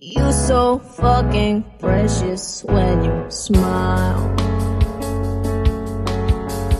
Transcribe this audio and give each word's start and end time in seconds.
You 0.00 0.32
so 0.32 0.80
fucking 0.80 1.64
precious 1.78 2.64
when 2.64 3.04
you 3.04 3.30
smile. 3.30 4.28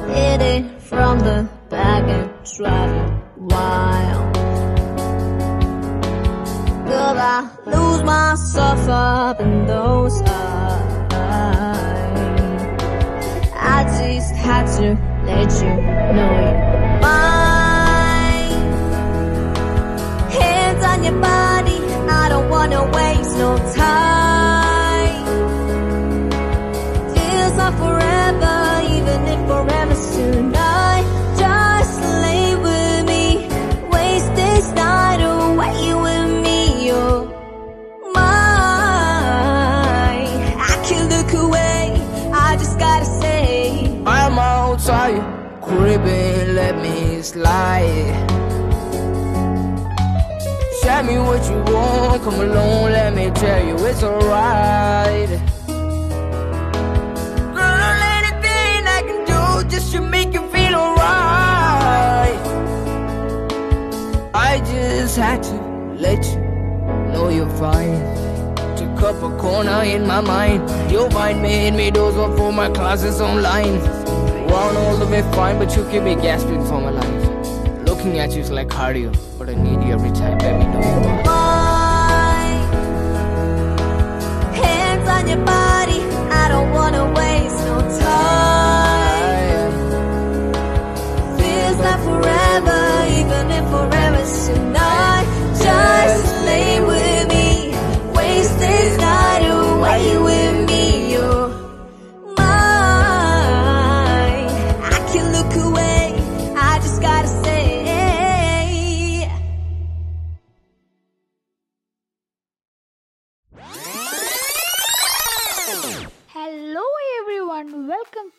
Hit 0.09 0.43
it 0.43 0.83
from 0.83 1.21
the 1.21 1.49
back 1.71 2.03
and 2.09 2.29
drive 2.57 2.93
you 2.93 3.23
wild. 3.37 4.35
Girl, 6.89 7.17
I 7.17 7.49
lose 7.67 8.03
myself 8.03 8.89
up 8.89 9.41
in 9.41 9.65
those 9.67 10.21
eyes. 10.23 10.33
I 13.55 13.85
just 13.97 14.35
had 14.35 14.67
to 14.79 14.99
let 15.25 15.53
you 15.63 15.75
know 16.17 16.33
you're 16.43 17.01
mine. 17.01 18.61
Hands 20.31 20.85
on 20.85 21.05
your 21.05 21.21
body, 21.21 21.44
away. 22.85 23.14
Me 51.67 51.73
want, 51.73 52.23
come 52.23 52.41
along, 52.41 52.93
let 52.93 53.15
me 53.15 53.31
tell 53.31 53.65
you 53.67 53.75
it's 53.87 54.03
alright. 54.03 55.29
Girl, 57.55 58.01
anything 58.19 58.87
I 58.87 59.03
can 59.07 59.25
do 59.25 59.69
just 59.69 59.93
to 59.93 60.01
make 60.01 60.33
you 60.33 60.43
feel 60.51 60.75
alright. 60.75 62.41
I 64.35 64.61
just 64.65 65.17
had 65.17 65.43
to 65.45 65.55
let 65.99 66.25
you 66.25 66.41
know 67.13 67.29
you're 67.29 67.49
fine. 67.51 68.03
Took 68.77 69.03
up 69.03 69.23
a 69.23 69.37
corner 69.39 69.83
in 69.85 70.07
my 70.07 70.21
mind. 70.21 70.69
Your 70.91 71.09
mind 71.11 71.43
made 71.43 71.75
me 71.75 71.91
those 71.91 72.15
one 72.17 72.37
for 72.37 72.53
my 72.53 72.71
classes 72.71 73.21
online. 73.21 73.81
Want 74.49 74.77
all 74.77 74.97
the 74.97 75.07
way 75.07 75.23
fine, 75.33 75.59
but 75.59 75.75
you 75.77 75.85
keep 75.91 76.03
me 76.03 76.15
gasping 76.17 76.65
for 76.67 76.81
my 76.81 76.91
life. 76.91 77.87
Looking 77.87 78.19
at 78.19 78.33
you 78.33 78.43
is 78.43 78.51
like 78.51 78.69
cardio, 78.69 79.13
but 79.39 79.49
I 79.49 79.55
need 79.55 79.83
you 79.87 79.93
every 79.95 80.11
time, 80.11 80.39
baby. 80.39 80.65
Know 80.67 80.81
you 80.81 81.54
your 85.29 85.45
body, 85.45 86.01
I 86.43 86.49
don't 86.49 86.71
wanna 86.71 87.05
waste 87.13 87.61
no 87.67 87.79
time. 87.99 89.73
Feels 91.39 91.79
like 91.87 92.01
forever, 92.09 92.83
even 93.21 93.51
if 93.59 93.65
forever's 93.71 94.47
tonight. 94.49 95.27
Just 95.67 96.27
lay 96.45 96.81
with 96.81 97.29
me, 97.29 97.75
waste 98.15 98.59
this 98.59 98.99
night 98.99 99.45
away 99.47 100.24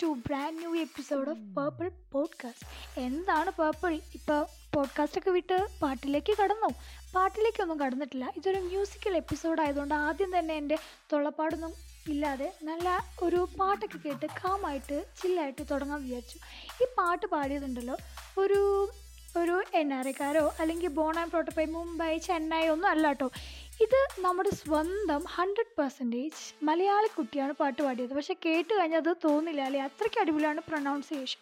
to 0.01 0.05
brand 0.05 0.57
new 0.59 0.75
episode 0.75 1.29
of 1.29 1.39
purple 1.39 1.91
podcast 2.11 2.99
എന്താണ് 2.99 3.51
purple 3.61 3.93
ഇപ്പോൾ 4.13 4.45
പോഡ്കാസ്റ്റൊക്കെ 4.75 5.29
വിട്ട് 5.29 5.67
പാട്ടിലേക്ക് 5.81 6.37
കടന്നു. 6.43 6.69
പാട്ടിലേക്കൊന്നും 7.15 7.79
കടന്നിട്ടില്ല. 7.79 8.33
ഇതൊരു 8.37 8.59
musical 8.59 9.17
episode 9.17 9.61
ആയതുകൊണ്ട് 9.61 9.93
ആദ്യം 9.93 10.39
തന്നെ 10.39 10.55
എന്റെ 10.55 10.77
തൊള്ളപ്പാടൊന്നും 11.13 11.73
ഇല്ലാതെ 12.07 12.53
നല്ല 12.63 13.03
ഒരു 13.23 13.47
പാട്ടൊക്കെ 13.59 13.97
കേട്ട് 13.97 14.25
കാമായിട്ട് 14.25 15.05
ചില്ലായിട്ട് 15.21 15.61
തുടങ്ങാൻ 15.71 16.03
വിചാരിച്ചു. 16.03 16.39
ഈ 16.83 16.87
പാട്ട് 16.97 17.25
പാടിയതുണ്ടല്ലോ. 17.25 17.97
ഒരു 18.37 18.91
ഒരു 19.37 19.63
എൻ 19.73 19.93
ആർ 19.93 20.07
എക്കാരോ 20.07 20.53
അല്ലെങ്കിൽ 20.59 20.87
ബോൺ 20.87 21.19
ആൻഡ് 21.19 21.29
പ്രോട്ടോപ്പൈ 21.29 21.65
മുംബൈ 21.65 22.17
ചെന്നൈ 22.17 22.67
ഒന്നും 22.67 22.89
അല്ല 22.89 23.07
കേട്ടോ. 23.07 23.31
ഇത് 23.83 23.97
നമ്മുടെ 24.25 24.51
സ്വന്തം 24.59 25.21
ഹൺഡ്രഡ് 25.35 25.73
പെർസെന്റേജ് 25.79 26.41
മലയാളി 26.67 27.09
കുട്ടിയാണ് 27.15 27.53
പാട്ട് 27.61 27.81
പാടിയത്. 27.85 28.13
പക്ഷെ 28.17 28.35
കേട്ട് 28.45 28.71
കഴിഞ്ഞാൽ 28.77 29.01
അത് 29.03 29.11
തോന്നില്ല 29.25 29.61
അല്ലെ? 29.67 29.79
അത്രയ്ക്ക് 29.87 30.19
അടിപൊളിയാണ് 30.21 30.61
പ്രൊണൗൺസിയേഷൻ 30.69 31.41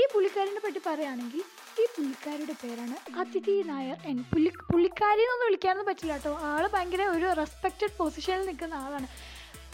ഈ 0.00 0.02
പുള്ളിക്കാരിനെ 0.12 0.60
പറ്റി 0.64 0.80
പറയുകയാണെങ്കിൽ 0.86 1.42
ഈ 1.82 1.84
പുള്ളിക്കാരിയുടെ 1.96 2.54
പേരാണ് 2.62 2.96
അതിഥി 3.20 3.56
നായർ 3.70 3.98
എൻ. 4.10 4.18
പുള്ളി 4.32 4.50
പുള്ളിക്കാരി 4.70 5.22
എന്നൊന്നും 5.24 5.46
വിളിക്കാനൊന്നും 5.48 5.88
പറ്റില്ല 5.90 6.16
കേട്ടോ. 6.16 6.32
ആൾ 6.50 6.64
ഭയങ്കര 6.74 7.04
ഒരു 7.16 7.28
റെസ്പെക്റ്റഡ് 7.40 7.94
പൊസിഷനിൽ 8.00 8.46
നിൽക്കുന്ന 8.50 8.74
ആളാണ്. 8.84 9.08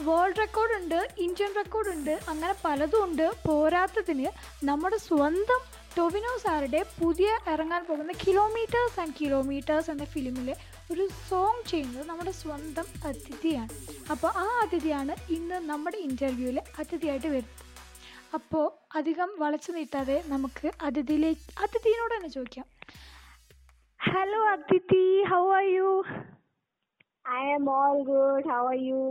വേൾഡ് 0.06 0.38
റെക്കോർഡുണ്ട് 0.42 0.98
ഇന്ത്യൻ 1.26 1.52
റെക്കോർഡുണ്ട് 1.60 2.14
അങ്ങനെ 2.30 2.54
പലതും 2.64 3.02
ഉണ്ട്. 3.08 3.26
പോരാത്തതിന് 3.46 4.28
നമ്മുടെ 4.70 4.98
സ്വന്തം 5.08 5.60
ടൊവിനോ 5.98 6.32
സാറുടെ 6.44 6.80
പുതിയ 7.00 7.28
ഇറങ്ങാൻ 7.52 7.82
പോകുന്ന 7.90 8.14
കിലോമീറ്റേഴ്സ് 8.26 8.98
ആൻഡ് 9.02 9.14
കിലോമീറ്റേഴ്സ് 9.20 9.90
എന്ന 9.90 10.04
ഫിലിമിൽ 10.14 10.48
ഒരു 10.92 11.04
സോങ് 11.28 11.62
ചെയ്യുന്നത് 11.70 12.04
നമ്മുടെ 12.08 12.30
സ്വന്തം 12.30 12.86
അതിഥിയാണ്. 13.08 13.72
അപ്പോൾ 14.12 14.30
ആ 14.42 14.46
അതിഥിയാണ് 14.64 15.14
ഇന്ന് 15.36 15.56
നമ്മുടെ 15.70 15.98
ഇന്റർവ്യൂവിൽ 16.08 16.58
അതിഥിയായിട്ട് 16.80 17.26
വരുന്നത്. 17.26 17.62
അപ്പോൾ 18.34 18.66
അധികം 18.98 19.30
വളച്ചു 19.38 19.72
നീട്ടാതെ 19.72 20.22
നമുക്ക് 20.26 20.68
അതിഥിയിലേക്ക് 20.82 21.46
അതിഥിയോട് 21.64 22.14
തന്നെ 22.16 22.28
ചോദിക്കാം. 22.28 22.66
Hello 24.00 24.40
Athithi 24.54 25.04
how 25.32 25.42
are 25.58 25.64
you 25.76 25.90
I 27.38 27.44
am 27.52 27.70
all 27.70 27.96
good 28.12 28.48
how 28.54 28.62
are 28.72 28.78
you 28.90 29.02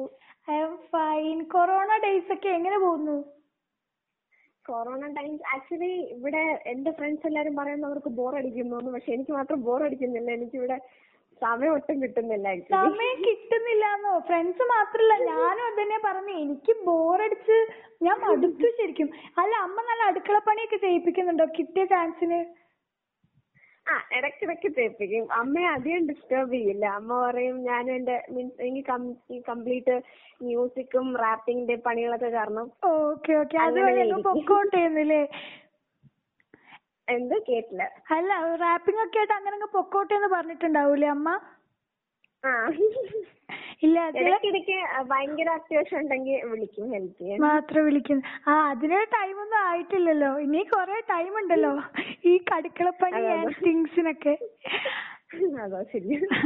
I 0.52 0.58
am 0.66 0.76
fine 0.94 1.44
corona 1.56 1.98
days 2.04 2.34
ഒക്കെ 2.34 2.50
എങ്ങനെ 2.50 2.78
പോകുന്നു? 2.80 3.18
കൊറോണ 4.66 5.08
ടൈംസ് 5.18 5.44
ആക്ച്വലി 5.56 5.94
ഇവിടെ 6.18 6.44
എന്റെ 6.74 6.92
ഫ്രണ്ട്സ് 6.92 7.28
എല്ലാരും 7.28 7.56
പറയുന്നത് 7.56 7.90
അവർക്ക് 7.92 8.12
ബോർ 8.20 8.36
അടിക്കുന്നു 8.38 8.92
പക്ഷെ 8.94 9.12
എനിക്ക് 9.14 9.32
മാത്രം 9.32 9.60
ബോർ 9.62 9.84
അടിക്കുന്നില്ല. 9.84 10.32
എനിക്കിവിടെ 10.32 10.78
സമയം 11.42 11.72
ഒട്ടും 11.74 11.98
കിട്ടുന്നില്ല 12.02 12.48
ആക്ച്വലി 12.52 12.76
സമയം 12.88 13.18
കിട്ടുന്നില്ലാന്നോ? 13.24 14.12
ഫ്രണ്ട്സ് 14.28 14.66
മാത്രല്ല 14.72 15.14
ഞാനും 15.30 15.66
അതന്നെ 15.70 15.98
പറഞ്ഞു. 16.06 16.36
എനിക്ക് 16.44 16.74
ബോറടിച്ച് 16.86 17.58
ഞാൻ 18.02 18.18
മടുത്തു 18.24 18.70
ശരിക്കും. 18.78 19.10
അല്ല 19.42 19.54
അമ്മ 19.66 19.78
നല്ല 19.90 20.04
അടുക്കള 20.12 20.40
പണിയൊക്കെ 20.48 20.80
ചെയ്യിപ്പിക്കുന്നുണ്ടോ? 20.86 21.48
കിട്ടിയ 21.58 21.86
ചാൻസിന് 21.94 22.40
ആ 23.86 23.96
ഇടയ്ക്കിടയ്ക്ക് 24.18 24.70
തേപ്പിക്കും 24.78 25.26
അമ്മയെ 25.40 25.68
അധികം 25.74 26.06
ഡിസ്റ്റർബ് 26.08 26.54
ചെയ്യില്ല. 26.54 26.86
അമ്മ 27.00 27.18
പറയും 27.26 27.58
ഞാൻ 27.64 27.84
എന്റെ 27.96 28.16
മീൻസ് 28.34 28.62
എനിക്ക് 28.62 28.88
കംപ്ലീറ്റ് 29.50 29.96
മ്യൂസിക്കും 30.42 31.08
റാപ്പിംഗിന്റെ 31.24 31.76
പണികളൊക്കെ 31.86 32.32
കാരണം 32.32 32.66
ഓക്കെ 32.94 33.34
ഓക്കെ. 33.42 33.58
അത് 33.66 33.78
പൊക്കോട്ടേന്നല്ലേ 34.28 35.22
എന്ത് 37.08 37.36
കേട്ടില്ല. 37.48 37.84
അല്ല 38.12 38.30
റാപ്പിംഗ് 38.62 39.02
ഒക്കെ 39.04 39.20
ആയിട്ട് 39.20 39.34
അങ്ങനെ 39.34 39.56
അങ്ങ് 39.58 39.70
പൊക്കോട്ടെ 39.76 40.14
എന്ന് 40.16 40.30
പറഞ്ഞിട്ടുണ്ടാവൂലേ 40.34 41.10
അമ്മ? 41.10 41.30
ആ. 42.44 42.52
ഇല്ല 43.86 43.98
ഇടയ്ക്കിടയ്ക്ക് 44.20 44.76
ഭയങ്കര 45.10 45.50
അത്യാവശ്യം 45.58 46.00
ഉണ്ടെങ്കിൽ 46.00 46.38
വിളിക്കും 46.52 46.86
ഹെൽപ്പ് 46.94 47.16
ചെയ്യാൻ. 47.18 47.38
മാത്രം 47.46 47.82
വിളിക്കുന്നു 47.86 48.24
ആ 48.48 48.56
അതിന് 48.72 49.00
ടൈമൊന്നും 49.16 49.60
ആയിട്ടില്ലല്ലോ. 49.66 50.32
ഇനി 50.46 50.62
കൊറേ 50.74 50.98
ടൈം 51.10 51.34
ഉണ്ടല്ലോ. 51.42 51.74
ഈ 52.26 52.34
കടുക്കളപ്പണി. 52.50 53.22
തിങ്സിനൊക്കെ 53.60 54.36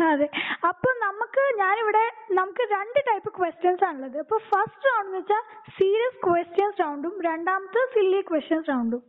അതെ. 0.06 0.28
അപ്പൊ 0.70 0.90
നമുക്ക് 1.02 1.42
ഞാനിവിടെ 1.58 2.04
നമുക്ക് 2.32 2.64
രണ്ട് 2.72 3.00
ടൈപ്പ് 3.10 3.30
ക്വസ്റ്റ്യൻസ് 3.36 3.84
ആണുള്ളത് 3.84 4.18
അപ്പൊ 4.20 4.38
ഫസ്റ്റ് 4.50 4.88
റൗണ്ട് 4.88 5.08
എന്ന് 5.08 5.20
വെച്ചാൽ 5.20 5.44
സീരിയസ് 5.78 6.20
ക്വസ്റ്റ്യൻസ് 6.26 6.82
റൗണ്ടും 6.82 7.16
രണ്ടാമത്തെ 7.28 7.82
സില്ലി 7.94 8.22
ക്വസ്റ്റ്യൻസ് 8.30 8.70
റൗണ്ടും 8.72 9.04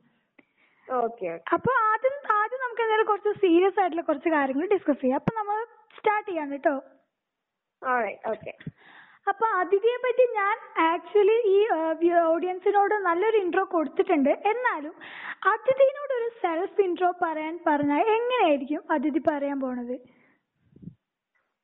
അപ്പൊ 1.56 1.72
ആദ്യം 1.90 2.14
ആദ്യം 2.38 2.60
നമുക്ക് 2.64 2.82
എന്തായാലും 2.84 3.08
കുറച്ച് 3.10 3.32
സീരിയസ് 3.44 3.78
ആയിട്ടുള്ള 3.81 4.04
കുറച്ച് 4.08 4.31
കാര്യങ്ങൾ 4.37 4.66
ഡിസ്കസ് 4.75 5.00
ചെയ്യാം. 5.02 5.20
അപ്പൊ 5.20 5.32
നമ്മൾ 5.38 5.58
സ്റ്റാർട്ട് 5.98 6.28
ചെയ്യാണ് 6.31 6.52
കേട്ടോ. 6.54 6.75
ഓക്കെ 8.32 8.52
അപ്പൊ 9.31 9.46
അതിഥിയെ 9.60 9.96
പറ്റി 10.04 10.25
ഞാൻ 10.38 10.56
ആക്ച്വലി 10.90 11.37
ഈ 11.54 11.58
ഓഡിയൻസിനോട് 12.32 12.94
നല്ലൊരു 13.08 13.38
ഇൻട്രോ 13.44 13.64
കൊടുത്തിട്ടുണ്ട്. 13.75 14.31
എന്നാലും 14.52 14.94
അതിഥിനോട് 15.52 16.12
ഒരു 16.19 16.28
സെൽഫ് 16.42 16.81
ഇൻട്രോ 16.87 17.10
പറയാൻ 17.25 17.54
പറഞ്ഞാൽ 17.69 18.06
എങ്ങനെയായിരിക്കും 18.16 18.82
അതിഥി 18.96 19.20
പറയാൻ 19.31 19.58
പോണത്? 19.64 19.96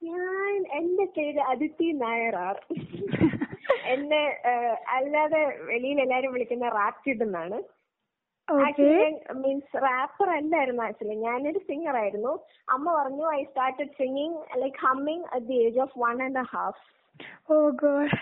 ഞാൻ 0.03 0.57
എന്റെ 0.81 1.07
പേര് 1.17 1.41
അദിതി 1.53 1.89
നായർ 2.03 2.37
എന്നെ 3.95 4.23
അല്ലാതെ 4.97 5.41
വെളിയിൽ 5.69 5.99
എല്ലാരും 6.05 6.33
വിളിക്കുന്ന 6.35 6.69
റാക്കിഡ് 6.79 7.25
എന്നാണ്. 7.27 7.59
ഓക്കെ 8.49 8.91
മീൻസ് 9.43 9.79
റാപ്പർ 9.85 10.29
അല്ലായിരുന്നു 10.31 10.83
ആക്ച്വലി. 10.83 11.17
ഞാനൊരു 11.29 11.61
സിംഗർ 11.69 11.97
ആയിരുന്നു. 12.03 12.33
അമ്മ 12.75 12.87
പറഞ്ഞു 12.99 13.25
I 13.39 13.41
started 13.51 13.97
singing 14.01 14.39
like 14.63 14.81
humming 14.87 15.25
at 15.35 15.47
the 15.47 15.59
age 15.67 15.81
of 15.87 15.97
one 16.05 16.23
and 16.27 16.45
half 16.55 16.85
God 17.83 18.17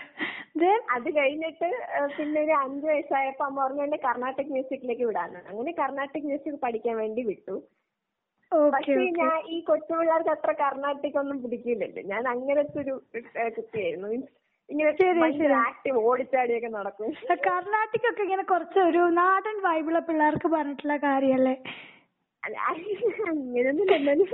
then 0.61 0.81
അത് 0.95 1.07
കഴിഞ്ഞിട്ട് 1.17 1.69
പിന്നെ 2.17 2.37
ഒരു 2.45 2.53
അഞ്ചു 2.63 2.85
വയസ്സായപ്പോ 2.91 3.43
അമ്മ 3.45 3.57
പറഞ്ഞു 3.63 3.83
എന്നെ 3.87 3.99
കർണാട്ടിക് 4.05 4.51
മ്യൂസിക്കിലേക്ക് 4.55 5.05
വിടാന്ന്. 5.09 5.39
അങ്ങനെ 5.49 5.71
കർണാട്ടിക് 5.81 6.27
മ്യൂസിക് 6.29 6.59
പഠിക്കാൻ 6.65 6.95
വേണ്ടി 7.03 7.23
വിട്ടു. 7.31 7.55
പക്ഷേ 8.73 8.95
ഞാൻ 9.19 9.37
ഈ 9.53 9.57
കൊച്ചു 9.69 9.91
പിള്ളേർക്ക് 9.93 10.31
അത്ര 10.35 10.51
കർണാട്ടിക് 10.63 11.17
ഒന്നും 11.21 11.37
പിടിക്കില്ലല്ലോ 11.43 12.03
ഞാൻ 12.13 12.23
അങ്ങനത്തെ 12.33 12.79
ഒരു 12.83 12.93
കുട്ടിയായിരുന്നു. 13.57 14.07
മീൻസ് 14.13 14.31
ഇങ്ങനെ. 14.69 14.91
ആക്റ്റീവ് 15.67 15.97
ഓടിച്ചാടിയൊക്കെ 15.97 16.67
നടക്കും. 16.67 17.09
കർണാട്ടിക് 17.47 18.07
ഒക്കെ 18.09 18.23
ഇങ്ങനെ 18.23 18.43
കുറച്ച് 18.43 18.79
ഒരു 18.79 19.01
നാടൻ 19.19 19.57
വൈബുള്ള 19.61 19.99
പിള്ളേർക്ക് 19.99 20.47
പറഞ്ഞിട്ടുള്ള 20.47 20.97
കാര്യല്ലേ? 20.97 21.55
അങ്ങനെയൊന്നും 23.29 24.27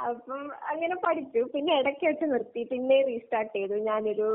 അപ്പം 0.00 0.42
അങ്ങനെ 0.62 0.96
പഠിച്ചു. 0.96 1.40
പിന്നെ 1.54 1.72
ഇടയ്ക്ക് 1.78 2.04
വെച്ച് 2.06 2.24
നിർത്തി. 2.24 2.64
പിന്നെ 2.64 2.96
റീസ്റ്റാർട്ട് 3.06 3.54
ചെയ്തു. 3.56 3.74
ഞാനൊരു 3.74 4.28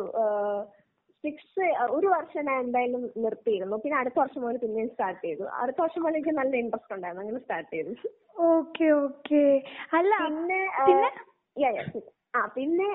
സിക്സ് 1.24 1.66
ഒരു 1.90 2.08
വർഷം 2.08 2.46
ഞാൻ 2.46 2.58
എന്തായാലും 2.60 3.04
നിർത്തിയിരുന്നു. 3.18 3.76
പിന്നെ 3.78 3.98
അടുത്ത 3.98 4.18
വർഷം 4.20 4.42
മുതൽ 4.42 4.58
പിന്നേം 4.58 4.90
സ്റ്റാർട്ട് 4.90 5.22
ചെയ്തു. 5.26 5.44
അടുത്ത 5.62 5.82
വർഷം 5.82 6.04
മുതൽ 6.04 6.14
എനിക്ക് 6.14 6.34
നല്ല 6.38 6.56
ഇൻട്രസ്റ്റ് 6.56 6.96
ഉണ്ടായിരുന്നു. 6.96 7.24
അങ്ങനെ 7.24 7.40
സ്റ്റാർട്ട് 7.40 7.72
ചെയ്തു. 7.76 7.94
Okay 8.52 8.88
okay. 9.04 9.44
അല്ല 9.94 10.14
പിന്നെ 10.26 10.60
പിന്നെ? 10.86 11.10
യാ 11.58 11.70
yeah. 11.70 12.04
ആ 12.36 12.46
പിന്നെ 12.48 12.88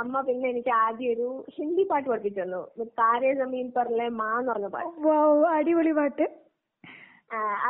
അമ്മ 0.00 0.20
പിന്നെ 0.28 0.46
എനിക്ക് 0.48 0.72
ആദ്യം 0.84 1.12
ഒരു 1.14 1.28
ഹിന്ദി 1.56 1.84
പാട്ട് 1.90 2.08
പഠിപ്പിച്ചു 2.08 2.40
തന്നു 2.42 2.62
താരേ 3.00 3.30
ജമീൻ 3.40 3.68
പറലെ 3.76 4.08
മാ 4.20 4.28
എന്ന് 4.38 4.52
പറഞ്ഞ 4.52 4.68
പാട്ട്. 4.74 4.90
അടിപൊളി 5.56 5.92
പാട്ട്. 6.00 6.26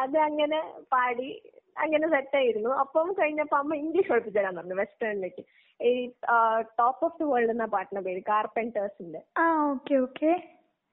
അത് 0.00 0.16
അങ്ങനെ 0.28 0.58
പാടി 0.94 1.28
അങ്ങനെ 1.84 2.06
സെറ്റായിരുന്നു 2.08 2.70
അപ്പം 2.82 3.08
കഴിഞ്ഞപ്പോ 3.20 3.56
അമ്മ 3.62 3.74
ഇംഗ്ലീഷ് 3.82 4.10
പഠിപ്പിച്ചു 4.10 4.38
തരാൻ 4.38 4.54
പറഞ്ഞു 4.58 4.76
വെസ്റ്റേണിലേക്ക് 4.82 5.42
ഈ 5.80 5.92
ടോപ്പ് 6.80 7.04
ഓഫ് 7.06 7.18
ദി 7.20 7.26
വേൾഡ് 7.30 7.52
എന്ന 7.54 7.64
പാട്ടിന്റെ 7.74 8.02
പേര് 8.08 8.20
കാർപ്പന്റേഴ്സിന്റെ 8.28 9.22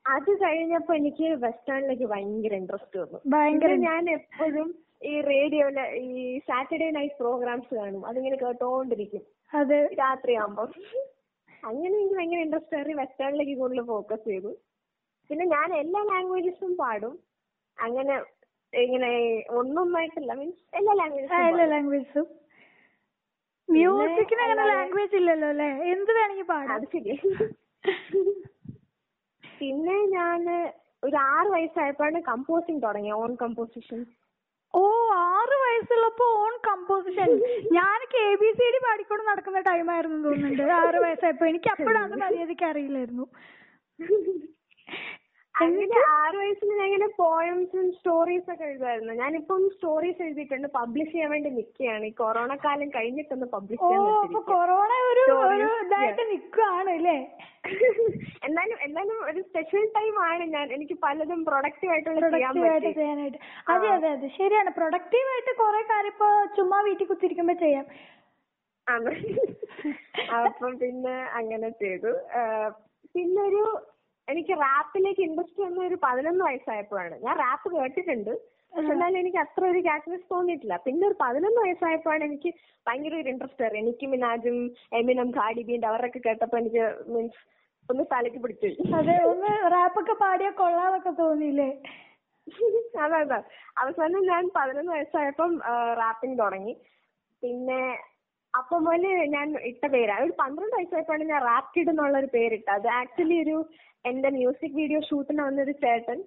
അത് 0.05 0.31
കഴിഞ്ഞപ്പോ 0.45 0.93
എനിക്ക് 0.99 1.27
വെസ്റ്റേണിലേക്ക് 1.43 2.07
ഭയങ്കര 2.13 2.53
ഇൻട്രസ്റ്റ് 2.61 2.97
വന്നു. 2.99 3.19
ഭയങ്കര 3.33 3.73
ഞാൻ 3.87 4.09
എപ്പോഴും 4.17 4.69
ഈ 5.11 5.13
റേഡിയോയിലെ 5.29 5.85
ഈ 6.07 6.39
സാറ്റർഡേ 6.49 6.89
നൈറ്റ് 6.97 7.17
പ്രോഗ്രാംസ് 7.21 7.71
കാണും. 7.79 8.01
അതിങ്ങനെ 8.09 8.37
കേട്ടോണ്ടിരിക്കും. 8.43 9.23
രാത്രിയാകുമ്പോ 10.01 10.63
അങ്ങനെ 11.63 11.93
എനിക്ക് 11.97 12.15
ഭയങ്കര 12.17 12.39
ഇൻട്രസ്റ്റ് 12.45 12.75
കയറി 12.75 12.93
വെസ്റ്റേണിലേക്ക് 12.93 13.55
കൂടുതൽ 13.59 13.83
ഫോക്കസ് 13.91 14.25
ചെയ്തു. 14.29 14.51
പിന്നെ 15.29 15.45
ഞാൻ 15.55 15.69
എല്ലാ 15.81 15.99
ലാംഗ്വേജസും 16.09 16.71
പാടും. 16.81 17.13
അങ്ങനെ 17.77 18.15
ഇങ്ങനെ 18.73 19.11
ഒന്നൊന്നായിട്ടല്ല 19.59 20.33
മീൻസ് 20.39 20.61
എല്ലാ 20.79 20.93
ലാംഗ്വേജസും 21.01 22.25
പാടും. 22.25 22.27
മ്യൂസിക്കിന് 23.69 24.41
അങ്ങനെ 24.41 24.65
ലാംഗ്വേജ് 24.71 25.15
ഇല്ലല്ലോ 25.19 25.49
അല്ലേ? 25.53 25.69
എന്ത് 25.93 26.11
വേണമെങ്കിൽ 26.17 26.47
പാടാം. 26.51 26.73
അത് 26.75 26.85
പിന്നെ 29.59 29.97
ഞാൻ 30.17 30.41
ഒരു 31.03 31.17
ആറ് 31.31 31.47
വയസ്സായപ്പോഴാണ് 31.55 32.19
കമ്പോസിങ് 32.31 32.83
തുടങ്ങി 32.83 33.11
ഓൺ 33.21 33.31
കമ്പോസിഷൻ 33.43 33.99
വയസ്സുള്ളപ്പോ 35.73 36.25
ഓൺ 36.43 36.53
കമ്പോസിഷൻ 36.67 37.29
ഞാൻ 37.71 37.99
കെ 38.15 38.25
ബി 38.41 38.49
സി 38.59 38.67
ഡി 38.73 38.79
പാടിക്കൊണ്ട് 38.87 39.23
നടക്കുന്ന 39.31 39.59
ടൈമായിരുന്നു 39.59 40.19
തോന്നുന്നുണ്ട്. 40.27 40.63
ആറ് 40.81 40.99
വയസ്സായപ്പോ. 41.05 41.45
എനിക്ക് 41.45 41.71
അപ്പോഴാണ് 41.75 42.15
മര്യാദയ്ക്ക് 42.23 42.65
അറിയില്ലായിരുന്നു. 42.65 43.25
അങ്ങനെ 45.55 45.97
ആറ് 46.09 46.35
വയസ്സിൽ 46.35 46.69
ഞാൻ 46.77 46.85
ഇങ്ങനെ 46.85 47.07
പോയംസും 47.17 47.91
സ്റ്റോറീസ് 47.91 48.51
ഒക്കെ 48.51 48.63
എഴുതുമായിരുന്നു. 48.63 49.13
ഞാനിപ്പം 49.13 49.69
സ്റ്റോറീസ് 49.69 50.21
എഴുതിയിട്ടുണ്ട്. 50.21 50.67
പബ്ലിഷ് 50.67 51.11
ചെയ്യാൻ 51.11 51.31
വേണ്ടി 51.31 51.49
നിൽക്കുകയാണ് 51.49 52.05
ഈ 52.05 52.11
കൊറോണ 52.11 52.55
കാലം 52.55 52.89
കഴിഞ്ഞിട്ടൊന്ന് 52.89 53.45
പബ്ലിഷ് 53.45 53.83
നിക്കുവാണ് 56.31 56.89
അല്ലേ? 56.89 57.17
എന്നാലും 58.45 58.77
എന്നാലും 58.81 59.25
ഒരു 59.25 59.41
സ്പെഷ്യൽ 59.41 59.85
ടൈം 59.97 60.19
ആണ് 60.19 60.43
ഞാൻ. 60.45 60.73
എനിക്ക് 60.73 60.93
പലതും 60.93 61.45
പ്രൊഡക്റ്റീവ് 61.45 61.91
ആയിട്ടുള്ളത് 61.93 62.29
ചെയ്യാൻ 62.31 62.59
പറ്റി. 62.63 63.39
അതെ 63.67 63.87
അതെ 63.87 64.07
അതെ. 64.07 64.27
ശരിയാണ്. 64.27 64.69
പ്രൊഡക്റ്റീവ് 64.69 65.29
ആയിട്ട് 65.33 65.53
കുറെ 65.57 65.81
കാര്യം 65.81 66.07
ഇപ്പൊ 66.07 66.45
ചുമ്മാ 66.45 66.81
വീട്ടിൽ 66.81 67.05
കുത്തിരിക്കുമ്പോ 67.05 67.53
ചെയ്യാം. 67.53 67.85
ആണ്. 68.87 69.11
അപ്പം 70.35 70.77
പിന്നെ 70.77 71.17
അങ്ങനെ 71.33 71.69
ചെയ്തു. 71.69 72.13
പിന്നൊരു 73.15 73.15
പിന്നെ 73.15 73.41
ഒരു 73.41 73.63
എനിക്ക് 74.27 74.53
റാപ്പിലേക്ക് 74.65 75.21
ഇൻട്രസ്റ്റ് 75.27 75.61
വന്ന 75.63 75.79
ഒരു 75.89 75.97
പതിനൊന്ന് 76.03 76.43
വയസ്സായപ്പോഴാണ്. 76.49 77.15
ഞാൻ 77.25 77.35
റാപ്പ് 77.45 77.69
കേട്ടിട്ടുണ്ട്. 77.75 78.33
പക്ഷെ 78.73 78.91
എന്നാലും 78.93 79.17
എനിക്ക് 79.21 79.39
അത്ര 79.45 79.63
ഒരു 79.71 79.79
ക്യാറ്റ്നസ് 79.87 80.25
തോന്നിയിട്ടില്ല. 80.33 80.75
പിന്നെ 80.85 81.03
ഒരു 81.09 81.15
പതിനൊന്ന് 81.23 81.59
വയസ്സായപ്പോഴാണ് 81.65 82.23
എനിക്ക് 82.29 82.49
ഭയങ്കര 82.87 83.15
ഒരു 83.21 83.29
ഇൻട്രസ്റ്റ് 83.33 83.63
ആയിരുന്നു 83.63 83.83
എനിക്ക് 83.85 84.05
മിനാജും 84.13 84.57
എമിനും 84.99 85.29
ഖാഡി 85.37 85.63
ബീന്റെ 85.67 85.87
അവരൊക്കെ 85.91 86.19
കേട്ടപ്പോൾ 86.27 86.59
എനിക്ക് 86.61 86.85
മീൻസ് 87.13 87.41
ഒന്ന് 87.89 88.03
തലയ്ക്ക് 88.13 88.39
പിടിച്ചു. 88.43 88.69
അതെ 88.99 89.17
ഒന്ന് 89.31 89.51
റാപ്പൊക്കെ 89.75 90.15
പാടിയാ 90.23 90.51
കൊള്ളാന്നൊക്കെ 90.61 91.13
തോന്നിയില്ലേ? 91.21 91.69
അതെ 93.03 93.17
അതെ. 93.23 93.39
അവസാനം 93.83 94.23
ഞാൻ 94.31 94.43
പതിനൊന്ന് 94.57 94.91
വയസ്സായപ്പം 94.95 95.53
റാപ്പിംഗ് 96.01 96.39
തുടങ്ങി. 96.43 96.73
പിന്നെ 97.43 97.81
അപ്പം 98.53 98.81
മുതൽ 98.85 99.03
ഞാൻ 99.33 99.47
ഇട്ട 99.69 99.83
പേരാ. 99.93 100.15
ഒരു 100.25 100.33
പന്ത്രണ്ട് 100.39 100.75
വയസ്സായപ്പോഴാണ് 100.75 101.25
ഞാൻ 101.31 101.41
റാപ്കിഡ് 101.45 101.91
എന്നുള്ള 101.93 102.17
ഒരു 102.17 102.29
പേരിട്ടത്. 102.35 102.71
അത് 102.75 102.87
ആക്ച്വലി 102.97 103.37
ഒരു 103.43 103.55
എന്റെ 104.05 104.29
മ്യൂസിക് 104.35 104.77
വീഡിയോ 104.81 104.99
ഷൂട്ടിന് 105.09 105.41
വന്നൊരു 105.43 105.73
ചേട്ടൻ 105.83 106.19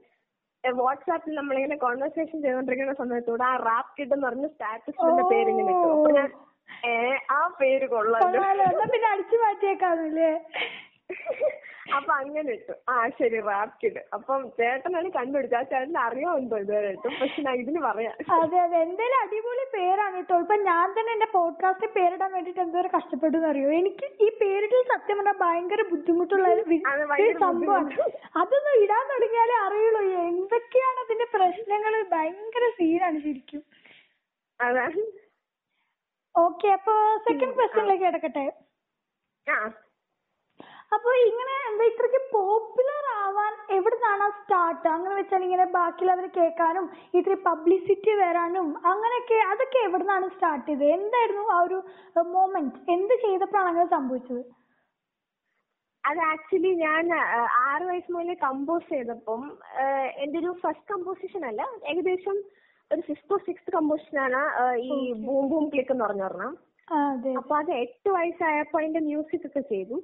വാട്സാപ്പിൽ 0.65 1.33
നമ്മളിങ്ങനെ 1.35 1.77
കോൺവെർസേഷൻ 1.83 2.37
ചെയ്തുകൊണ്ടിരിക്കുന്ന 2.43 2.95
സമയത്തൂടെ 3.01 3.45
ആ 3.45 3.55
റാപ് 3.67 3.93
കിഡ് 3.97 4.15
എന്ന് 4.15 4.27
പറഞ്ഞ 4.27 4.47
സ്റ്റാറ്റസിന്റെ 4.55 5.25
പേര് 5.31 5.49
ഇങ്ങനെ 5.53 5.73
ഇട്ടു. 5.75 5.89
അപ്പൊ 5.97 6.11
ഞാൻ 6.19 6.29
ഏഹ് 6.89 7.19
ആ 7.31 7.41
പേര് 7.61 7.87
കൊള്ളാലോ. 7.93 8.25
കൊള്ളാലോ. 8.27 8.65
എന്നാ 8.73 8.87
പിന്നെ 8.95 9.09
അടിച്ചു 9.13 9.37
മാറ്റിയേക്കാന്നല്ലേ? 9.45 10.31
അപ്പൊ 11.95 12.13
അങ്ങനെ 12.13 12.53
ഇട്ടു. 12.53 12.73
ആ 12.89 13.09
ശരി 13.09 13.41
റാപ്പിഡ്. 13.41 14.05
അപ്പം 14.15 14.51
ചേട്ടനാണ് 14.51 15.11
കണ്ടുപിടിച്ചത്. 15.11 15.59
ആ 15.59 15.63
ചേട്ടന് 15.63 15.99
അറിയോ 15.99 16.39
എന്തോ 16.39 16.59
ഇതുവരെയായിട്ടും 16.59 17.13
പക്ഷെ 17.21 17.43
ഞാൻ 17.43 17.55
ഇതിന് 17.55 17.81
പറയാം. 17.81 18.13
അതെ 18.33 18.59
അതെ. 18.59 18.77
എന്തായാലും 18.77 19.21
അടിപൊളി 19.23 19.77
പേരാണ് 19.77 20.17
കേട്ടോ. 20.17 20.41
ഇപ്പൊ 20.41 20.55
ഞാൻ 20.55 21.01
തന്നെ 21.01 21.13
എന്റെ 21.13 21.27
പോഡ്കാസ്റ്റ് 21.27 21.87
പേരിടാൻ 21.87 22.33
വേണ്ടിട്ട് 22.33 22.61
എന്തോരം 22.61 22.91
കഷ്ടപ്പെട്ടു 22.97 23.39
അറിയോ? 23.39 23.71
എനിക്ക് 23.71 24.23
ഈ 24.23 24.39
പേരിടൽ 24.39 24.83
സത്യം 24.83 25.17
പറഞ്ഞാൽ 25.17 25.35
ഭയങ്കര 25.41 25.83
ബുദ്ധിമുട്ടുള്ള 25.91 26.49
ഒരു 26.49 26.61
വി- 26.69 26.87
ഒരു 27.23 27.39
സംഭവമാണ്. 27.41 27.91
അതൊന്ന് 28.39 28.85
ഇടാൻ 28.85 29.09
തുടങ്ങിയാലേ 29.09 29.55
അറിയുള്ളൂ. 29.55 30.01
എന്തൊക്കെയാണ് 30.29 31.05
അതിന്റെ 31.05 31.25
പ്രശ്നങ്ങൾ? 31.25 32.07
ഭയങ്കര 32.13 32.69
സീനാണ് 32.69 33.19
ശരിക്കും. 33.19 33.63
ഓക്കേ 36.37 36.71
അപ്പൊ 36.71 37.17
സെക്കൻഡ് 37.17 37.55
ക്വസ്റ്റ്യനിലേക്ക് 37.55 38.05
കടക്കട്ടെ? 38.05 38.53
ആ. 39.51 39.71
അപ്പൊ 40.93 41.11
ഇങ്ങനെ 41.27 41.55
എന്താ 41.69 41.85
ഇത്രയ്ക്ക് 41.91 42.21
പോപ്പുലർ 42.33 43.05
ആവാൻ 43.21 43.55
എവിടുന്നാണ് 43.77 44.27
സ്റ്റാർട്ട് 44.37 44.87
അങ്ങനെ 44.89 45.15
വെച്ചാൽ 45.19 45.43
ഇങ്ങനെ 45.47 45.67
ബാക്കിയുള്ളവർ 45.75 46.27
കേൾക്കാനും 46.37 46.85
ഇത്തിരി 47.15 47.37
പബ്ലിസിറ്റി 47.47 48.13
വരാനും 48.21 48.69
അങ്ങനെയൊക്കെ 48.91 49.39
അതൊക്കെ 49.51 49.79
എവിടുന്നാണ് 49.89 50.27
സ്റ്റാർട്ട് 50.35 50.67
ചെയ്തത്? 50.69 50.87
എന്തായിരുന്നു 50.97 51.45
ആ 51.55 51.59
ഒരു 51.67 51.79
മൊമെന്റ് 52.35 52.79
എന്ത് 52.95 53.15
ചെയ്തപ്പോഴാണ് 53.25 53.69
അങ്ങനെ 53.71 53.89
സംഭവിച്ചത്? 53.97 54.43
അത് 56.05 56.21
ആക്ച്വലി 56.31 56.73
ഞാൻ 56.85 57.05
ആറ് 57.65 57.85
വയസ്സ് 57.89 58.13
മുതൽ 58.17 58.37
കമ്പോസ് 58.45 58.89
ചെയ്തപ്പം 58.93 59.41
എന്റെ 60.23 60.37
ഒരു 60.43 60.53
ഫസ്റ്റ് 60.63 60.91
കമ്പോസിഷൻ 60.93 61.43
അല്ല 61.49 61.63
ഏകദേശം 61.93 62.37
ഒരു 62.91 63.03
ഫിഫ്തോ 63.09 63.37
സിക്സ്ത് 63.47 63.71
കമ്പോസിഷൻ 63.77 64.19
ആണ് 64.27 64.43
ഈ 64.85 64.91
ബൂം 65.25 65.47
ബൂം 65.53 65.65
ക്ലിക്ക് 65.73 65.93
എന്ന് 65.95 66.05
പറഞ്ഞു 66.05 66.27
ഒരെണ്ണം 66.29 66.55
അപ്പൊ 67.37 67.55
അത് 67.61 67.73
എട്ട് 67.83 68.09
വയസ്സായപ്പോ 68.17 68.79
അതിന്റെ 68.81 69.01
മ്യൂസിക് 69.07 69.47
ഒക്കെ 69.49 69.63
ചെയ്തു. 69.73 69.97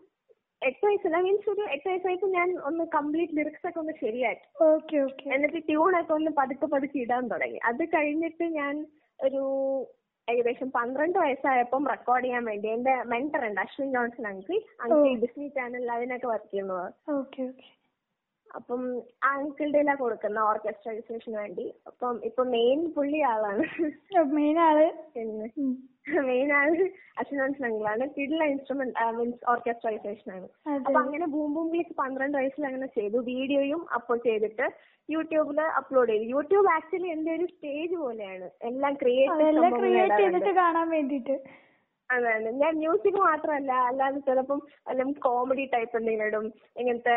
എട്ട് 0.69 0.83
വയസ്സല്ല 0.87 1.19
മീൻസ് 1.27 1.51
ഒരു 1.51 1.63
എട്ട് 1.75 1.87
വയസ്സായപ്പോ 1.89 2.29
ഞാൻ 2.37 2.49
ഒന്ന് 2.69 2.85
കംപ്ലീറ്റ് 2.95 3.37
ലിറിക്സ് 3.39 3.67
ഒക്കെ 3.69 3.81
ഒന്ന് 3.81 3.95
ശരിയാക്കി. 4.03 4.47
ഓക്കെ 4.71 4.97
ഓക്കെ 5.07 5.27
എന്നിട്ട് 5.35 5.61
ട്യൂൺ 5.69 5.95
ഒക്കെ 6.01 6.15
ഒന്ന് 6.19 6.31
പതുക്കെ 6.41 6.67
പതുക്കെ 6.67 6.99
ഇടാൻ 6.99 7.27
തുടങ്ങി. 7.29 7.59
അത് 7.71 7.83
കഴിഞ്ഞിട്ട് 7.95 8.47
ഞാൻ 8.61 8.75
ഒരു 9.19 9.43
ഏകദേശം 10.29 10.69
പന്ത്രണ്ട് 10.71 11.19
വയസ്സായപ്പം 11.19 11.89
റെക്കോർഡ് 11.93 12.25
ചെയ്യാൻ 12.25 12.45
വേണ്ടി 12.45 12.69
എന്റെ 12.69 12.95
മെന്റർ 13.13 13.45
ഉണ്ട് 13.49 13.61
Ashwin 13.61 13.89
Johnson 13.93 14.27
uncle. 14.27 14.59
Uncle 14.83 15.15
Disney 15.23 15.49
ചാനലിൽ 15.49 15.91
അതിനൊക്കെ 15.91 16.27
വർക്ക് 16.27 16.51
ചെയ്യുന്നത് 16.51 16.87
ഓക്കെ 17.19 17.43
ഓക്കെ 17.43 17.69
അപ്പം 18.51 18.81
ആ 19.25 19.29
അങ്കിളുടെ 19.37 19.79
എല്ലാം 19.79 19.99
കൊടുക്കുന്ന 19.99 20.39
ഓർക്കസ്ട്രൈസേഷന് 20.49 21.37
വേണ്ടി. 21.37 21.65
അപ്പം 21.87 22.17
ഇപ്പൊ 22.25 22.43
മെയിൻ 22.57 22.81
പുള്ളി 22.97 23.21
ആളാണ്. 23.33 23.65
മെയിൻ 24.39 24.59
ആൾ. 24.59 24.79
പിന്നെ. 25.15 25.49
മെയിൻ 26.07 26.49
ആൾ 26.59 26.71
ജോൺസൺ 27.31 27.65
അങ്കിളാണ് 27.67 28.05
കിഡിലെ 28.15 28.47
ഇൻസ്ട്രുമെന്റ് 28.53 28.95
മീൻസ് 29.19 29.45
ഓർക്കസ്ട്രൈസേഷൻ 29.53 30.29
ആണ്. 30.37 30.47
അതെ. 30.67 30.83
അപ്പൊ 30.87 30.99
അങ്ങനെ 31.03 31.27
ബൂം 31.35 31.51
ബൂം 31.55 31.67
ക്ലിക്ക് 31.73 31.95
പന്ത്രണ്ട് 32.03 32.37
വയസ്സിൽ 32.39 32.67
അങ്ങനെ 32.71 32.89
ചെയ്തു. 32.99 33.19
വീഡിയോയും 33.33 33.83
അപ്പോൾ 33.97 34.19
ചെയ്തിട്ട് 34.27 34.67
യൂട്യൂബിൽ 35.09 35.61
അപ്ലോഡ് 35.81 36.11
ചെയ്തു. 36.13 36.27
യൂട്യൂബ് 36.35 36.71
ആക്ച്വലി 36.77 37.11
എന്റെ 37.17 37.33
ഒരു 37.39 37.47
സ്റ്റേജ് 37.53 37.95
പോലെയാണ്. 38.05 38.49
എല്ലാം 38.71 38.95
ക്രിയേറ്റ് 39.03 39.39
ചെയ്തിട്ട് 39.47 39.81
ക്രിയേറ്റ് 39.81 40.53
കാണാൻ 40.63 40.89
വേണ്ടിട്ട് 40.97 41.37
അതാണ്. 42.11 42.49
ഞാൻ 42.63 42.73
മ്യൂസിക് 42.83 43.21
മാത്രമല്ല 43.29 43.73
അല്ലാതെ 43.91 44.19
ചിലപ്പം 44.29 44.59
വല്ല 44.89 45.03
കോമഡി 45.27 45.65
ടൈപ്പ് 45.75 45.97
എന്തെങ്കിലും 46.01 46.29
ഇടും. 46.31 46.47
ഇങ്ങനത്തെ 46.81 47.17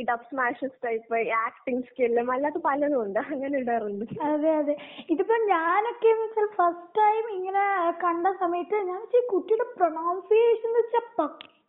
ഈ 0.00 0.04
ഡബ് 0.04 0.26
സ്മാഷസ് 0.30 0.78
ടൈപ്പ് 0.84 1.20
ആക്ടിങ് 1.40 1.82
സ്കില്ലും 1.82 2.30
അല്ലാത്ത 2.30 2.58
പലതും 2.64 3.00
ഉണ്ട്. 3.02 3.18
അങ്ങനെ 3.32 3.58
ഇടാറുണ്ട്. 3.58 4.04
അതെ 4.28 4.50
അതെ. 4.54 4.74
ഇതിപ്പോ 5.08 5.36
ഞാനൊക്കെ 5.46 6.12
വെച്ചാൽ 6.20 6.48
ഫസ്റ്റ് 6.56 6.98
ടൈം 6.98 7.24
ഇങ്ങനെ 7.36 7.64
കണ്ട 8.04 8.26
സമയത്ത് 8.38 8.76
ഞാൻ 8.90 9.00
വെച്ചാൽ 9.00 9.26
കുട്ടിയുടെ 9.30 9.66
പ്രൊണൗൺസിയേഷൻ 9.76 10.72
വെച്ചാൽ 10.72 11.04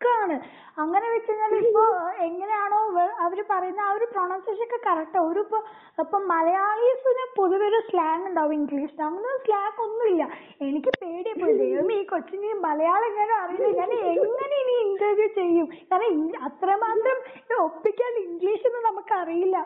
പക്കാണ് 0.02 0.36
അങ്ങനെ 0.82 1.06
വെച്ച് 1.12 1.30
കഴിഞ്ഞാൽ 1.30 1.52
ഇപ്പൊ 1.62 1.82
എങ്ങനെയാണോ 2.26 2.78
അവർ 3.24 3.38
പറയുന്ന 3.50 3.80
ആ 3.86 3.90
ഒരു 3.96 4.06
പ്രൊണൗൺസിയേഷൻ 4.12 4.64
ഒക്കെ 4.66 4.78
കറക്റ്റാ 4.86 5.20
ഒരു 5.30 5.40
ഇപ്പൊ 5.44 5.58
ഇപ്പൊ 6.02 6.18
മലയാളീസിന് 6.30 7.24
പൊതുവെ 7.38 7.66
ഒരു 7.70 7.80
സ്ലാങ് 7.88 8.24
ഉണ്ടാവും 8.28 8.54
ഇംഗ്ലീഷ് 8.58 8.96
അങ്ങനെ 9.08 9.32
സ്ലാങ് 9.44 9.78
ഒന്നുമില്ല. 9.86 10.22
എനിക്ക് 10.66 10.90
പേടിയപ്പോയി 11.02 11.54
ദൈവമേ 11.60 11.96
ഈ 12.00 12.04
കൊച്ചിന് 12.12 12.50
മലയാളം 12.66 13.06
എങ്ങനെ 13.10 13.34
അറിയില്ല. 13.42 13.70
ഞാൻ 13.80 13.92
എങ്ങനെ 14.14 14.56
ഇനി 14.62 14.74
ഇന്റർവ്യൂ 14.86 15.28
ചെയ്യും? 15.38 15.68
കാരണം 15.90 16.18
അത്രമാത്രം 16.48 17.18
ഒപ്പിക്കാൻ 17.66 18.12
ഇംഗ്ലീഷ് 18.26 18.66
ഒന്നും 18.70 18.84
നമുക്ക് 18.90 19.14
അറിയില്ല 19.22 19.56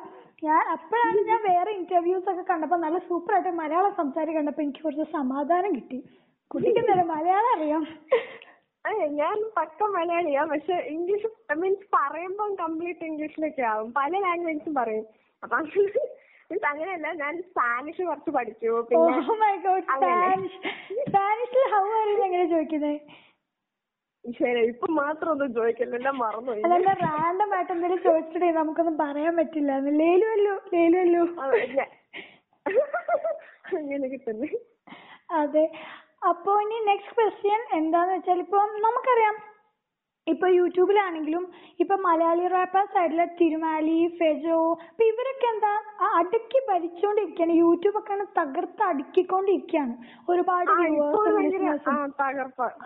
ഞാൻ 0.46 0.62
അപ്പോഴാണ് 0.76 1.20
ഞാൻ 1.30 1.40
വേറെ 1.50 1.70
ഇന്റർവ്യൂസ് 1.80 2.28
ഒക്കെ 2.32 2.46
കണ്ടപ്പോ 2.50 2.78
നല്ല 2.86 2.98
സൂപ്പർ 3.08 3.34
ആയിട്ട് 3.36 3.52
മലയാളം 3.62 3.92
സംസാരിച്ച് 4.00 4.38
കണ്ടപ്പോ 4.38 4.62
എനിക്ക് 4.66 4.82
കുറച്ച് 4.86 5.06
സമാധാനം 5.18 5.70
കിട്ടി. 5.78 6.00
കുട്ടിക്ക് 6.50 6.80
എന്തായാലും 6.82 7.08
മലയാളം 7.14 7.52
അറിയാം. 7.54 7.84
ഞാൻ 9.14 9.36
പക്ക 9.56 9.82
മലയാളിയാ. 9.88 10.44
പക്ഷെ 10.44 10.76
ഇംഗ്ലീഷ് 10.88 11.28
മീൻസ് 11.56 11.86
പറയുമ്പോൾ 11.96 12.50
കംപ്ലീറ്റ് 12.54 13.04
ഇംഗ്ലീഷിലൊക്കെ 13.04 13.62
ആവും. 13.62 13.88
പല 13.92 14.12
ലാംഗ്വേജസും 14.18 14.74
പറയും. 14.74 15.06
അപ്പൊ 15.42 15.56
മീൻസ് 15.60 16.02
അങ്ങനെയല്ല 16.66 17.08
ഞാൻ 17.14 17.42
സ്പാനിഷ് 17.42 18.02
കുറച്ച് 18.02 18.30
പഠിച്ചു. 18.30 18.72
പിന്നെ 18.90 19.14
അങ്ങനെ. 19.96 20.28
ശരി 24.24 24.60
ഇപ്പൊ 24.66 24.86
മാത്രം 24.92 25.30
ഒന്നും 25.30 25.54
ചോദിക്കില്ല 25.54 25.94
എല്ലാം 25.94 26.16
മറന്നുപോയി 26.18 26.62
അതല്ല 26.64 26.92
റാൻഡം 27.02 27.54
ആയിട്ട് 27.54 27.72
എന്തെങ്കിലും 27.72 28.02
ചോദിച്ചിട്ടേ 28.02 28.50
നമുക്കൊന്നും 28.50 28.96
പറയാൻ 28.98 29.36
പറ്റില്ല. 29.36 29.72
ലേലുവല്ലോ 30.00 30.54
ലേലുവല്ലോ 30.72 31.22
അതെ, 31.44 31.84
അങ്ങനെ 33.78 34.06
കിട്ടുന്നു. 34.08 34.48
അതെ. 35.32 35.64
അപ്പൊ 36.26 36.52
ഇനി 36.62 36.78
നെക്സ്റ്റ് 36.88 37.16
ക്വസ്റ്റ്യൻ 37.16 37.60
എന്താന്ന് 37.78 38.14
വെച്ചാൽ 38.14 38.40
ഇപ്പൊ 38.44 38.58
നമുക്കറിയാം. 38.84 39.36
ഇപ്പൊ 40.26 40.46
യൂട്യൂബിലാണെങ്കിലും 40.54 41.42
ഇപ്പൊ 41.82 41.94
മലയാളി 42.06 42.46
റാപ്പേഴ്സ് 42.54 42.96
ആയിട്ടുള്ള 43.00 43.24
തിരുമാലി 43.40 43.98
ഫെജോ 44.18 44.56
അപ്പൊ 44.86 45.02
ഇവരൊക്കെ 45.10 45.46
എന്താ 45.52 45.72
ആ 46.00 46.08
അടക്കി 46.20 46.60
ഭരിച്ചുകൊണ്ടിരിക്കുകയാണ് 46.70 47.54
യൂട്യൂബ് 47.60 47.98
ഒക്കെ 48.00 48.16
തകർത്ത് 48.38 48.82
അടുക്കിക്കൊണ്ടിരിക്കാണ്. 48.88 49.94
ഒരുപാട് 50.28 50.72
ഇപ്പൊ 50.88 51.20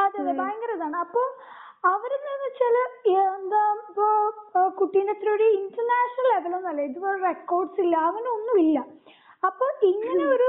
അതെ 0.00 0.18
അതെ 0.22 0.34
ഭയങ്കര 0.42 0.70
ഇതാണ്. 0.78 0.98
അപ്പൊ 1.06 1.22
അവരെന്താന്ന് 1.90 2.46
വെച്ചാൽ 2.46 2.76
എന്താ 3.32 3.62
ഇപ്പൊ 3.82 4.06
കുട്ടീനെ 4.70 4.74
കുട്ടീന്റെ 4.80 5.12
അത്ര 5.14 5.28
ഒരു 5.36 5.46
ഇന്റർനാഷണൽ 5.60 6.28
ലെവലൊന്നും 6.32 6.70
അല്ല. 6.72 6.82
ഇതുപോലെ 6.90 7.18
റെക്കോർഡ്സ് 7.28 7.80
ഇല്ല. 7.84 7.96
അങ്ങനെ 8.08 8.28
ഒന്നുമില്ല. 8.36 8.78
അപ്പൊ 9.42 9.66
ഇങ്ങനെ 9.90 10.24
ഒരു 10.34 10.48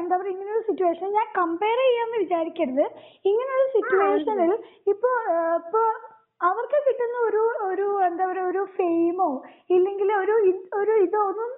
എന്താ 0.00 0.14
പറയാ 0.18 0.32
ഇങ്ങനെ 0.34 0.50
ഒരു 0.56 0.64
സിറ്റുവേഷൻ 0.68 1.08
ഞാൻ 1.18 1.28
കമ്പയർ 1.38 1.78
ചെയ്യാന്ന് 1.86 2.18
വിചാരിക്കരുത്. 2.24 2.84
ഇങ്ങനെ 3.30 3.50
ഒരു 3.58 3.66
സിറ്റുവേഷനിൽ 3.76 4.52
ഇപ്പൊ 4.92 5.10
ഇപ്പൊ 5.60 5.82
അവർക്ക് 6.40 6.78
കിട്ടുന്ന 6.86 7.16
ഒരു 7.28 7.42
ഒരു 7.70 7.86
എന്താ 8.08 8.24
പറയാ 8.30 8.44
ഒരു 8.52 8.62
ഫെയിമോ 8.76 9.30
ഇല്ലെങ്കിൽ 9.76 10.10
ഒരു 10.22 10.36
ഒരു 10.80 10.94
ഇതോ 11.06 11.22
ഒന്നും 11.32 11.50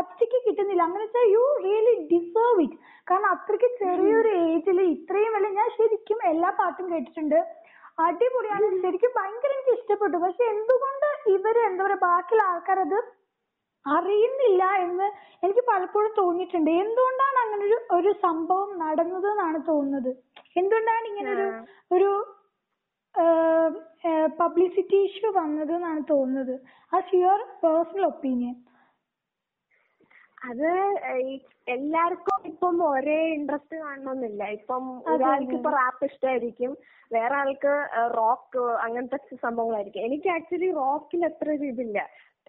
അച്ചയ്ക്ക് 0.00 0.38
കിട്ടുന്നില്ല. 0.46 0.82
അങ്ങനെ 0.86 1.04
വെച്ചാൽ 1.04 1.26
യു 1.34 1.44
റിയലി 1.66 1.94
ഡിസേർവ് 2.12 2.62
ഇറ്റ് 2.64 2.78
കാരണം 3.06 3.28
അത്രയ്ക്ക് 3.34 3.68
ചെറിയൊരു 3.82 4.32
ഏജിൽ 4.48 4.78
ഇത്രയും 4.94 5.32
വലിയ 5.36 5.52
ഞാൻ 5.60 5.68
ശരിക്കും 5.78 6.18
എല്ലാ 6.32 6.50
പാട്ടും 6.58 6.86
കേട്ടിട്ടുണ്ട്. 6.92 7.38
അടിപൊളിയാണ്. 8.04 8.66
ശരിക്കും 8.84 9.12
ഭയങ്കര 9.18 9.50
എനിക്ക് 9.56 9.72
ഇഷ്ടപ്പെട്ടു. 9.78 10.16
പക്ഷെ 10.24 10.44
എന്തുകൊണ്ട് 10.54 11.08
ഇവർ 11.36 11.56
എന്താ 11.70 11.82
പറയാ 11.86 12.00
ബാക്കിയുള്ള 12.06 12.44
ആൾക്കാരത് 12.50 12.98
അറിയുന്നില്ല 13.86 14.62
എന്ന് 14.86 15.06
എനിക്ക് 15.44 15.62
പലപ്പോഴും 15.70 16.12
തോന്നിയിട്ടുണ്ട്. 16.18 16.70
എന്തുകൊണ്ടാണ് 16.84 17.38
അങ്ങനെ 17.44 17.62
ഒരു 17.68 17.78
ഒരു 17.98 18.10
സംഭവം 18.26 18.70
നടന്നത് 18.84 19.28
എന്നാണ് 19.32 19.60
തോന്നുന്നത്? 19.70 20.10
എന്തുകൊണ്ടാണ് 20.60 21.04
ഇങ്ങനെ 21.10 21.30
ഒരു 21.34 21.46
ഒരു 21.96 22.10
പബ്ലിസിറ്റി 24.40 24.98
ഇഷ്യൂ 25.06 25.28
വന്നത് 25.38 25.72
എന്നാണ് 25.78 26.02
തോന്നുന്നത്? 26.12 26.54
ആസ് 26.96 27.14
യുവർ 27.20 27.40
പേഴ്സണൽ 27.62 28.04
ഒപ്പീനിയൻ 28.12 28.56
അത് 30.48 30.68
എല്ലാവർക്കും 31.74 32.46
ഇപ്പം 32.50 32.76
ഒരേ 32.90 33.18
ഇൻട്രസ്റ്റ് 33.36 33.76
കാണണമെന്നില്ല. 33.82 34.42
ഇപ്പം 34.58 34.84
ഒരാൾക്ക്. 35.12 35.54
ഇപ്പൊ 35.58 35.70
റാപ്പ് 35.80 36.06
ഇഷ്ടമായിരിക്കും 36.10 36.72
വേറെ 37.10 37.34
ആൾക്ക് 37.40 37.72
റോക്ക് 38.18 38.62
അങ്ങനത്തെ 38.84 39.18
സംഭവങ്ങളായിരിക്കും. 39.46 40.06
എനിക്ക് 40.08 40.28
ആക്ച്വലി 40.36 40.70
റോക്കിൽ 40.82 41.22
അത്ര 41.30 41.48
ഒരു 41.56 41.66
ഇതില്ല. 41.72 41.98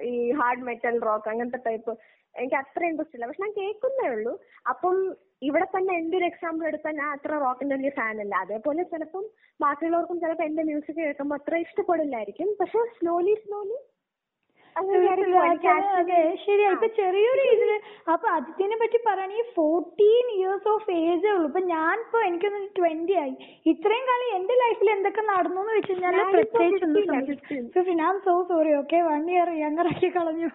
ഈ 0.04 0.32
ഹാർഡ് 0.32 0.62
മെറ്റൽ 0.62 1.02
റോക്ക് 1.02 1.30
അങ്ങനത്തെ 1.30 1.58
ടൈപ്പ് 1.68 1.98
എനിക്ക് 2.36 2.56
അത്ര 2.56 2.86
ഇൻട്രസ്റ്റ് 2.86 3.16
ഇല്ല. 3.16 3.28
പക്ഷെ 3.28 3.44
ഞാൻ 3.44 3.54
കേൾക്കുന്നേ 3.58 4.10
ഉള്ളൂ. 4.10 4.40
അപ്പം 4.70 5.18
ഇവിടെ 5.42 5.66
തന്നെ 5.66 5.98
എന്റെ 5.98 6.18
ഒരു 6.18 6.26
എക്സാമ്പിൾ 6.26 6.68
എടുത്താൽ 6.68 6.92
ഞാൻ 6.92 7.10
അത്ര 7.12 7.32
റോക്കിന്റെ 7.32 7.76
വലിയ 7.76 7.90
ഫാൻ 7.90 8.20
അല്ല. 8.20 8.36
അതേപോലെ 8.36 8.84
ചിലപ്പം 8.84 9.26
ബാക്കിയുള്ളവർക്കും 9.62 10.20
ചിലപ്പോൾ 10.20 10.44
എന്റെ 10.44 10.64
മ്യൂസിക് 10.64 10.96
കേൾക്കുമ്പോൾ 10.96 11.36
അത്ര 11.36 11.56
ഇഷ്ടപ്പെടില്ലായിരിക്കും. 11.56 12.58
പക്ഷെ 12.62 12.80
സ്ലോലി 13.00 13.36
സ്ലോലി 13.36 13.78
അതെ 14.76 16.20
ശരിയാ 16.44 16.70
ഇപ്പൊ 16.76 16.88
ചെറിയൊരു 16.98 17.42
ഏജിൽ 17.48 17.72
അപ്പൊ 18.14 18.28
അതിനെ 18.36 18.76
പറ്റി 18.82 18.98
പറയുകയാണെങ്കിൽ 19.00 19.48
ഫോർട്ടീൻ 19.56 20.26
ഇയേഴ്സ് 20.36 20.70
ഓഫ് 20.74 20.92
ഏജേ 21.04 21.30
ഉള്ളൂ. 21.34 21.48
ഇപ്പൊ 21.50 21.62
ഞാൻ 21.72 21.96
ഇപ്പൊ 22.06 22.20
എനിക്കൊന്ന് 22.28 22.62
ട്വന്റി 22.78 23.16
ആയി. 23.24 23.34
ഇത്രയും 23.74 24.06
കാലം 24.10 24.30
എന്റെ 24.38 24.56
ലൈഫിൽ 24.64 24.90
എന്തൊക്കെ 24.96 25.24
നടന്നു 25.32 25.62
എന്ന് 25.64 25.76
വെച്ച് 25.78 25.92
കഴിഞ്ഞാൽ 25.92 26.16
ഞാനിപ്പോ 26.16 26.40
പ്രത്യേകിച്ച് 26.40 26.86
ഒന്നും 26.88 27.04
15 27.04 27.12
ആ, 27.12 27.22
സംഭവിച്ചില്ല. 27.22 27.68
Fifteen 27.74 28.02
I 28.04 28.20
so 28.28 28.36
sorry 28.52 28.74
okay 28.82 29.00
one 29.10 29.24
year 29.34 29.52
younger 29.62 29.90
ആക്കി 29.92 30.10
കളഞ്ഞു. 30.18 30.52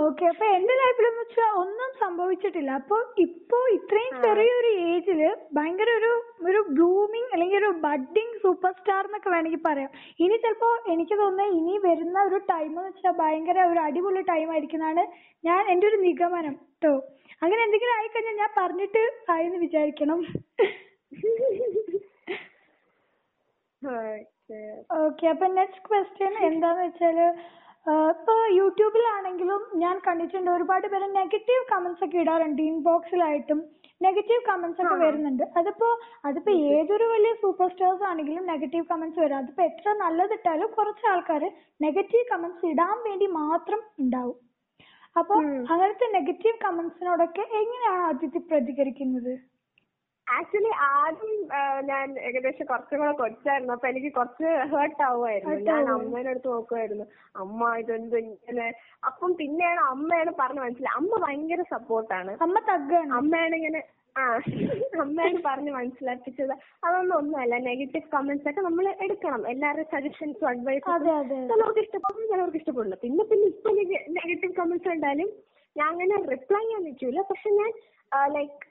ഓക്കെ 0.00 0.24
അപ്പൊ 0.30 0.46
എന്റെ 0.56 0.74
ലൈഫിലെന്ന് 0.80 1.22
വെച്ചാൽ 1.22 1.52
ഒന്നും 1.60 1.90
സംഭവിച്ചിട്ടില്ല. 2.02 2.70
അപ്പൊ 2.80 2.96
ഇപ്പൊ 3.24 3.58
ഇത്രയും 3.76 4.12
ചെറിയൊരു 4.24 4.70
ഏജിൽ 4.90 5.20
ഭയങ്കര 5.56 5.90
ഒരു 6.00 6.10
ഒരു 6.48 6.60
ബ്ലൂമിങ് 6.70 7.30
അല്ലെങ്കിൽ 7.32 7.58
ഒരു 7.62 7.70
ബഡ്ഡിങ് 7.84 8.36
സൂപ്പർ 8.42 8.72
സ്റ്റാർ 8.76 9.02
എന്നൊക്കെ 9.06 9.30
വേണമെങ്കിൽ 9.32 9.62
പറയാം. 9.64 9.90
ഇനി 10.20 10.36
ചിലപ്പോ 10.44 10.70
എനിക്ക് 10.92 11.16
തോന്നുന്നത് 11.20 11.56
ഇനി 11.58 11.74
വരുന്ന 11.86 12.18
ഒരു 12.28 12.38
ടൈം 12.50 12.74
എന്ന് 12.88 12.96
വെച്ചാൽ 12.96 13.14
ഭയങ്കര 13.18 13.58
ഒരു 13.64 13.80
അടിപൊളി 13.80 14.22
ടൈം 14.28 14.48
ആയിരിക്കുന്നതാണ് 14.50 15.02
ഞാൻ 15.44 15.62
എന്റെ 15.70 15.86
ഒരു 15.86 15.98
നിഗമനം 16.00 16.54
കേട്ടോ 16.72 16.92
അങ്ങനെ 17.42 17.60
എന്തെങ്കിലും 17.62 17.94
ആയിക്കഴിഞ്ഞാൽ 17.96 18.36
ഞാൻ 18.36 18.50
പറഞ്ഞിട്ട് 18.56 19.02
ആയെന്ന് 19.30 19.58
വിചാരിക്കണം. 19.58 20.20
ഓക്കെ 24.98 25.24
അപ്പൊ 25.28 25.46
നെക്സ്റ്റ് 25.56 25.82
ക്വസ്റ്റ്യൻ 25.84 26.32
എന്താന്ന് 26.46 26.84
വെച്ചാൽ 26.84 27.18
ആഹ് 27.88 28.08
ഇപ്പൊ 28.14 28.34
യൂട്യൂബിലാണെങ്കിലും 28.58 29.60
ഞാൻ 29.74 29.96
കണ്ടിട്ടുണ്ട് 30.06 30.50
ഒരുപാട് 30.50 30.86
പേര് 30.86 31.06
നെഗറ്റീവ് 31.14 31.62
കമന്റ്സ് 31.72 32.04
ഒക്കെ 32.04 32.18
ഇടാറുണ്ട്. 32.18 32.62
ഇൻബോക്സിലായിട്ടും 32.62 33.60
നെഗറ്റീവ് 34.00 34.42
കമന്റ്സ് 34.48 34.80
ഒക്കെ 34.82 34.96
വരുന്നുണ്ട്. 35.04 35.44
അതിപ്പോ 35.56 35.88
അതിപ്പോ 36.24 36.50
ഏതൊരു 36.74 37.04
വലിയ 37.04 37.32
സൂപ്പർ 37.34 37.68
സ്റ്റാർസ് 37.72 38.02
ആണെങ്കിലും 38.02 38.46
നെഗറ്റീവ് 38.46 38.84
കമന്റ്സ് 38.90 39.20
വരും. 39.20 39.36
അതിപ്പോ 39.36 39.62
എത്ര 39.62 39.92
നല്ലതിട്ടാലും 40.02 40.70
കുറച്ച് 40.76 41.06
ആൾക്കാർ 41.06 41.44
നെഗറ്റീവ് 41.80 42.24
കമന്റ്സ് 42.32 42.66
ഇടാൻ 42.66 42.96
വേണ്ടി 43.08 43.26
മാത്രം 43.40 43.82
ഉണ്ടാവും. 43.98 44.36
അപ്പൊ 45.16 45.34
അങ്ങനത്തെ 45.72 46.06
നെഗറ്റീവ് 46.12 46.56
കമന്റ്സിനോടൊക്കെ 46.64 47.44
എങ്ങനെയാണ് 47.60 48.02
അദിതി 48.04 48.38
പ്രതികരിക്കുന്നത്? 48.50 49.32
ആക്ച്വലി 50.36 50.72
ആദ്യം 50.88 51.36
ഞാൻ 51.86 52.06
ഏകദേശം 52.20 52.66
കുറച്ചും 52.66 52.98
കൂടെ 52.98 53.12
കൊച്ചായിരുന്നു. 53.20 53.72
അപ്പൊ 53.72 53.88
എനിക്ക് 53.88 54.10
കുറച്ച് 54.14 54.48
ഹേർട്ട് 54.72 55.02
ആവുമായിരുന്നു. 55.02 55.54
ഞാൻ. 55.68 55.86
അമ്മേനെ 55.94 56.30
അടുത്ത് 56.30 56.48
നോക്കുമായിരുന്നു. 56.48 57.06
അമ്മ 57.34 57.70
ഇതെന്ത് 57.80 58.16
ഇങ്ങനെ? 58.22 58.66
അപ്പം 59.02 59.32
പിന്നെയാണ് 59.40 59.82
അമ്മയാണ് 59.92 60.34
പറഞ്ഞു 60.40 60.62
മനസ്സിലായി 60.64 60.96
അമ്മ 60.96 61.12
ഭയങ്കര 61.24 61.62
സപ്പോർട്ടാണ് 61.74 62.34
അമ്മ 62.46 62.58
തഗ്ഗാണ്. 62.70 63.12
അമ്മയാണ് 63.20 63.56
ഇങ്ങനെ 63.56 63.82
ആ 64.16 64.22
അമ്മയാണ് 65.02 65.40
പറഞ്ഞ് 65.42 65.72
മനസ്സിലാക്കിച്ചത്. 65.72 66.54
അതൊന്നും 66.86 67.14
ഒന്നുമല്ല. 67.18 67.58
നെഗറ്റീവ് 67.68 68.06
കമന്റ്സ് 68.14 68.48
ഒക്കെ 68.50 68.62
നമ്മൾ 68.68 68.86
എടുക്കണം. 69.04 69.42
എല്ലാവരുടെയും 69.52 69.90
സജഷൻസ് 69.94 70.48
അഡ്വൈസും 70.52 71.04
ചിലവർക്ക് 71.50 71.82
ഇഷ്ടപ്പെടും 71.84 72.24
ചിലവർക്ക് 72.32 72.60
ഇഷ്ടപ്പെടില്ല. 72.62 72.96
പിന്നെ 73.04 73.24
പിന്നെ 73.32 73.46
ഇപ്പൊ 73.52 73.72
നെഗറ്റീവ് 74.18 74.52
കമന്റ്സ് 74.60 74.90
ഉണ്ടായാലും 74.94 75.30
ഞാൻ 75.76 75.86
അങ്ങനെ 75.88 76.16
റിപ്ലൈ 76.32 76.62
ചെയ്യാൻ 76.64 76.82
നിൽക്കൂല. 76.88 77.22
പക്ഷെ 77.30 77.50
ഞാൻ 77.60 77.70
ലൈക്ക് 78.36 78.67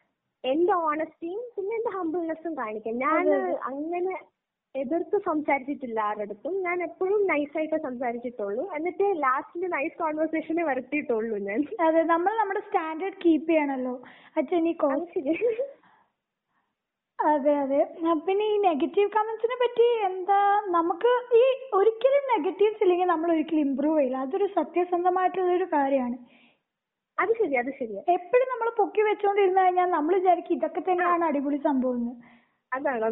എന്റെ 0.51 0.73
ഓണസ്റ്റിയും 0.87 1.43
പിന്നെ 1.55 1.73
എന്റെ 1.79 1.91
ഹംബിൾനെസ്സും 1.97 2.53
കാണിക്കാം. 2.61 2.97
ഞാൻ 3.05 3.27
അങ്ങനെ 3.69 4.15
എതിർത്ത് 4.75 5.17
സംസാരിച്ചിട്ടില്ല 5.27 5.99
ആരടുത്തും 6.09 6.55
ഞാൻ 6.65 6.77
എപ്പോഴും 6.87 7.21
നൈസായിട്ട് 7.31 7.77
സംസാരിച്ചിട്ടുള്ളൂ. 7.85 8.63
എന്നിട്ട് 8.77 9.05
ലാസ്റ്റിൽ 9.23 9.63
നൈസ് 9.75 9.95
കോൺവെർസേഷനെ 10.01 10.63
വരുത്തിയിട്ടുള്ളൂ 10.69 11.37
ഞാൻ. 11.47 11.61
അതെ 11.87 12.01
നമ്മൾ 12.13 12.33
നമ്മുടെ 12.41 12.61
സ്റ്റാൻഡേർഡ് 12.67 13.19
കീപ്പ് 13.25 13.49
ചെയ്യണല്ലോ. 13.51 13.95
അച്ഛൻ 14.39 14.67
ഈ 14.71 14.75
അതെ 17.19 17.53
അതെ 17.61 17.79
പിന്നെ 18.25 18.45
ഈ 18.53 18.57
നെഗറ്റീവ് 18.67 19.09
കമന്റ്സിനെ 19.15 19.55
പറ്റി 19.61 19.87
എന്താ 20.07 20.39
നമുക്ക് 20.75 21.11
ഈ 21.39 21.43
ഒരിക്കലും 21.77 22.25
നെഗറ്റീവ്സ് 22.33 22.83
ഇല്ലെങ്കിൽ 22.85 23.07
നമ്മൾ 23.13 23.29
ഒരിക്കലും 23.35 23.63
ഇമ്പ്രൂവ് 23.67 23.97
ചെയ്യില്ല. 23.99 24.17
അതൊരു 24.25 24.47
സത്യസന്ധമായിട്ടുള്ള 24.57 25.51
ഒരു 25.59 25.67
കാര്യമാണ്. 25.73 26.17
അത് 27.17 27.31
ശരി 27.37 27.55
അത് 27.57 27.69
ശരിയാ 27.77 28.01
എപ്പോഴും 28.15 28.47
നമ്മൾ 28.51 28.67
പൊക്കി 28.77 29.01
വെച്ചോണ്ടിരുന്നു 29.07 29.61
കഴിഞ്ഞാൽ 29.61 29.89
നമ്മൾ 29.91 30.13
വിചാരിക്കും 30.17 30.55
ഇതൊക്കെ 30.57 30.81
തന്നെയാണ് 30.83 31.25
അടിപൊളി 31.29 31.59
സംഭവം 31.65 31.99
എന്ന് 31.99 32.13
അതാണോ. 32.71 33.07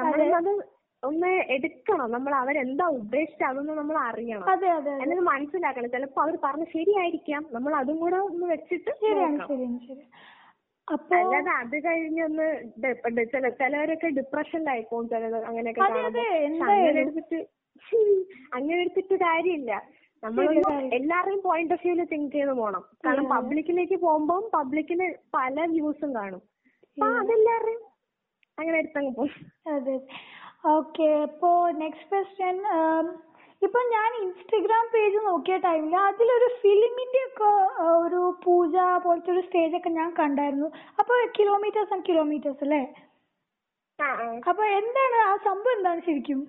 അതെ. 0.00 0.26
അപ്പൊ 0.38 0.52
ഒന്ന് 1.02 1.28
എടുക്കണം. 1.54 2.08
നമ്മൾ 2.14 2.32
അവരെന്താ 2.38 2.86
ഉദ്ദേശിച്ചത് 2.96 3.46
അതൊന്ന് 3.48 3.74
നമ്മൾ 3.78 3.96
അറിയണം. 4.08 4.46
അതെ 4.52 4.68
അതെ 4.70 4.90
അതെ. 4.90 5.02
എന്നിട്ട് 5.02 5.24
മനസ്സിലാക്കണം. 5.28 5.90
ചിലപ്പോ 5.94 6.20
അവർ 6.24 6.34
പറഞ്ഞ 6.44 6.64
ശരിയായിരിക്കാം. 6.74 7.42
നമ്മൾ 7.52 7.72
അതും 7.78 7.98
കൂടെ 7.98 8.18
ഒന്ന് 8.26 8.46
വെച്ചിട്ട് 8.46 8.90
നോക്കണം. 9.22 9.46
അപ്പൊ 10.88 11.14
അല്ലാതെ 11.18 11.50
അത് 11.56 11.76
കഴിഞ്ഞൊന്ന് 11.84 12.46
ഡെ- 12.82 12.96
ഡെ- 13.16 13.28
ചില 13.32 13.48
ചിലവരൊക്കെ 13.58 14.08
ഡിപ്രഷനിലായി 14.16 14.84
പോകും 14.88 15.08
ചിലത് 15.08 15.36
അങ്ങനെയൊക്കെ 15.44 15.82
കാണുമ്പോ 15.96 16.22
അതെ, 16.68 16.78
പക്ഷെ 17.18 17.40
അങ്ങനെ 18.56 18.78
എടുത്തിട്ട് 18.82 19.14
കാര്യമില്ല. 19.24 19.72
നമ്മൾ 20.22 20.46
എല്ലാവരുടെയും 20.98 21.42
പോയിന്റ് 21.46 21.74
ഓഫ് 21.74 21.84
വ്യൂൽ 21.86 22.00
തിങ്ക് 22.10 22.34
ചെയ്ത് 22.34 22.52
പോണം. 22.58 22.82
കാരണം 23.04 23.26
പബ്ലിക്കിലേക്ക് 23.34 23.96
പോകുമ്പോൾ 24.06 24.42
പബ്ലിക്കിന് 24.56 25.06
പല 25.36 25.64
വ്യൂസും 25.74 26.10
കാണും. 26.18 26.42
അപ്പൊ 26.88 27.06
അതെല്ലാവരുടെയും 27.20 27.82
അങ്ങനെ 28.58 28.76
എടുത്തങ്ങ് 28.78 29.12
പോകും 29.18 29.34
അതെ 29.74 29.96
ഓക്കെ 30.74 31.08
അപ്പോ 31.26 31.50
നെക്സ്റ്റ് 31.82 32.10
ക്വസ്റ്റ്യൻ 32.10 32.56
ഇപ്പൊ 33.62 33.80
ഞാൻ 33.92 34.10
ഇൻസ്റ്റഗ്രാം 34.22 34.84
പേജ് 34.92 35.18
നോക്കിയ 35.26 35.56
ടൈമിൽ 35.64 35.94
അതിലൊരു 36.04 36.48
ഫിലിമിന്റെ 36.60 37.22
ഒക്കെ 37.26 37.50
ഒരു 37.96 38.20
പൂജ 38.44 38.74
പോലത്തെ 39.04 39.30
ഒരു 39.34 39.42
സ്റ്റേജ് 39.46 39.74
ഒക്കെ 39.78 39.90
ഞാൻ 39.98 40.10
കണ്ടായിരുന്നു. 40.20 40.68
അപ്പൊ 41.00 41.14
കിലോമീറ്റേഴ്സ് 41.38 41.92
ആൻഡ് 41.94 42.08
കിലോമീറ്റേഴ്സ് 42.08 42.64
അല്ലേ? 42.66 42.82
അപ്പൊ 44.50 44.64
എന്താണ് 44.78 45.16
ആ 45.26 45.32
സംഭവം 45.48 45.74
എന്താണ് 45.76 46.00
ശരിക്കും? 46.00 46.40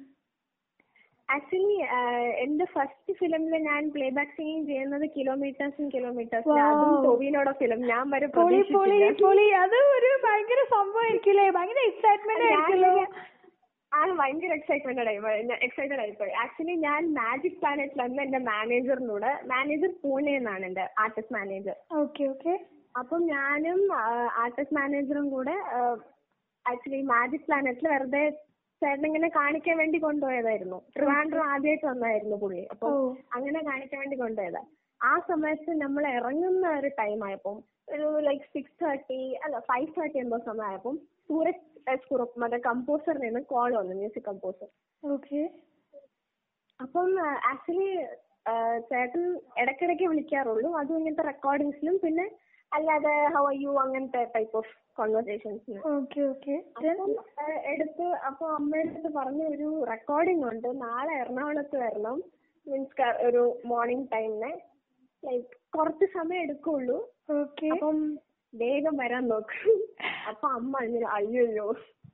ആക്ച്വലി 1.33 1.75
എന്റെ 2.43 2.65
ഫസ്റ്റ് 2.73 3.13
ഫിലിമിൽ 3.19 3.53
ഞാൻ 3.67 3.81
പ്ലേ 3.93 4.07
ബാക്ക് 4.17 4.33
സിംഗിങ് 4.38 4.65
ചെയ്യുന്നത് 4.69 5.05
കിലോമീറ്റേഴ്സും 5.17 5.88
കിലോമീറ്റേഴ്സ്. 5.95 6.50
അതും 6.67 6.93
ടൊവിനോടെ 7.05 7.53
ഫിലിം 7.61 7.81
ഞാൻ 7.91 8.05
വരെ 8.13 8.27
പൊളി 8.38 8.61
പൊളി 8.77 8.97
പൊളി. 9.21 9.45
അത് 9.63 9.77
ഒരു 9.97 10.11
ഭയങ്കര 10.25 10.63
സംഭവമായിരിക്കില്ലേ 10.75 11.45
ഭയങ്കര 11.57 11.83
എക്സൈറ്റ്മെന്റ് 11.91 12.47
ആയിരിക്കുമല്ലോ 12.50 12.91
ആ 13.91 14.01
ഭയങ്കര 14.19 14.51
എക്സൈറ്റ്മെന്റ് 14.57 15.01
ആയി. 15.03 15.17
എക്സൈറ്റഡ് 15.67 16.01
ആയിപ്പോയി. 16.03 16.33
ആക്ച്വലി 16.43 16.75
ഞാൻ 16.85 17.01
മാജിക് 17.17 17.57
പ്ലാനറ്റ് 17.61 18.03
അന്ന് 18.03 18.21
എന്റെ 18.25 18.39
മാനേജറിനോട് 18.51 19.31
മാനേജർ 19.53 19.91
പൂനെ 20.03 20.33
എന്നാണ് 20.39 20.63
എന്റെ 20.69 20.85
ആർട്ടിസ്റ്റ് 21.03 21.35
മാനേജർ 21.38 21.75
ഓക്കെ 22.03 22.23
ഓക്കെ 22.33 22.53
അപ്പം 22.95 23.21
ഞാനും 23.33 23.81
ആർട്ടിസ്റ്റ് 24.43 24.77
മാനേജറും 24.79 25.27
കൂടെ 25.35 25.55
ആക്ച്വലി 26.65 27.01
മാജിക് 27.11 27.45
പ്ലാനറ്റിൽ 27.45 27.88
വെറുതെ 27.93 28.23
ചേട്ടൻ 28.81 29.05
ഇങ്ങനെ 29.09 29.29
കാണിക്കാൻ 29.38 29.75
വേണ്ടി 29.77 29.97
കൊണ്ടുപോയതായിരുന്നു. 30.05 30.77
ട്രിവാൻഡ്രം 30.95 31.43
ആദ്യമായിട്ട് 31.51 31.85
വന്നായിരുന്നു 31.85 32.38
പുള്ളി. 32.43 32.61
അപ്പൊ 32.73 32.88
അങ്ങനെ 33.38 33.59
കാണിക്കാൻ 33.69 34.00
വേണ്ടി 34.03 34.17
കൊണ്ടുപോയതാ. 34.21 34.61
ആ 35.01 35.13
സമയത്ത് 35.29 35.71
നമ്മൾ 35.83 36.03
ഇറങ്ങുന്ന 36.17 36.65
ഒരു 36.79 36.89
ടൈം 37.00 37.19
ആയപ്പം 37.27 37.57
ഒരു 37.93 38.07
ലൈക് 38.27 38.47
സിക്സ് 38.53 38.77
തേർട്ടി 38.81 39.19
അല്ല 39.45 39.59
ഫൈവ് 39.69 39.89
തേർട്ടി 39.95 40.17
എന്തോ 40.23 40.38
സമയമായപ്പം 40.50 40.95
സൂരജ് 41.27 41.63
എസ് 41.93 42.07
കുറുപ്പ് 42.09 42.39
മറ്റേ 42.41 42.59
കമ്പോസറിൽ 42.67 43.23
നിന്ന് 43.25 43.41
കോൾ 43.51 43.69
വന്നു 43.79 43.93
മ്യൂസിക് 44.00 44.27
കമ്പോസർ 44.29 44.69
ഓക്കെ. 45.03 45.41
അപ്പം 46.79 47.09
ആക്ച്വലി 47.51 47.89
ചേട്ടൻ 48.89 49.23
ഇടയ്ക്കിടയ്ക്ക് 49.61 50.05
വിളിക്കാറുള്ളൂ. 50.11 50.69
അതും 50.79 50.97
ഇങ്ങനത്തെ 51.00 51.25
റെക്കോർഡിങ്സിലും 51.31 51.97
പിന്നെ 52.03 52.25
അല്ലാതെ 52.71 53.13
ഹൗ 53.35 53.43
ആർ 53.50 53.55
യു 53.63 53.71
അങ്ങനത്തെ 53.83 54.21
ടൈപ്പ് 54.35 54.57
ഓഫ് 54.57 54.73
കോൺവെർസേഷൻസിന് 54.98 55.79
അപ്പം 56.75 57.12
എടുത്ത് 57.65 58.05
അപ്പൊ 58.27 58.45
അമ്മയുടെ 58.50 58.89
അടുത്ത് 58.89 59.12
പറഞ്ഞ 59.15 59.41
ഒരു 59.48 59.86
റെക്കോർഡിംഗ് 59.89 60.45
ഉണ്ട്. 60.45 60.81
നാളെ 60.81 61.13
എറണാകുളത്ത് 61.13 61.77
വരണം. 61.77 62.17
മീൻസ് 62.67 63.07
ഒരു 63.27 63.43
മോർണിംഗ് 63.65 64.07
ടൈമിന് 64.12 64.51
ലൈക് 65.24 65.51
കുറച്ച് 65.77 66.05
സമയം 66.17 66.41
എടുക്കുള്ളൂ. 66.41 67.00
അപ്പം 67.74 67.98
വേഗം 68.53 68.95
വരാൻ 68.98 69.27
നോക്ക്. 69.27 69.60
അപ്പൊ 70.29 70.48
അമ്മ 70.50 70.83
ഇങ്ങനെ 70.83 71.07
അയ്യയ്യോ 71.10 71.67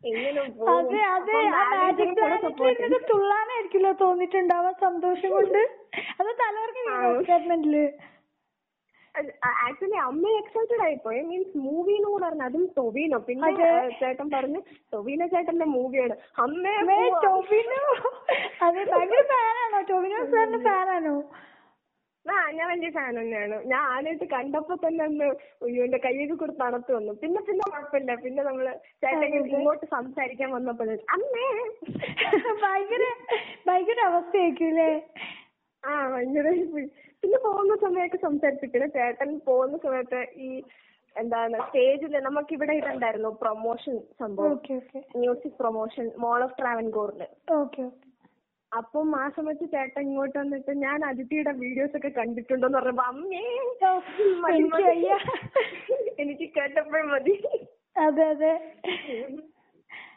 എങ്ങനെ 0.04 0.42
പോകും? 0.50 0.98
അപ്പം 1.16 1.46
മാജിക് 1.54 2.20
ചെയ്തു. 2.60 2.98
തുള്ളാനായിരിക്കില്ലോ 3.12 3.92
തോന്നിട്ടുണ്ടാവാ 4.02 4.72
സന്തോഷം 4.82 5.32
കൊണ്ട് 5.32 5.62
അത് 6.20 6.30
എക്സൈറ്റ്മെന്റിൽ 7.12 7.76
ആക്ച്വലി 9.66 9.98
അമ്മ 10.08 10.24
എക്സൈറ്റഡ് 10.42 10.84
ആയിപ്പോയി. 10.88 11.20
മീൻസ് 11.30 11.58
മൂവിന്ന് 11.66 12.08
കൂടെ 12.12 12.24
പറഞ്ഞു 12.26 12.46
അതും 12.50 12.64
ടൊവിനോ. 12.78 13.20
പിന്നെ 13.28 13.50
ചേട്ടൻ 14.02 14.28
പറഞ്ഞു 14.36 14.62
ടൊവിനോ 14.94 15.28
ചേട്ടന്റെ 15.34 15.68
മൂവിയാണ്. 15.76 16.16
അമ്മേ 16.46 16.76
ടൊവിനോ. 17.26 17.82
അതെ 18.68 18.84
ഭയങ്കര 18.94 19.22
ഫാനാണോ? 19.34 19.82
ടോവിനോ 19.92 20.22
സാറിന്റെ 20.34 20.62
ഫാനാണോ? 20.70 21.16
ആ 22.26 22.38
ഞാൻ 22.56 22.68
വലിയ 22.70 22.90
ഫാൻ 22.96 23.12
തന്നെയാണ്. 23.18 23.58
ഞാൻ 23.72 23.82
ആദ്യമായിട്ട് 23.92 24.26
കണ്ടപ്പോ 24.34 24.76
തന്നെ 24.84 25.04
ഒന്ന് 25.10 25.28
അയ്യോ 25.66 25.82
എന്റെ 25.88 26.00
കയ്യൊക്കെ 26.06 26.36
കൊടുത്ത് 26.42 26.62
തണുത്ത് 26.64 26.92
വന്നു. 26.96 27.14
പിന്നെ 27.22 27.40
പിന്നെ 27.48 27.64
കുഴപ്പമില്ല. 27.74 28.12
പിന്നെ 28.24 28.42
നമ്മൾ 28.48 28.66
ചേട്ടൻ 29.04 29.36
ഇങ്ങോട്ട് 29.40 29.86
സംസാരിക്കാൻ 29.96 30.50
വന്നപ്പോഴും 30.58 31.00
അമ്മേ. 31.16 31.48
ഭയങ്കര 32.64 33.04
ഭയങ്കര 33.68 34.00
അവസ്ഥയായിരിക്കും 34.10 34.68
അല്ലേ? 34.72 34.90
ആ 35.84 35.94
ഭയങ്കര 36.16 36.48
പിന്നെ 37.24 37.38
പോകുന്ന 37.46 37.76
സമയമൊക്കെ 37.84 38.20
സംസാരിച്ചിട്ടില്ല 38.26 38.88
ചേട്ടൻ 38.98 39.30
പോകുന്ന 39.48 39.78
സമയത്ത് 39.86 40.20
ഈ 40.48 40.50
എന്താണ് 41.16 41.58
സ്റ്റേജിൽ 41.68 42.16
നമുക്ക് 42.28 42.52
ഇവിടെ 42.54 42.74
ഇതുണ്ടായിരുന്നു 42.80 43.30
പ്രൊമോഷൻ 43.44 43.96
സംഭവം. 44.20 44.58
Music 45.22 45.56
promotion 45.62 46.06
mall 46.24 46.40
of 46.46 46.58
ട്രാവൻകൂറിൽ. 46.60 47.22
Okay 47.56 47.82
okay. 47.82 48.04
അപ്പം 48.72 49.10
ആ 49.22 49.26
സമയത്ത് 49.36 49.66
ചേട്ടൻ 49.74 50.02
ഇങ്ങോട്ട് 50.02 50.38
വന്നിട്ട് 50.40 50.72
ഞാൻ 50.84 51.06
അതിഥിയുടെ 51.10 51.54
വീഡിയോസ് 51.62 51.96
ഒക്കെ 52.00 52.10
കണ്ടിട്ടുണ്ടോന്ന് 52.18 52.78
പറഞ്ഞപ്പോ 52.78 53.06
അമ്മേ 53.12 53.44
മതി, 54.44 54.58
എനിക്ക് 54.58 54.84
മതി. 54.88 55.06
എനിക്ക് 56.24 56.48
കേട്ടപ്പോഴും 56.58 57.10
മതി. 57.14 57.36
അതെ 58.06 58.26
അതെ. 58.34 58.54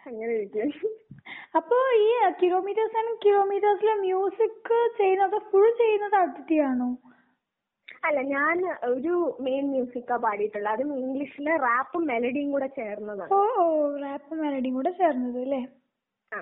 അങ്ങനെ 0.06 0.32
ഇരിക്കും 0.36 0.70
അപ്പൊ 1.54 1.76
ഈ 2.00 2.08
കിലോമീറ്റേഴ്സ് 2.40 2.96
ആൻഡ് 3.00 3.14
കിലോമീറ്റേഴ്സിലെ 3.24 3.94
മ്യൂസിക് 4.02 4.70
ചെയ്യുന്നത് 4.98 5.36
ഫുൾ 5.48 5.66
ചെയ്യുന്നത് 5.80 6.16
ആണോ? 6.66 6.88
അല്ല 8.04 8.20
ഞാൻ 8.34 8.58
ഒരു 8.90 9.14
മെയിൻ 9.46 9.64
മ്യൂസിക്കാ 9.72 10.16
പാടിയിട്ടുള്ളത് 10.24 10.72
അതും 10.74 10.92
ഇംഗ്ലീഷിലെ 10.98 11.54
റാപ്പും 11.64 12.02
മെലഡിയും 12.10 12.50
കൂടെ 12.54 12.68
ചേർന്നതാണ്. 12.78 13.30
ഓ 13.30 13.40
ഓ 13.62 13.66
റാപ്പും 14.04 14.38
മെലഡിയും 14.44 14.76
കൂടെ 14.78 14.92
ചേർന്നത് 15.00 15.38
അല്ലേ? 15.42 15.60
ആ. 16.32 16.38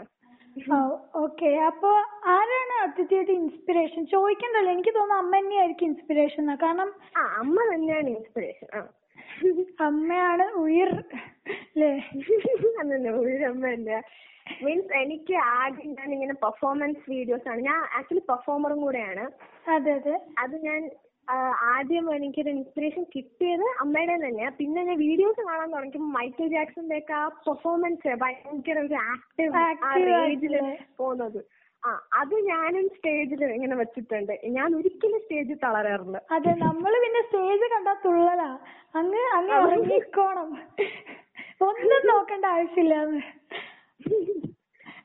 ഓക്കേ 1.22 1.50
അപ്പൊ 1.70 1.90
ആരാണ് 2.34 2.74
അതിഥിയുടെ 2.84 3.32
ഇൻസ്പിറേഷൻ 3.40 4.02
ചോദിക്കണ്ടല്ലോ. 4.14 4.70
എനിക്ക് 4.76 4.92
തോന്നുന്നു 4.96 5.20
അമ്മ 5.22 5.34
തന്നെയായിരിക്കും 5.38 5.88
ഇൻസ്പിറേഷൻ 5.90 6.40
എന്നാ 6.42 6.56
കാരണം 6.62 6.88
ആ 7.16 7.24
അമ്മ 7.42 7.56
തന്നെയാണ് 7.72 8.08
ഇൻസ്പിറേഷൻ 8.14 8.68
ആ. 8.72 8.80
അമ്മയാണ് 9.80 10.46
ഉയിർ 10.62 10.90
ലെ? 11.80 11.90
അല്ലല്ല 12.80 13.08
തന്നെയാ 13.66 14.00
മീൻസ് 14.64 14.92
എനിക്ക് 15.00 15.34
ആദ്യം 15.56 15.90
ഞാൻ 15.98 16.08
ഇങ്ങനെ 16.12 16.34
പെർഫോമൻസ് 16.44 17.02
വീഡിയോസ് 17.10 17.46
ആണ്. 17.48 17.60
ഞാൻ 17.60 17.80
ആക്ച്വലി 17.98 18.22
പെർഫോമറും 18.30 18.78
കൂടെയാണ്. 18.80 19.24
അതെ 19.74 19.92
അതെ. 19.92 20.14
അത് 20.44 20.56
ഞാൻ 20.68 20.80
ഏഹ് 21.28 21.54
ആദ്യം 21.72 22.06
എനിക്കൊരു 22.14 22.50
ഇൻസ്പിറേഷൻ 22.50 23.02
കിട്ടിയത് 23.14 23.64
അമ്മയുടെ 23.80 24.14
തന്നെയാ. 24.16 24.50
പിന്നെ 24.50 24.82
ഞാൻ 24.82 24.98
വീഡിയോസ് 24.98 25.40
കാണാൻ 25.48 25.68
തുടങ്ങിയപ്പോ 25.72 26.10
മൈക്കിൾ 26.18 26.46
ജാക്സന്റെ 26.48 26.98
ഒക്കെ 26.98 27.14
ആ 27.14 27.28
പെർഫോമൻസ് 27.46 28.14
ഭയങ്കര 28.22 28.78
ഒരു 28.86 28.96
ആക്ടീവ് 29.12 29.52
ആ 29.56 29.92
ഒരു 29.94 30.14
പോകുന്നത്. 30.96 31.40
ആ 31.82 31.90
അത് 32.12 32.34
ഞാനും 32.48 32.86
സ്റ്റേജിൽ 32.88 33.42
ഇങ്ങനെ 33.56 33.76
വെച്ചിട്ടുണ്ട്. 33.76 34.32
ഞാൻ 34.56 34.74
ഒരിക്കലും 34.74 35.20
സ്റ്റേജിൽ 35.20 35.58
തളരാറില്ല. 35.64 36.18
അതെ 36.36 36.52
നമ്മൾ 36.64 36.92
പിന്നെ 37.04 37.22
സ്റ്റേജ് 37.22 37.66
കണ്ടാ 37.74 37.94
തുള്ളലാ. 38.04 38.48
അങ്ങ് 38.94 39.22
അങ്ങ് 39.36 39.54
ഇറങ്ങിക്കോണം 39.58 40.50
ഒന്നും 41.60 42.02
നോക്കേണ്ട 42.10 42.44
ആവശ്യമില്ലാന്ന്. 42.54 43.22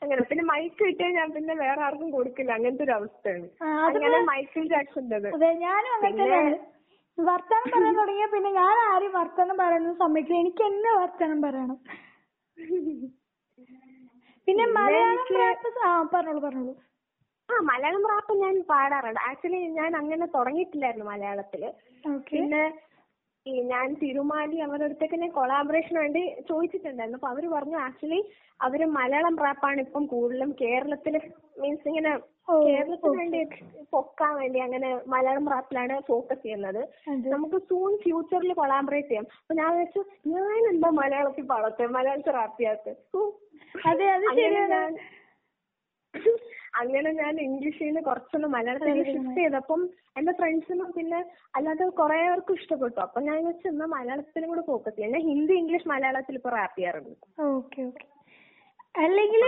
അങ്ങനെ 0.01 0.21
പിന്നെ 0.21 0.43
മൈക്ക് 0.43 0.79
കിട്ടിയാൽ 0.79 1.12
ഞാൻ 1.12 1.29
പിന്നെ 1.31 1.53
വേറെ 1.55 1.81
ആർക്കും 1.81 2.09
കൊടുക്കില്ല. 2.12 2.51
അങ്ങനത്തെ 2.51 2.83
ഒരു 2.83 2.91
അവസ്ഥയാണ്. 2.91 3.47
അങ്ങനെ 3.88 4.17
മൈക്കിൾ 4.31 4.63
ജാക്സന്റേത് 4.67 5.29
പിന്നെ- 6.03 6.59
വർത്താനം 7.17 7.67
പറയാൻ 7.73 7.95
തുടങ്ങിയ 7.97 8.25
പിന്നെ 8.25 8.49
ഞാൻ 8.51 8.77
ആരും 8.91 9.12
വർത്താനം 9.13 9.57
പറയാനൊന്നും 9.57 9.97
സമ്മതിക്കില്ല. 9.97 10.39
എനിക്ക് 10.39 10.63
എന്നെ 10.63 10.91
വർത്താനം 11.01 11.41
പറയണം. 11.41 11.77
പിന്നെ 14.47 14.65
മലയാളം 14.77 15.27
റാപ്പ് 15.41 15.69
ആ 15.89 15.91
പറഞ്ഞോളൂ 16.13 16.41
പറഞ്ഞോളൂ. 16.45 16.73
ആ 17.49 17.56
മലയാളം 17.69 18.06
റാപ്പ് 18.12 18.34
ഞാൻ 18.43 18.56
പാടാറുണ്ട്. 18.71 19.21
ആക്ച്വലി 19.29 19.60
ഞാൻ 19.79 19.91
അങ്ങനെ 20.01 20.25
തുടങ്ങിയിട്ടില്ലായിരുന്നു 20.36 21.08
മലയാളത്തിൽ. 21.12 21.63
പിന്നെ 22.32 22.63
ഈ 23.45 23.53
ഞാൻ 23.71 23.88
തിരുമാലി 24.01 24.58
അവരുടെ 24.65 24.86
അടുത്തൊക്കെ 24.88 25.17
ഞാൻ 25.21 25.32
കൊളാബറേഷന് 25.38 25.99
വേണ്ടി 26.03 26.21
ചോദിച്ചിട്ടുണ്ടായിരുന്നു. 26.49 27.17
അപ്പൊ 27.19 27.29
അവർ 27.34 27.45
പറഞ്ഞു 27.56 27.77
ആക്ച്വലി 27.88 28.19
അവർ 28.60 28.82
മലയാളം 28.99 29.36
റാപ്പാണ് 29.45 29.79
ഇപ്പം 29.82 30.03
കൂടുതലും 30.06 30.51
കേരളത്തിൽ 30.62 31.15
മീൻസ് 31.62 31.88
ഇങ്ങനെ 31.91 32.12
കേരളത്തിന് 32.67 33.17
വേണ്ടി 33.19 33.39
പൊക്കാൻ 33.91 34.32
വേണ്ടി 34.39 34.60
അങ്ങനെ 34.60 34.89
മലയാളം 35.13 35.45
റാപ്പിലാണ് 35.53 35.95
ഫോക്കസ് 36.08 36.41
ചെയ്യുന്നത്. 36.41 36.82
നമുക്ക് 37.34 37.60
സൂൺ 37.69 37.91
ഫ്യൂച്ചറിൽ 38.03 38.53
കൊളാബറേറ്റ് 38.62 39.10
ചെയ്യാം. 39.10 39.27
അപ്പൊ 39.41 39.56
ഞാൻ 39.62 39.71
വെച്ചു 39.82 40.01
ഞാൻ 40.36 40.60
എന്താ 40.73 40.89
മലയാളത്തിൽ 41.01 41.45
പാടത്തെ? 41.53 41.88
മലയാളത്തിൽ 41.97 42.36
റാപ്പ് 42.39 42.58
ചെയ്യാത്ത? 42.60 42.89
അങ്ങനെ 46.79 47.09
ഞാൻ 47.19 47.33
ഇംഗ്ലീഷിൽ 47.45 47.85
നിന്ന് 47.87 48.01
കുറച്ചൊന്ന് 48.07 48.47
മലയാളത്തിലേക്ക് 48.53 49.11
ഷിഫ്റ്റ് 49.15 49.41
ചെയ്തപ്പം 49.41 49.81
എന്റെ 50.19 50.33
ഫ്രണ്ട്സിനും 50.39 50.87
പിന്നെ 50.95 51.19
അല്ലാതെ 51.57 51.85
കുറെ 51.99 52.17
പേർക്കും 52.23 52.57
ഇഷ്ടപ്പെട്ടു. 52.59 52.99
അപ്പൊ 53.05 53.19
ഞാൻ 53.27 53.37
വിചാരിച്ചു 53.39 53.67
എന്നാ 53.71 53.85
മലയാളത്തിലും 53.97 54.49
കൂടെ 54.51 54.63
ഫോക്കസ് 54.71 54.95
ചെയ്യാം. 54.95 55.13
ഞാൻ 55.15 55.23
ഹിന്ദി 55.31 55.53
ഇംഗ്ലീഷ് 55.61 55.89
മലയാളത്തിൽ 55.93 56.37
ഇപ്പൊ 56.39 56.51
റാപ്പ് 56.57 56.77
ചെയ്യാറുണ്ട്. 56.79 57.27
അല്ലെങ്കിൽ 59.03 59.43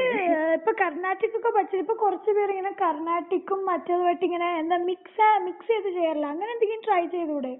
ഇപ്പൊ 0.57 0.71
കർണാട്ടിക് 0.83 1.35
ഒക്കെ 1.39 1.49
പഠിച്ചത് 1.55 1.81
ഇപ്പൊ 1.83 1.95
കുറച്ച് 2.03 2.31
പേര് 2.37 2.51
ഇങ്ങനെ 2.55 2.73
കർണാട്ടിക്കും 2.83 3.59
മറ്റേതുമായിട്ട് 3.71 4.25
ഇങ്ങനെ 4.29 4.47
എന്താ 4.61 4.77
മിക്സ് 4.89 5.27
മിക്സ് 5.47 5.69
ചെയ്ത് 5.73 5.89
ചെയ്യാറില്ല? 5.97 6.27
അങ്ങനെ 6.33 6.51
എന്തെങ്കിലും 6.55 6.85
ട്രൈ 6.87 7.03
ചെയ്തൂടെ? 7.15 7.53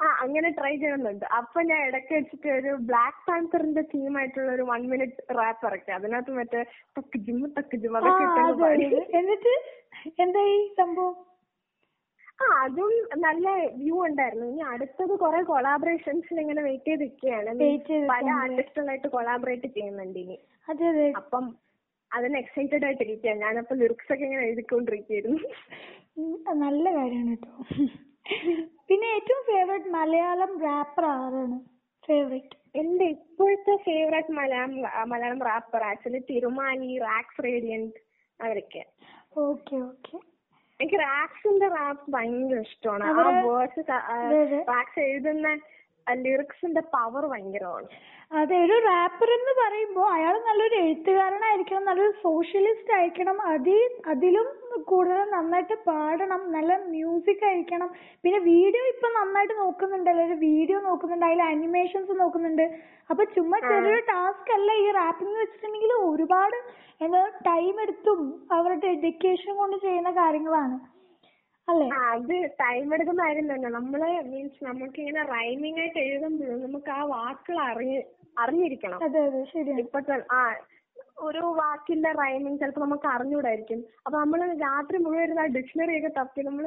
ആ 0.00 0.06
അങ്ങനെ 0.22 0.48
ട്രൈ 0.50 0.72
ചെയ്യുന്നുണ്ട് 0.76 1.24
അപ്പൊ 1.36 1.58
ഞാൻ 1.62 1.80
ഇടയ്ക്ക് 1.88 2.12
വെച്ചിട്ട് 2.14 2.48
ഒരു 2.50 2.70
ബ്ലാക്ക് 2.88 3.20
പാന്തറിന്റെ 3.28 3.82
തീമായിട്ടുള്ള 3.92 4.50
ഒരു 4.52 4.62
വൺ 4.62 4.82
മിനിറ്റ് 4.86 5.36
റാപ്പ് 5.38 5.66
ഇറക്കി. 5.66 5.90
അതിനകത്ത് 5.90 6.32
മറ്റേ 6.32 6.62
ടക്ക് 6.96 7.18
ജിം 7.26 7.38
ടക്ക് 7.56 7.76
ജിം 7.76 7.96
അതൊക്കെ 8.00 8.24
ഇട്ടങ്ങ് 8.24 8.48
അതെ. 8.48 8.62
പാടി. 8.64 8.88
ആ 12.38 12.46
അതും 12.62 12.90
നല്ല 13.18 13.46
വ്യൂ 13.76 13.94
ഉണ്ടായിരുന്നു. 14.06 14.46
ഇനി 14.46 14.62
അടുത്തത് 14.72 15.12
കുറെ 15.18 15.42
കൊളാബറേഷൻസിന് 15.42 16.40
ഇങ്ങനെ 16.40 16.62
വെയിറ്റ് 16.62 16.90
ചെയ്ത് 16.90 17.04
നിൽക്കുകയാണ് 17.04 17.52
പല. 18.10 18.26
ആർട്ടിസ്റ്റുകളായിട്ട് 18.40 19.08
കൊളാബറേറ്റ് 19.08 19.68
ചെയ്യുന്നുണ്ട് 19.76 20.18
ഇനി. 20.18 20.36
അപ്പം 21.16 21.46
അതിന് 22.10 22.36
എക്സൈറ്റഡ് 22.38 22.84
ഞാൻ 23.24 23.38
ഞാനപ്പോ 23.38 23.74
ലിറിക്സ് 23.74 24.12
ഒക്കെ 24.12 24.24
ഇങ്ങനെ 24.24 24.44
എഴുതിക്കൊണ്ടിരിക്കുകയായിരുന്നു. 24.46 25.40
നല്ല 26.62 26.84
കാര്യമാണ് 26.96 27.32
കേട്ടോ. 27.34 27.54
പിന്നെ 28.88 29.06
ഏറ്റവും 29.16 29.42
ഫേവറേറ്റ് 29.50 29.90
മലയാളം 29.90 30.52
റാപ്പർ 30.62 31.04
ആരാണ്? 31.04 31.56
ഫേവറേറ്റ് 32.08 32.56
എന്റെ 32.78 33.04
ഇപ്പോഴത്തെ 33.04 33.74
favourite 33.84 34.32
Malayalam 34.32 34.74
Malayalam 35.08 35.40
rapper 35.42 35.82
actually 35.82 36.20
Thirumali 36.30 36.98
Rax 36.98 37.44
Radiant 37.44 37.98
അവരൊക്കെ. 38.40 38.82
ഓക്കെ 39.36 39.76
ഓക്കെ 39.90 40.16
എനിക്ക് 40.80 40.98
റാക്സിന്റെ 41.00 41.68
റാപ്പ് 41.68 42.04
ഭയങ്കര 42.12 42.58
ഇഷ്ടമാണ്. 42.58 43.04
ആ 43.04 43.28
വേർഡ്സ്. 43.46 43.84
റാക്സ് 44.68 45.00
എഴുതുന്ന 45.00 45.48
ലിറിക്സിന്റെ 46.24 46.82
പവർ 46.94 47.22
ഭയങ്കരമാണ്. 47.32 47.88
അതെ 48.38 48.56
ഒരു 48.64 48.76
റാപ്പർ 48.86 49.28
എന്ന് 49.36 49.52
പറയുമ്പോൾ 49.58 50.06
അയാൾ 50.14 50.34
നല്ലൊരു 50.46 50.76
എഴുത്തുകാരനായിരിക്കണം 50.84 51.84
നല്ലൊരു 51.88 52.14
സോഷ്യലിസ്റ്റ് 52.24 52.94
ആയിരിക്കണം. 52.96 53.36
അതിൽ 53.52 53.82
അതിലും 54.12 54.48
കൂടുതൽ 54.90 55.20
നന്നായിട്ട് 55.34 55.76
പാടണം 55.88 56.42
നല്ല 56.56 56.72
മ്യൂസിക് 56.94 57.44
ആയിരിക്കണം. 57.50 57.90
പിന്നെ 58.24 58.40
വീഡിയോ 58.50 58.82
ഇപ്പൊ 58.94 59.08
നന്നായിട്ട് 59.18 59.54
നോക്കുന്നുണ്ടല്ലോ 59.62 60.24
ഒരു 60.28 60.36
വീഡിയോ 60.46 60.80
നോക്കുന്നുണ്ട് 60.88 61.26
അതിൽ 61.28 61.42
അനിമേഷൻസ് 61.52 62.18
നോക്കുന്നുണ്ട്. 62.22 62.66
അപ്പൊ 63.10 63.24
ചുമ്മാ 63.36 63.58
ചെറിയൊരു 63.68 64.02
ടാസ്ക് 64.12 64.52
അല്ല 64.58 64.70
ഈ 64.84 64.88
റാപ്പിംഗ് 65.00 65.38
വെച്ചിട്ടുണ്ടെങ്കിൽ 65.42 65.94
ഒരുപാട് 66.10 66.58
എന്താ 67.06 67.22
ടൈം 67.48 67.74
എടുത്തും 67.84 68.20
അവരുടെ 68.56 68.78
ഡെഡിക്കേഷൻ 68.86 69.52
കൊണ്ട് 69.62 69.76
ചെയ്യുന്ന 69.86 70.10
കാര്യങ്ങളാണ്. 70.22 70.76
അത് 72.10 72.34
ടൈം 72.62 72.86
എടുക്കുന്ന 72.94 73.20
കാര്യം 73.26 73.46
തന്നെ. 73.52 73.68
നമ്മൾ 73.78 74.00
മീൻസ് 74.30 74.64
നമുക്ക് 74.68 74.98
ഇങ്ങനെ 75.02 75.22
റൈമിംഗ് 75.34 75.80
ആയിട്ട് 75.82 76.00
എഴുതുമ്പോഴും 76.06 76.58
നമുക്ക് 76.66 76.90
ആ 76.98 77.02
വാക്കുകൾ 77.14 77.58
അറിഞ്ഞ് 77.70 78.00
അറിഞ്ഞിരിക്കണം. 78.44 78.98
ഇപ്പൊ 79.84 80.00
ആ 80.38 80.40
ഒരു 81.26 81.42
വാക്കിന്റെ 81.60 82.10
റൈമിങ് 82.22 82.58
ചിലപ്പോ 82.60 82.80
നമുക്ക് 82.84 83.08
അറിഞ്ഞൂടായിരിക്കും 83.14 83.80
അപ്പൊ 84.04 84.16
നമ്മൾ 84.22 84.40
രാത്രി 84.64 84.96
മുഴുവൻ 85.04 85.22
ഇരുന്ന് 85.26 85.42
ആ 85.44 85.46
ഡിക്ഷണറി 85.56 85.94
ഒക്കെ 85.98 86.10
തപ്പി 86.18 86.40
നമ്മൾ 86.48 86.64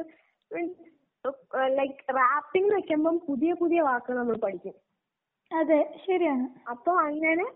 ലൈക് 1.78 2.00
റാപ്പിംഗ് 2.18 2.72
വെക്കുമ്പം 2.74 3.16
പുതിയ 3.28 3.52
പുതിയ 3.62 3.80
വാക്കുകൾ 3.88 4.18
നമ്മൾ 4.20 4.36
പഠിക്കും. 4.44 4.74
അതെ 5.50 5.80
ശരിയാണ്. 6.06 6.44
അപ്പൊ 6.72 6.92
അങ്ങനെ 7.08 7.46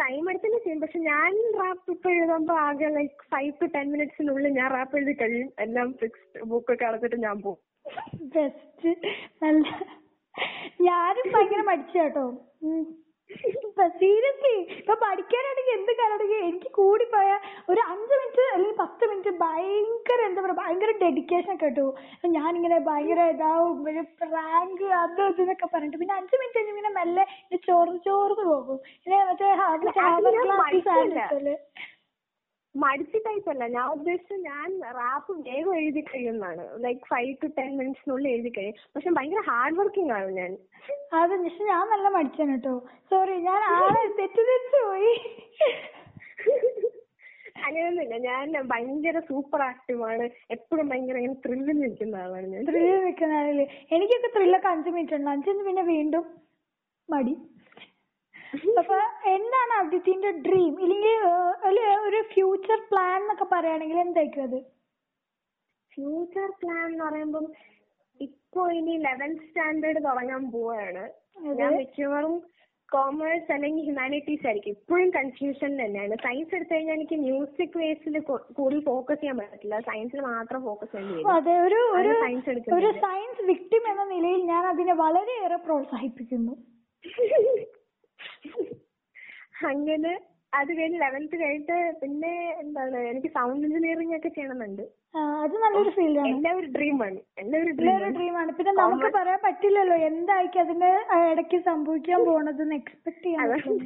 ടൈം 0.00 0.30
എടുത്തന്നെ 0.30 0.58
ചെയ്യും. 0.58 0.80
പക്ഷെ 0.80 0.98
ഞാൻ 0.98 1.32
റാപ്പ് 1.58 1.90
ഇപ്പൊ 1.90 2.10
എഴുതുമ്പോ 2.10 2.54
ആകെ 2.58 2.88
ലൈക്ക് 2.88 3.28
ഫൈവ് 3.30 3.52
ടു 3.62 3.66
ടെൻ 3.66 3.92
മിനിറ്റ്സിനുള്ളിൽ 3.92 4.48
ഞാൻ 4.48 4.70
റാപ്പ് 4.70 4.96
എഴുതി 4.96 5.12
കഴിയും. 5.12 5.52
എല്ലാം 5.58 5.92
ഫിക്സ്ഡ് 5.92 6.44
ബുക്കൊക്കെ 6.44 6.84
അടച്ചിട്ട് 6.84 7.16
ഞാൻ 7.16 7.42
പോകും 7.42 7.62
ബെസ്റ്റ് 8.34 8.90
നല്ല 9.42 9.66
ഞാനും 10.80 11.26
ഭയങ്കര 11.34 11.60
മടിച്ചാട്ടോ 11.60 12.24
സീരിയസ്ലി 14.00 14.52
ഇപ്പൊ 14.80 14.94
പഠിക്കാനാണെങ്കിൽ 15.02 15.74
എന്ത് 15.76 15.92
കാര്യമാണെങ്കിൽ 15.98 16.40
എനിക്ക് 16.48 16.70
കൂടി 16.78 17.04
പോയാൽ 17.14 17.40
ഒരു 17.68 17.80
അഞ്ച് 17.92 18.14
മിനിറ്റ് 18.20 18.44
അല്ലെങ്കിൽ 18.52 18.76
പത്ത് 18.82 19.04
മിനിറ്റ് 19.10 19.32
ഭയങ്കര 19.42 20.20
എന്താ 20.28 20.42
പറയാ 20.42 20.58
ഭയങ്കര 20.60 20.92
ഡെഡിക്കേഷൻ 21.02 21.50
ഒക്കെ 21.54 21.64
കേട്ടോ. 21.64 21.86
ഞാനിങ്ങനെ 22.36 22.78
ഭയങ്കര 22.88 23.22
ഇതാവും 23.34 23.78
ഒരു 23.90 24.02
റാങ്ക് 24.36 24.86
അത് 25.02 25.22
ഇത് 25.32 25.42
എന്നൊക്കെ 25.44 25.68
പറഞ്ഞിട്ട്. 25.74 25.98
പിന്നെ 26.02 26.14
അഞ്ച് 26.20 26.34
മിനിറ്റ് 26.40 26.58
കഴിഞ്ഞ് 26.58 26.74
ഇങ്ങനെ 26.74 26.92
മെല്ലെ 26.98 27.24
ചോർന്ന് 27.68 28.00
ചോർന്ന് 28.08 28.46
പോകും. 28.52 28.78
പിന്നെ 29.04 29.18
മറ്റേ 29.30 29.50
ഹാർഡ് 29.62 29.88
അത് 30.08 30.28
ഞാൻ 30.36 30.46
ക്ലാസ് 30.46 30.62
മടിച്ചില്ല. 30.62 31.56
മടിച്ച 32.76 33.16
ടൈപ്പ് 33.16 33.50
അല്ല. 33.50 33.66
ഞാൻ 33.66 33.86
ഉദ്ദേശിച്ചത് 33.88 34.40
ഞാൻ 34.40 34.80
റാപ്പ് 34.80 35.32
വേഗം 35.48 35.76
എഴുതി 35.76 36.00
കഴിയുന്നതാണ്. 36.00 36.84
ലൈക്ക് 36.84 37.00
ഫൈവ് 37.00 37.36
ടു 37.42 37.46
ടെൻ 37.58 37.78
മിനിറ്റ്സിനുള്ളിൽ 37.78 38.28
എഴുതി 38.28 38.52
കഴിയും. 38.58 38.74
പക്ഷെ 38.96 39.10
ഭയങ്കര 39.10 39.42
ഹാർഡ് 39.50 39.74
വർക്കിംഗ് 39.74 40.12
ആണ് 40.12 40.30
ഞാൻ. 40.30 40.52
അത് 41.12 41.44
പക്ഷെ 41.44 41.64
ഞാൻ 41.64 41.88
നല്ല 41.90 42.08
മടിച്ചാണ് 42.08 42.50
കേട്ടോ. 42.50 42.74
സോറി 43.10 43.36
ഞാൻ 43.36 43.62
ആളെ 43.76 44.08
തെറ്റിദ്ധരിച്ചു 44.20 44.86
പോയി. 44.86 45.12
അങ്ങനെയൊന്നുമില്ല. 47.64 48.16
ഞാൻ 48.16 48.62
ഭയങ്കര 48.62 49.18
സൂപ്പർ 49.20 49.62
ആക്റ്റീവ് 49.62 50.02
ആണ്. 50.02 50.30
എപ്പോഴും 50.50 50.88
ഭയങ്കര 50.88 51.16
ഇങ്ങനെ 51.16 51.34
ത്രില്ലിൽ 51.34 51.78
നിൽക്കുന്ന 51.78 52.16
ആളാണ് 52.16 52.46
ഞാൻ. 52.46 52.64
ത്രില്ലിൽ 52.64 53.04
നിൽക്കുന്ന 53.04 53.32
ആളല്ലേ? 53.32 53.66
എനിക്കൊക്കെ 53.92 54.38
ത്രില്ലൊക്കെ 54.38 54.68
അഞ്ച് 54.68 54.90
മിനിറ്റ് 54.90 55.14
ഉണ്ട്. 55.14 55.30
അഞ്ചിന് 55.30 55.64
പിന്നെ 55.64 55.82
വീണ്ടും 55.82 56.26
മടി. 57.10 57.36
അപ്പൊ 58.80 58.96
എന്താണ് 59.30 59.72
അദിത്തിന്റെ 59.78 60.30
ഡ്രീം 60.44 60.72
ഇല്ലെങ്കിൽ 60.80 61.14
ഏഹ്, 61.84 62.02
ഒരു 62.06 62.20
ഫ്യൂച്ചർ 62.32 62.78
പ്ലാൻ 62.90 63.16
എന്നൊക്കെ 63.16 63.46
പറയുകയാണെങ്കിൽ 63.52 64.00
എന്തായിരിക്കും 64.00 64.44
അത്? 64.44 64.58
ഫ്യൂച്ചർ 65.92 66.48
പ്ലാൻ 66.60 66.84
എന്ന് 66.88 67.04
പറയുമ്പം 67.04 67.46
ഇപ്പൊ 68.20 68.60
ഇനി 68.72 68.94
ലെവൻത് 69.06 69.42
സ്റ്റാൻഡേർഡ് 69.46 70.00
തുടങ്ങാൻ 70.06 70.44
പോവാണ്. 70.52 71.04
ഞാൻ 71.56 71.72
മിക്കവാറും 71.80 72.34
കോമേഴ്സ് 72.88 73.50
അല്ലെങ്കിൽ 73.54 73.82
ഹ്യൂമാനിറ്റീസ് 73.84 74.44
ആയിരിക്കും. 74.46 74.74
ഇപ്പോഴും 74.76 75.08
കൺഫ്യൂഷനിൽ 75.16 75.80
തന്നെയാണ്. 75.80 76.14
സയൻസ് 76.24 76.54
എടുത്തു 76.56 76.72
കഴിഞ്ഞാൽ 76.74 76.96
എനിക്ക് 76.96 77.16
മ്യൂസിക് 77.22 77.76
വേസിൽ 77.80 78.16
കൂടുതൽ 78.56 78.80
ഫോക്കസ് 78.86 79.20
ചെയ്യാൻ 79.20 79.38
പറ്റില്ല 79.42 79.78
സയൻസിൽ 79.88 80.20
മാത്രം 80.28 80.60
ഫോക്കസ് 80.64 80.92
ചെയ്യേണ്ടി 80.92 81.16
വരും. 81.16 81.30
ഒരു. 81.98 82.12
സയൻസ് 83.06 83.42
വിക്ടിം 83.50 83.84
എന്ന 83.92 84.04
നിലയിൽ 84.12 84.42
ഞാൻ 84.52 84.66
അതിനെ 84.72 84.96
വളരെയേറെ 85.02 85.58
പ്രോത്സാഹിപ്പിക്കുന്നു. 85.66 86.54
അങ്ങനെ 89.68 90.12
അത് 90.52 90.70
കഴിഞ്ഞ് 90.76 90.98
ലെവൻത്ത് 91.00 91.36
കഴിഞ്ഞിട്ട് 91.36 91.76
പിന്നെ 92.00 92.32
എന്താണ് 92.60 92.98
എനിക്ക് 93.08 93.30
സൗണ്ട് 93.34 93.64
എഞ്ചിനീയറിംഗ് 93.66 94.14
ഒക്കെ 94.16 94.30
ചെയ്യണമെന്നുണ്ട്. 94.30 94.84
അത് 95.42 95.54
നല്ലൊരു 95.62 95.90
ഫീൽഡാണ് 95.96 96.28
എന്റെ 96.30 96.50
ഒരു 96.58 96.68
ഡ്രീമാണ് 96.74 97.18
എന്റെ 97.38 97.56
ഒരു 97.62 97.72
ഡ്രീമാണ് 98.12 98.50
പിന്നെ 98.58 98.72
നമുക്ക് 98.78 99.08
പറയാൻ 99.16 99.40
പറ്റില്ലല്ലോ 99.44 99.96
എന്തായിരിക്കും 100.08 100.62
അതിന്റെ 100.62 100.90
ഇടയ്ക്ക് 101.30 101.58
സംഭവിക്കാൻ 101.68 102.20
പോണതെന്ന് 102.28 102.76
എക്സ്പെക്ട് 102.80 103.24
ചെയ്യാൻ 103.26 103.80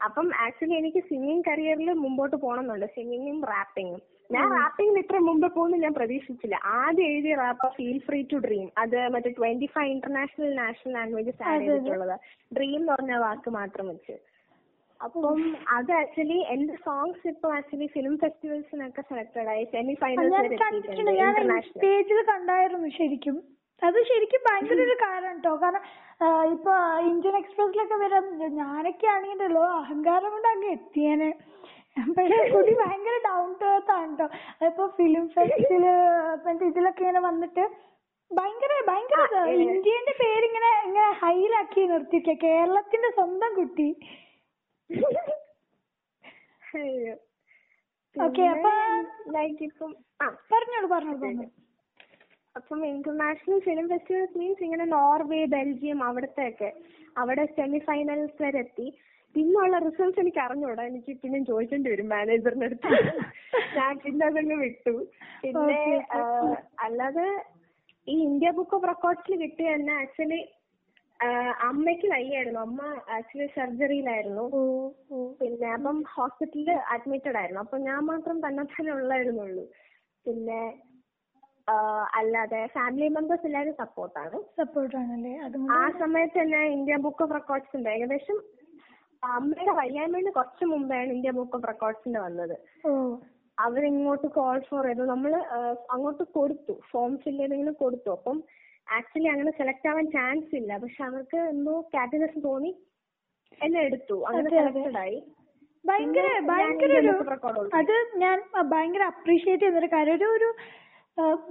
അപ്പം 0.00 0.28
ആക്ച്വലി 0.44 0.74
എനിക്ക് 0.74 1.00
സിംഗിങ് 1.08 1.44
കരിയറിൽ 1.48 1.90
മുമ്പോട്ട് 2.02 2.36
പോകണമെന്നുണ്ട് 2.36 2.86
സിംഗിങ്ങും 2.96 3.38
റാപ്പിങ്ങും 3.50 4.00
ഞാൻ 4.30 4.46
റാപ്പിങ്ങിന് 4.56 4.98
ഇത്ര 4.98 5.18
മുമ്പ് 5.18 5.46
പോകുമെന്ന് 5.54 5.84
ഞാൻ 5.84 5.94
പ്രതീക്ഷിച്ചില്ല. 5.94 6.56
ആദ്യം 6.64 7.06
എഴുതിയ 7.06 7.34
rap 7.34 7.66
feel 7.76 7.98
free 7.98 8.20
to 8.32 8.36
dream 8.36 8.70
അത് 8.78 9.08
മറ്റേ 9.08 9.30
twenty 9.30 9.66
five 9.66 9.90
international 9.90 10.54
national 10.54 10.92
languages 10.92 11.42
add. 11.42 11.62
ചെയ്തിട്ടുള്ളത്. 11.62 12.14
ഡ്രീം 12.56 12.76
എന്ന് 12.76 12.92
പറഞ്ഞ 12.92 13.16
വാക്ക് 13.24 13.50
മാത്രം 13.50 13.88
വെച്ച്. 13.88 14.14
അപ്പം 15.00 15.38
അത് 15.68 15.92
ആക്ച്വലി 15.92 16.38
എന്റെ 16.54 16.74
സോങ്സ് 16.84 17.28
ഇപ്പൊ 17.28 17.48
ആക്ച്വലി 17.52 17.86
ഫിലിം 17.86 18.18
ഫെസ്റ്റിവൽസിനൊക്കെ 18.18 19.02
സെലക്ടഡ് 19.02 19.48
ആയി. 19.48 19.64
സെമി 19.64 19.94
ഫൈനൽസ് 19.94 20.34
വരെ 20.34 20.54
എത്തിയിട്ടുണ്ട്. 20.54 21.10
ഇന്റർനാഷണൽ 21.10 21.80
പേജിൽ 21.86 22.22
കണ്ടായിരുന്നു 22.22 22.88
ശരിക്കും. 22.88 23.38
അത് 23.82 23.98
ശരിക്കും 24.02 24.40
ഭയങ്കര 24.46 24.80
ഒരു 24.80 24.96
കാരണം 25.02 25.32
കേട്ടോ 25.36 25.56
കാരണം 25.56 25.84
ഇപ്പൊ 26.52 26.74
ഇന്ത്യൻ 27.10 27.36
എക്സ്പ്രസിലൊക്കെ 27.36 27.94
വരാൻ 27.94 28.26
ഞാനൊക്കെ 28.56 29.06
ആണെങ്കിലോ 29.06 29.64
അഹങ്കാരം 29.80 30.30
കൊണ്ട് 30.30 30.48
അങ്ങ് 30.48 30.68
എത്തിയേനെ. 30.68 31.30
പക്ഷേ 31.96 32.36
ശ്രുതി 32.50 32.74
ഭയങ്കര 32.80 33.16
ഡൗൺ 33.26 33.48
ടു 33.60 33.66
എർത്ത് 33.74 33.92
ആണ് 33.96 34.12
ട്ടോ. 34.18 34.26
അതിപ്പോ 34.58 34.84
ഫിലിം 34.98 35.24
ഫെസ്റ്റിൽ 35.34 35.84
മറ്റേ 36.46 36.66
ഇതിലൊക്കെ 36.70 37.02
ഇങ്ങനെ 37.04 37.20
വന്നിട്ട് 37.26 37.64
ഭയങ്കര 38.30 38.72
ഭയങ്കര. 38.90 39.22
ഇന്ത്യന്റെ 39.64 40.14
പേരിങ്ങനെ 40.20 40.70
ഇങ്ങനെ 40.86 41.08
ഹൈലാക്കി 41.22 41.82
നിർത്തിയിരിക്കുക 41.90 42.36
കേരളത്തിന്റെ 42.44 43.10
സ്വന്തം 43.18 43.50
കുട്ടി. 43.58 43.88
ഓക്കേ 48.16 48.44
അപ്പൊ 48.54 48.70
ലൈക്ക് 49.36 49.62
ഇപ്പം 49.68 49.90
പറഞ്ഞോളൂ 50.52 50.88
പറഞ്ഞോളൂ 50.94 51.20
പറഞ്ഞോളൂ. 51.24 51.48
അപ്പം 52.54 52.80
ഇന്റർനാഷണൽ 52.86 53.60
ഫിലിം 53.66 53.86
ഫെസ്റ്റിവൽസ് 53.92 54.38
മീൻസ് 54.40 54.64
ഇങ്ങനെ 54.66 54.84
നോർവേ 54.96 55.40
ബെൽജിയം 55.54 56.00
അവിടത്തെ 56.08 56.44
ഒക്കെ 56.48 56.70
അവിടെ 57.16 57.44
സെമി 57.56 57.80
ഫൈനൽസ് 57.88 58.42
വരെ 58.42 58.60
എത്തി. 58.64 58.86
പിന്നുള്ള 59.34 59.76
റിസൾട്ട് 59.86 60.18
എനിക്ക് 60.22 60.40
അറിഞ്ഞൂടാ 60.44 60.82
എനിക്ക് 60.90 61.12
പിന്നെ 61.22 61.38
ചോദിക്കേണ്ടി 61.50 61.88
വരും 61.92 62.08
മാനേജറിന്റെ 62.14 62.66
അടുത്ത്. 62.70 62.96
ഞാൻ 63.76 63.92
പിന്നെ 64.04 64.24
അതങ്ങ് 64.30 64.56
വിട്ടു. 64.64 64.94
പിന്നെ 65.42 65.78
അല്ലാതെ 66.86 67.26
ഈ 68.06 68.16
ഇന്ത്യ 68.28 68.50
ബുക്ക് 68.58 68.76
ഓഫ് 68.78 68.88
റെക്കോർഡ്സിൽ 68.92 69.34
കിട്ടിയ 69.42 69.68
തന്നെ 69.74 69.94
ആക്ച്വലി 70.02 70.40
അമ്മയ്ക്ക് 71.68 72.06
വയ്യായിരുന്നു. 72.14 72.60
അമ്മ 72.68 72.80
ആക്ച്വലി 73.16 73.48
സർജറിയിലായിരുന്നു 73.58 74.44
പിന്നെ 75.40 75.68
അപ്പം 75.76 75.98
ഹോസ്പിറ്റലിൽ 76.14 76.70
അഡ്മിറ്റഡ് 76.94 77.38
ആയിരുന്നു. 77.40 77.62
അപ്പൊ 77.66 77.78
ഞാൻ 77.88 78.00
മാത്രം 78.12 78.38
തന്നെ 78.46 78.64
തന്നെ 78.72 78.92
ഉള്ളായിരുന്നുള്ളൂ. 78.98 79.66
പിന്നെ 80.26 80.62
അല്ലാതെ 82.20 82.60
ഫാമിലി 82.76 83.08
മെമ്പേഴ്സ് 83.16 83.46
എല്ലാവരും 83.48 83.74
സപ്പോർട്ടാണ് 83.82 84.38
സപ്പോർട്ടാണ് 84.60 85.04
ആണല്ലേ? 85.08 85.34
അതും 85.46 85.68
ആ 85.78 85.82
സമയത്ത് 86.00 86.36
തന്നെ 86.40 86.62
ഇന്ത്യ 86.76 86.96
ബുക്ക് 87.04 87.22
ഓഫ് 87.26 87.34
റെക്കോർഡ്സ് 87.38 87.76
ഉണ്ട് 87.78 87.90
ഏകദേശം 87.96 88.38
അമ്മയുടെ 89.22 89.72
കല്യാണത്തിന് 89.80 90.32
കുറച്ച് 90.38 90.64
മുമ്പാണ് 90.72 91.10
ഇന്ത്യ 91.16 91.32
ബുക്ക് 91.38 91.56
ഓഫ് 91.58 91.68
റെക്കോർഡ്സിന്റെ 91.70 92.20
വന്നത്. 92.24 92.54
അവരിങ്ങോട്ട് 93.58 94.28
കോൾ 94.36 94.58
ഫോർ 94.68 94.84
ചെയ്തു. 94.88 95.04
നമ്മൾ 95.12 95.32
അങ്ങോട്ട് 95.94 96.24
കൊടുത്തു. 96.36 96.74
ഫോം 96.90 97.12
ഫിൽ 97.22 97.36
ചെയ്തെങ്കിലും 97.40 97.74
കൊടുത്തു. 97.82 98.10
അപ്പം 98.18 98.38
ആക്ച്വലി 98.96 99.28
അങ്ങനെ 99.34 99.50
സെലക്ട് 99.60 99.88
ആവാൻ 99.90 100.06
ചാൻസ് 100.16 100.52
ഇല്ല. 100.60 100.72
പക്ഷെ 100.84 101.02
അവർക്ക് 101.08 101.38
എന്തോ 101.52 101.74
കാറ്റഗറി 101.94 102.40
തോന്നി 102.48 102.72
എന്നെ 103.60 103.80
എടുത്തു. 103.88 104.16
അങ്ങനെ. 104.28 104.50
സെലക്ടഡ് 104.56 105.00
ആയി. 105.04 105.18
ഭയങ്കര 105.84 106.26
ഭയങ്കര 106.50 106.92
ഒരു. 107.02 107.12
അത് 107.80 107.94
ഞാൻ 108.24 108.36
ഭയങ്കര 108.72 109.04
അപ്രീഷിയേറ്റ് 109.12 109.62
ചെയ്യുന്നൊരു 109.62 109.90
കാര്യം. 109.96 110.16
ഒരു 110.18 110.28
ഒരു 110.36 110.48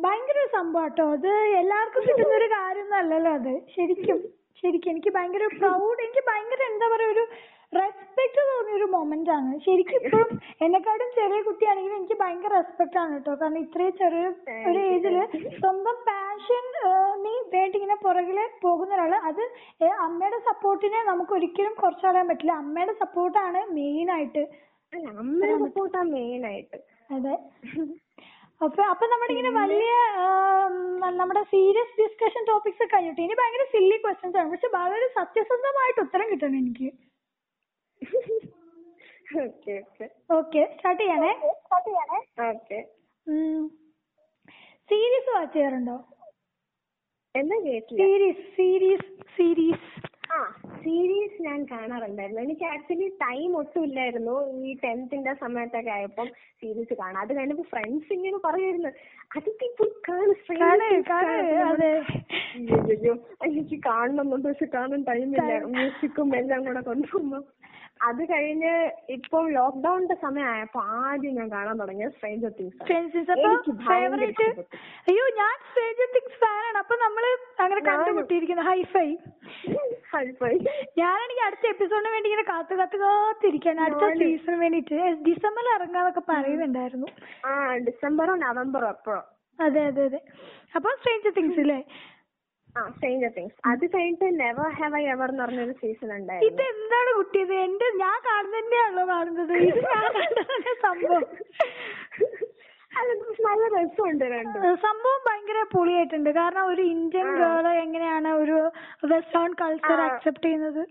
ഭയങ്കര 0.04 0.38
ഒരു 0.44 0.52
സംഭവം 0.58 0.86
കേട്ടോ 0.86 1.04
അത് 1.16 1.32
എല്ലാവർക്കും 1.62 2.04
കിട്ടുന്ന 2.06 2.36
ഒരു 2.42 2.48
കാര്യമൊന്നും 2.54 2.98
അല്ലല്ലോ 3.00 3.32
അത്. 3.40 3.54
ശരിക്കും 3.76 4.20
ശരിക്കും 4.62 4.92
എനിക്ക് 4.94 5.12
ഭയങ്കര 5.18 5.46
പ്രൗഡ് 5.60 6.02
എനിക്ക് 6.06 6.24
ഭയങ്കര 6.30 6.62
എന്താ 6.72 6.88
പറയാ 6.94 7.10
ഒരു 7.16 7.24
റെസ്പെക്ട് 7.74 8.42
തോന്നിയ 8.48 8.78
ഒരു 8.78 8.88
മൊമെന്റ് 8.94 9.32
ആണ്. 9.36 9.52
ശരിക്കും 9.66 9.98
ഇപ്പോഴും 10.00 10.32
എന്നെക്കാളും 10.66 11.10
ചെറിയ 11.18 11.40
കുട്ടിയാണെങ്കിലും 11.48 11.98
എനിക്ക് 12.00 12.18
ഭയങ്കര 12.22 12.52
റെസ്പെക്ട് 12.58 12.98
ആണ് 13.02 13.14
കേട്ടോ. 13.16 13.34
കാരണം 13.42 13.60
ഇത്രയും 13.66 13.94
ചെറിയ 14.02 14.24
ഒരു 14.70 14.82
ഏജിൽ 14.94 15.16
സ്വന്തം 15.62 15.98
പാഷൻ 16.10 16.66
നീ 17.26 17.34
വേണ്ടി 17.56 17.78
ഇങ്ങനെ 17.80 17.98
പുറകിൽ 18.06 18.40
പോകുന്ന 18.66 18.96
ഒരാൾ 18.98 19.14
അത് 19.30 19.44
അമ്മയുടെ 20.08 20.40
സപ്പോർട്ടിനെ 20.50 21.02
നമുക്ക് 21.12 21.34
ഒരിക്കലും 21.38 21.76
കുറച്ച് 21.82 22.06
കളയാൻ 22.08 22.28
പറ്റില്ല. 22.32 22.56
അമ്മയുടെ 22.64 22.96
സപ്പോർട്ടാണ് 23.04 23.62
മെയിൻ 23.78 24.10
ആയിട്ട്. 24.16 24.44
അമ്മയുടെ 25.22 25.58
സപ്പോർട്ടാ 25.66 26.02
മെയിൻ 26.16 26.44
ആയിട്ട്. 26.52 26.80
അതെ. 27.18 27.36
അപ്പൊ 28.62 28.82
അപ്പൊ 28.90 29.06
നമ്മളിങ്ങനെ 29.12 29.52
വലിയ 29.54 29.92
നമ്മുടെ 31.20 31.42
സീരിയസ് 31.54 31.96
ഡിസ്കഷൻ 32.02 32.44
ടോപ്പിക്സ് 32.50 32.86
കഴിഞ്ഞിട്ട് 32.92 33.22
ഇനി 33.24 33.36
ഭയങ്കര 33.40 33.64
സില്ലി 33.72 33.98
ക്വസ്റ്റ്യൻസ് 34.04 34.38
ആണ്. 34.42 34.52
പക്ഷെ 34.52 34.70
വളരെ 34.76 35.08
സത്യസന്ധമായിട്ട് 35.16 36.02
ഉത്തരം 36.04 36.28
കിട്ടണം 36.32 36.58
എനിക്ക്. 36.60 36.90
Okay 39.42 39.74
okay. 39.82 40.06
ഓക്കേ 40.32 40.62
സ്റ്റാർട്ട് 40.72 41.02
ചെയ്യാനേ. 41.02 41.32
ഓക്കെ 42.48 42.80
സീരീസ് 44.90 45.30
വാച്ച് 45.30 45.54
ചെയ്യാറുണ്ടോ? 45.54 45.98
എന്താ 47.36 47.58
കേട്ടില്ല? 47.66 48.00
സീരീസ് 48.02 48.42
സീരീസ് 48.56 49.06
സീരീസ് 49.36 49.86
ആ 50.32 50.38
സീരീസ് 50.82 51.38
ഞാൻ 51.46 51.60
കാണാറുണ്ടായിരുന്നു. 51.66 52.42
എനിക്ക് 52.42 52.66
ആക്ച്വലി 52.66 53.08
ടൈം 53.24 53.52
ഒട്ടും 53.58 53.84
ഇല്ലായിരുന്നു. 53.84 54.36
ഈ 54.62 54.74
ടെൻത്തിന്റെ 54.84 55.34
സമയത്തൊക്കെ 55.42 55.92
ആയപ്പം 55.92 56.28
സീരീസ് 56.62 56.94
കാണാം 57.02 57.22
അത് 57.24 57.32
കഴിഞ്ഞപ്പോ 57.38 57.66
ഫ്രണ്ട്സ് 57.72 58.12
ഇങ്ങനെ 58.14 58.40
പറയുമായിരുന്നു 58.46 58.92
അതൊക്കെ 59.36 59.66
ഇപ്പോൾ 59.66 59.90
കാണും 60.08 60.38
കാണ് 60.62 60.88
കാണ്. 61.10 61.36
അതെ. 61.70 61.92
അയ്യോ 62.90 63.14
എനിക്ക് 63.50 63.80
കാണണമെന്നുണ്ട് 63.86 64.48
പക്ഷെ 64.50 64.70
കാണാൻ 64.78 65.04
ടൈമില്ല 65.10 65.44
മ്യൂസിക്കും 65.74 66.36
എല്ലാം 66.42 66.62
കൂടെ 66.66 66.84
കൊണ്ടുപോകുമ്പോ 66.90 67.42
അത് 68.02 68.22
കഴിഞ്ഞ് 68.32 68.72
ഇപ്പം 69.16 69.44
ലോക്ക്ഡൌണിന്റെ 69.56 70.16
സമയമായപ്പോ 70.24 70.80
ആദ്യം 71.00 71.34
ഞാൻ 71.36 71.48
കാണാൻ 71.52 71.76
തുടങ്ങിയത് 71.82 72.14
സ്ട്രേഞ്ചർ 72.16 72.52
തിങ്സ് 72.60 72.80
എനിക്ക് 73.42 73.72
ഭയങ്കര 73.82 74.28
ഇഷ്ടപ്പെട്ടു. 74.30 74.78
അയ്യോ 75.10 75.26
ഞാൻ 75.40 75.54
സ്ട്രേഞ്ചർ 75.68 76.08
തിങ്സ് 76.16 76.40
ഫാനാണ് 76.44 76.78
അപ്പൊ 76.84 76.96
നമ്മൾ 77.06 77.26
അങ്ങനെ 77.64 77.82
കണ്ടുമുട്ടിയിരിക്കുന്നു. 77.90 78.64
ഹൈഫൈ 78.70 79.08
ഹൈഫൈ 80.14 80.54
ഞാനാണെങ്കിൽ 81.00 81.44
അടുത്ത 81.48 81.66
എപ്പിസോഡിന് 81.74 82.12
വേണ്ടി 82.16 82.28
ഇങ്ങനെ 82.30 82.46
കാത്തു 82.50 82.74
കാത്തു 82.80 82.98
കാത്തിരിക്കാണ് 83.04 83.82
അടുത്ത. 83.86 84.08
സീസണിന് 84.22 84.62
വേണ്ടിട്ട് 84.64 84.98
ഡിസംബറിൽ 85.30 85.70
ഇറങ്ങാന്നൊക്കെ 85.78 86.24
പറയുന്നുണ്ടായിരുന്നു. 86.32 87.10
ആ 87.46 87.52
ഡിസംബറോ 87.90 88.36
നവംബറോ 88.46 88.90
എപ്പഴോ. 88.96 89.22
അതെ 89.60 89.82
അതെ 89.90 90.04
അതെ. 90.10 90.20
അപ്പൊ 90.78 90.90
സ്ട്രേഞ്ചർ 91.00 91.34
തിങ്സ് 91.38 91.62
അല്ലേ 91.66 91.80
ആ 92.78 92.82
സ്ട്രേഞ്ചർ 92.96 93.32
തിങ്സ് 93.38 93.58
അത് 93.72 93.84
കഴിഞ്ഞിട്ട് 93.94 94.28
നെവർ 94.42 94.70
ഹാവ് 94.80 94.96
ഐ 95.00 95.04
എവർ 95.14 95.30
എന്ന് 95.32 95.44
പറഞ്ഞൊരു 95.44 95.74
സീസൺ 95.82 96.10
ഉണ്ടായിരുന്നു. 96.18 96.50
ഇത് 96.50 96.62
എന്താണ് 96.74 97.10
കുട്ടി 97.18 97.40
ഇത് 97.46 97.54
എന്റെ 97.66 97.88
ഞാൻ 98.04 98.18
കാണുന്നതന്നെയാണല്ലോ 98.28 99.04
കാണുന്നത്. 99.14 99.54
ഇത് 99.70 99.80
ഞാൻ 99.92 100.06
കണ്ടതന്നെ 100.20 100.74
സംഭവം. 100.86 101.26
അത് 102.92 103.12
നല്ല 103.48 103.64
രസമുണ്ട് 103.76 104.26
രണ്ടും. 104.36 104.64
സംഭവം 104.88 105.22
ഭയങ്കര 105.28 105.60
പൊളിയായിട്ടുണ്ട്. 105.76 106.30
കാരണം 106.40 106.66
ഒരു 106.72 106.84
ഇന്ത്യൻ 106.96 107.30
ഗേൾ 107.42 107.68
എങ്ങനെയാണ് 107.84 108.32
ഒരു 108.42 108.58
വെസ്റ്റേൺ 109.12 109.52
കൾച്ചർ. 109.62 110.00
അക്സെപ്റ്റ് 110.08 110.48
ചെയ്യുന്നത്? 110.48 110.84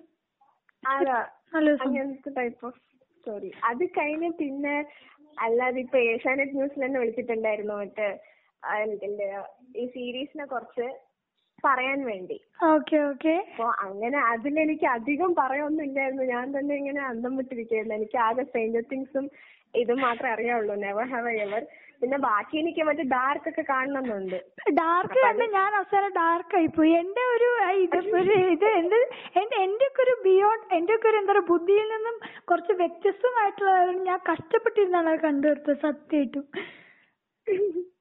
അങ്ങനത്തെ 1.85 2.31
ടൈപ്പ് 2.37 2.62
ഓഫ് 2.66 2.79
സ്റ്റോറി 2.79 3.51
അത് 3.69 3.85
കഴിഞ്ഞ് 3.97 4.31
പിന്നെ 4.40 4.77
അല്ലാതെ 5.45 5.79
ഇപ്പൊ 5.85 5.99
ഏഷ്യാനെറ്റ് 6.12 6.57
ന്യൂസിൽ 6.57 6.83
തന്നെ 6.85 6.99
വിളിച്ചിട്ടുണ്ടായിരുന്നു 7.01 7.75
മറ്റേ 7.81 8.09
ഈ 9.81 9.85
സീരീസിനെ 9.97 10.45
കുറിച്ച് 10.45 10.87
പറയാൻ 11.64 12.01
വേണ്ടി. 12.05 12.37
Okay 12.68 12.96
okay. 13.07 13.35
അപ്പൊ 13.51 13.68
അങ്ങനെ 13.81 14.18
അതിലെനിക്ക് 14.31 14.87
അധികം 14.90 15.31
പറയാനൊന്നുമില്ലായിരുന്നു. 15.35 16.25
ഞാൻ 16.33 16.46
തന്നെ 16.57 16.75
ഇങ്ങനെ 16.77 17.01
അന്തം 17.05 17.37
വിട്ടിരിക്കുകയായിരുന്നു 17.37 17.96
എനിക്ക് 17.96 18.18
ആകെ 18.20 18.44
സ്ട്രേഞ്ചർ 18.44 18.85
തിങ്സും 18.90 19.27
ഇതും 19.75 20.01
മാത്രമേ 20.01 20.33
അറിയാവുള്ളൂ. 20.33 20.75
നെവർ 20.85 21.07
ഹാവ് 21.11 21.31
ഐ 21.31 21.38
എവർ 21.42 21.62
പിന്നെ 22.03 22.18
ബാക്കി 22.20 22.55
എനിക്ക് 22.59 22.83
മറ്റേ 22.85 23.05
ഡാർക്ക് 23.11 23.49
ഒക്കെ 23.49 23.62
കാണണമെന്നുണ്ട്. 23.68 24.37
ഡാർക്ക് 24.79 25.18
കണ്ട് 25.25 25.44
ഞാൻ 25.55 25.70
അവസാനം 25.77 26.12
ഡാർക്ക് 26.14 26.55
ആയിപ്പോയി 26.57 26.92
എന്റെ 27.01 27.25
ഒരു 27.35 27.49
ഇത് 27.77 27.96
ഇത് 28.55 28.66
എന്ത് 28.73 28.96
എന്റെ 29.40 29.57
എന്റെ 29.64 29.87
ഒക്കെ 29.88 30.03
ഒരു 30.07 30.14
ബിയോണ്ട് 30.25 30.75
എന്റെ 30.79 30.94
ഒക്കെ 30.94 31.09
ഒരു 31.09 31.18
എന്താ 31.18 31.33
പറയുക 31.33 31.51
ബുദ്ധിയിൽ 31.51 31.88
നിന്നും 31.94 32.16
കുറച്ച് 32.51 32.75
വ്യത്യസ്തമായിട്ടുള്ള 32.81 33.73
ഒരു- 33.83 34.03
ഞാൻ 34.09 34.20
കഷ്ടപ്പെട്ടിരുന്നാണ് 34.31 35.11
അത് 35.12 35.23
സത്യമായിട്ടും. 35.83 36.46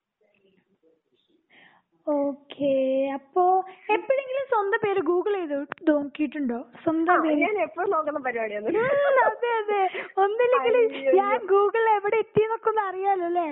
ഓക്കെ 2.11 2.69
അപ്പോ 3.15 3.43
എപ്പോഴെങ്കിലും 3.89 4.45
സ്വന്തം 4.51 4.79
പേര് 4.83 5.01
ഗൂഗിൾ 5.07 5.33
ചെയ്ത് 5.35 5.55
നോക്കിയിട്ടുണ്ടോ? 5.89 6.59
സ്വന്തം 6.83 7.19
പേര്? 7.23 7.37
ഞാൻ 7.43 7.55
എപ്പോഴും 7.65 7.89
നോക്കുന്ന 7.93 8.19
പരിപാടിയാണ് 8.25 8.69
അതെ 9.25 9.49
അതെ. 9.57 9.79
ഒന്നില്ലെങ്കിൽ 10.23 10.75
ഞാൻ 11.19 11.35
ഗൂഗിൾ 11.51 11.85
എവിടെ 11.95 12.17
എത്തിയെന്നൊക്കെ 12.23 12.69
ഒന്ന് 12.71 12.83
അറിയാലോ 12.85 13.25
അല്ലേ? 13.29 13.47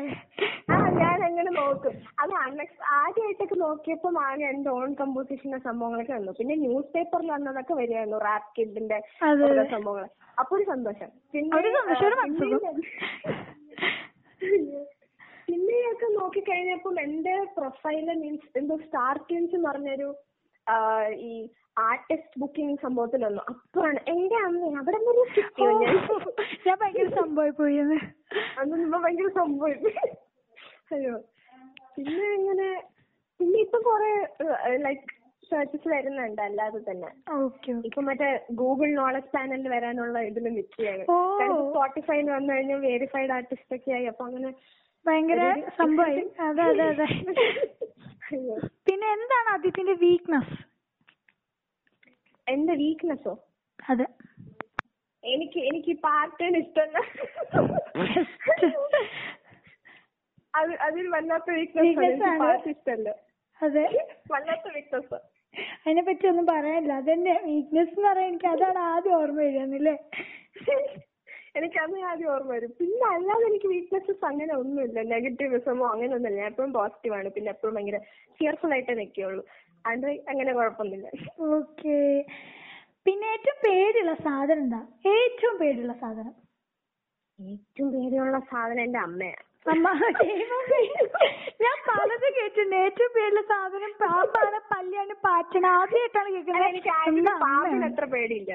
ആ 0.69 0.77
ഞാൻ 0.97 1.17
എങ്ങനെ 1.27 1.51
നോക്കും. 1.57 1.93
അത് 2.19 2.33
അൺഎക്സ് 2.41 2.81
ആദ്യമായിട്ടൊക്കെ 2.97 3.57
നോക്കിയപ്പോൾ 3.63 4.17
ആകെ 4.23 4.47
എന്റെ 4.51 4.71
ഓൺ 4.75 4.91
കമ്പോസിഷന്റെ 4.95 5.61
സംഭവങ്ങളൊക്കെ 5.67 6.15
വന്നു 6.17 6.33
പിന്നെ 6.39 6.57
ന്യൂസ് 6.63 6.91
പേപ്പറിൽ 6.95 7.31
വന്നതൊക്കെ 7.35 7.75
വരുമായിരുന്നു 7.75 8.19
റാപ്പ് 8.25 8.51
കിഡിന്റെ 8.57 8.99
ഓരോ 9.41 9.53
അതെ. 9.55 9.67
സംഭവങ്ങൾ 9.75 10.07
അപ്പൊ 10.37 10.51
ഒരു 10.57 10.65
സന്തോഷം. 10.67 11.11
പിന്നെ 11.33 11.53
ഒരു 11.57 11.69
സന്തോഷം, 15.47 16.09
നോക്കി 16.19 16.41
കഴിഞ്ഞപ്പോൾ 16.49 16.95
എന്റെ 17.05 17.35
പ്രൊഫൈൽ 17.57 18.07
മീൻസ് 18.23 18.49
എന്തോ 18.59 18.75
സ്റ്റാർ 18.85 19.17
എന്ന് 19.39 19.59
പറഞ്ഞൊരു 19.67 20.09
ഈ 21.29 21.33
ആർട്ടിസ്റ്റ് 21.89 22.39
ബുക്കിംഗ് 22.41 22.75
സംഭവത്തിൽ 22.85 23.21
വന്നു. 23.25 23.41
അപ്പോഴാണ് 23.51 23.99
എന്റെ 24.13 24.37
അമ്മ 24.47 24.79
അവിടെ 24.81 24.99
വരെ 25.07 25.23
കിട്ടിയോ 25.35 25.69
ഞാൻ 25.81 25.95
ഞാൻ 26.67 26.77
ഭയങ്കര 26.81 27.51
പോയെന്ന്. 27.59 27.99
അതൊന്നും 28.59 29.01
ഭയങ്കര 29.05 29.29
സംഭവം 29.41 29.85
അയ്യോ. 30.95 31.15
പിന്നെ 31.95 32.27
ഇങ്ങനെ 32.39 32.67
പിന്നെ 33.39 33.57
ഇപ്പൊ 33.65 33.79
കൊറേ 33.87 34.09
ലൈക്ക് 34.85 35.05
സെർച്ചസ് 35.51 35.87
വരുന്നുണ്ട് 35.93 36.41
അല്ലാതെ 36.47 36.79
തന്നെ. 36.87 37.09
ഇപ്പൊ 37.89 38.01
മറ്റേ 38.09 38.29
ഗൂഗിൾ 38.61 38.89
നോളജ് 38.99 39.31
പാനലിൽ 39.35 39.67
വരാനുള്ള 39.75 40.17
ഇതിൽ 40.29 40.45
നിൽക്കുകയാണ്. 40.57 41.05
സ്പോട്ടിഫൈയിൽ 41.69 42.27
വന്നു 42.35 42.51
കഴിഞ്ഞാൽ 42.53 42.81
വെരിഫൈഡ് 42.89 43.33
ആർട്ടിസ്റ്റ് 43.37 43.75
ഒക്കെ 43.77 43.93
ആയി 43.97 44.07
അപ്പൊ 44.13 44.25
അങ്ങനെ 44.29 44.51
ഭയങ്കര 45.07 45.41
സംഭവായി. 45.77 46.21
അതെ 46.47 46.63
അതെ 46.71 46.85
അതെ. 46.93 47.07
പിന്നെ 48.87 49.07
എന്താണ് 49.15 49.47
ആദിത്യന്റെ 49.53 49.95
വീക്ക്നെസ് 50.03 50.55
എന്റെ 52.47 52.73
വീക്ക്നെസ്സോ 52.81 53.33
അതെ. 53.79 54.05
എനിക്ക് 55.23 55.59
എനിക്ക് 55.69 55.93
പാറ്റേൺ 56.03 56.53
ഇഷ്ടമല്ല. 56.57 56.97
അത് 60.53 60.71
അതൊരു 60.85 61.09
വല്ലാത്ത 61.15 61.49
വീക്ക്നെസ് 61.57 61.87
Weakness 61.87 62.21
ആണ്. 62.29 62.39
പാട്ട് 62.43 62.69
ഇഷ്ടമല്ല. 62.69 63.09
അതെ. 63.61 63.85
വല്ലാത്ത 64.33 64.67
വീക്ക്നെസ് 64.75 65.17
അതിനെ 65.83 66.01
പറ്റി 66.07 66.25
ഒന്നും 66.27 66.45
പറയാനില്ല. 66.45 66.93
അതന്നെ 67.01 67.33
വീക്ക്നെസ് 67.45 67.91
എന്ന് 67.91 68.07
പറയാൻ 68.07 68.29
എനിക്ക് 68.31 68.49
അതാണ് 68.55 68.79
ആദ്യം 68.91 69.15
ഓർമ്മ 69.19 69.41
എനിക്ക് 69.43 69.93
അത് 71.57 71.97
ആദ്യം 72.11 72.29
ഓർമ്മ 72.33 72.51
വരും. 72.55 72.71
പിന്നെ 72.79 73.05
അല്ലാതെ 73.15 73.45
എനിക്ക് 73.49 73.69
വീക്ക്നെസ്സസ് 73.73 74.25
അങ്ങനെ 74.29 74.53
ഒന്നുമില്ല. 74.61 74.99
നെഗറ്റീവിസമോ 75.13 75.85
അങ്ങനെ 75.93 76.11
ഒന്നുമില്ല 76.17 76.41
ഞാൻ 76.41 76.51
എപ്പോഴും 76.53 76.73
പോസിറ്റീവ് 76.79 77.15
ആണ്. 77.19 77.29
പിന്നെ 77.37 77.51
എപ്പോഴും 77.55 77.75
ഭയങ്കര 77.77 77.99
ചിയർഫുൾ 78.39 78.73
ആയിട്ടേ 78.77 78.95
നിൽക്കുള്ളൂ 79.01 79.43
അതുകൊണ്ട് 79.85 80.07
അങ്ങനെ 80.31 80.51
കുഴപ്പമൊന്നുമില്ല. 80.59 81.09
ഓക്കെ 81.55 81.97
പിന്നെ 83.05 83.27
ഏറ്റവും 83.33 83.57
പേടിയുള്ള 83.65 84.13
സാധനം 84.25 84.63
എന്താ? 84.63 84.79
ഏറ്റവും 85.15 85.55
പേടിയുള്ള 85.59 85.93
സാധനം? 86.03 86.33
ഏറ്റവും 87.39 87.89
പേടിയുള്ള 87.93 88.39
സാധനം 88.51 88.81
എന്റെ 88.85 88.99
അമ്മയാണ് 89.07 89.43
അമ്മ. 89.73 89.87
ഞാൻ 91.63 91.77
പലത് 91.87 92.27
കേട്ടിട്ടുണ്ട്. 92.37 92.75
ഏറ്റവും 92.85 93.11
പേടിയുള്ള 93.15 93.41
സാധനം 93.51 93.91
പാമ്പാണ് 94.01 94.59
പല്ലിയാണ് 94.73 95.15
പാറ്റണ. 95.25 95.65
ആദ്യമായിട്ടാണ് 95.79 96.29
കേൾക്കുന്നത്. 96.35 96.67
എനിക്ക് 96.69 96.91
പാമ്പിന്? 97.45 97.85
അത്ര 97.89 98.05
പേടിയില്ല. 98.15 98.53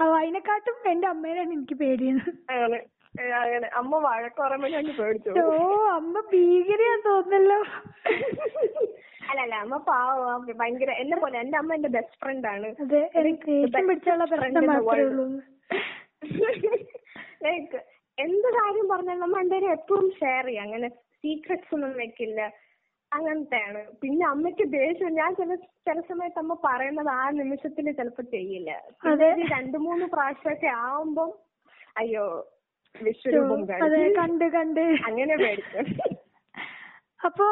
ഓ, 0.00 0.14
അതിനെക്കാട്ടും 0.16 0.76
എന്റെ 0.90 1.06
അമ്മേനാണ് 1.08 1.52
എനിക്ക് 1.52 1.76
അങ്ങനെ 2.48 2.78
അങ്ങനെ. 3.38 3.68
അമ്മ 3.78 3.92
പറയുമ്പോ 4.00 5.44
ഓ 5.44 5.54
അമ്മ 5.90 6.20
ഭീകരയാ 6.30 6.96
തോന്നല്ലോ 7.06 7.58
അല്ല 9.28 9.40
അല്ല 9.42 9.54
അമ്മ 9.56 9.76
പാവ 9.88 10.14
ഭയങ്കര 10.58 10.90
എന്നെ 11.02 11.16
പോലെ 11.16 11.36
എന്റെ 11.38 11.56
അമ്മ 11.58 11.72
എന്റെ 11.74 11.88
ബെസ്റ്റ് 11.88 12.18
ഫ്രണ്ട് 12.22 12.46
ആണ്. 12.48 12.68
അതെ 12.84 13.02
എനിക്ക് 13.20 13.50
ദേഷ്യം 13.56 13.88
പിടിച്ചുള്ള 13.88 14.24
പ്രശ്നം 14.32 14.62
ഒന്നും 14.62 14.88
ഉള്ളൂ 15.08 15.26
അങ്ങനത്തെയാണ്. 23.12 23.80
പിന്നെ 24.02 24.24
അമ്മയ്ക്ക് 24.26 24.64
ദേഷ്യം. 24.74 25.12
ഞാൻ 25.20 25.30
ചില 25.34 25.54
ചില 25.88 25.98
സമയത്ത് 26.10 26.40
അമ്മ 26.42 26.54
പറയുന്നത് 26.66 27.10
ആ 27.16 27.22
നിമിഷത്തിൽ 27.40 27.92
ചിലപ്പോ 27.98 28.22
ചെയ്യില്ല. 28.34 28.70
പിന്നെ 29.04 29.46
രണ്ട് 29.56 29.78
മൂന്ന് 29.86 30.06
പ്രാവശ്യമൊക്കെ 30.14 30.70
ആവുമ്പം 30.86 31.30
അയ്യോ 31.96 32.24
വിശ്വരൂപം 32.94 33.60
കാണിച്ചു. 33.68 34.06
കണ്ട് 34.20 34.46
കണ്ട്. 34.56 34.84
അങ്ങനെ 35.08 35.36
മേടിക്കും 35.44 35.86
അപ്പോ 37.20 37.46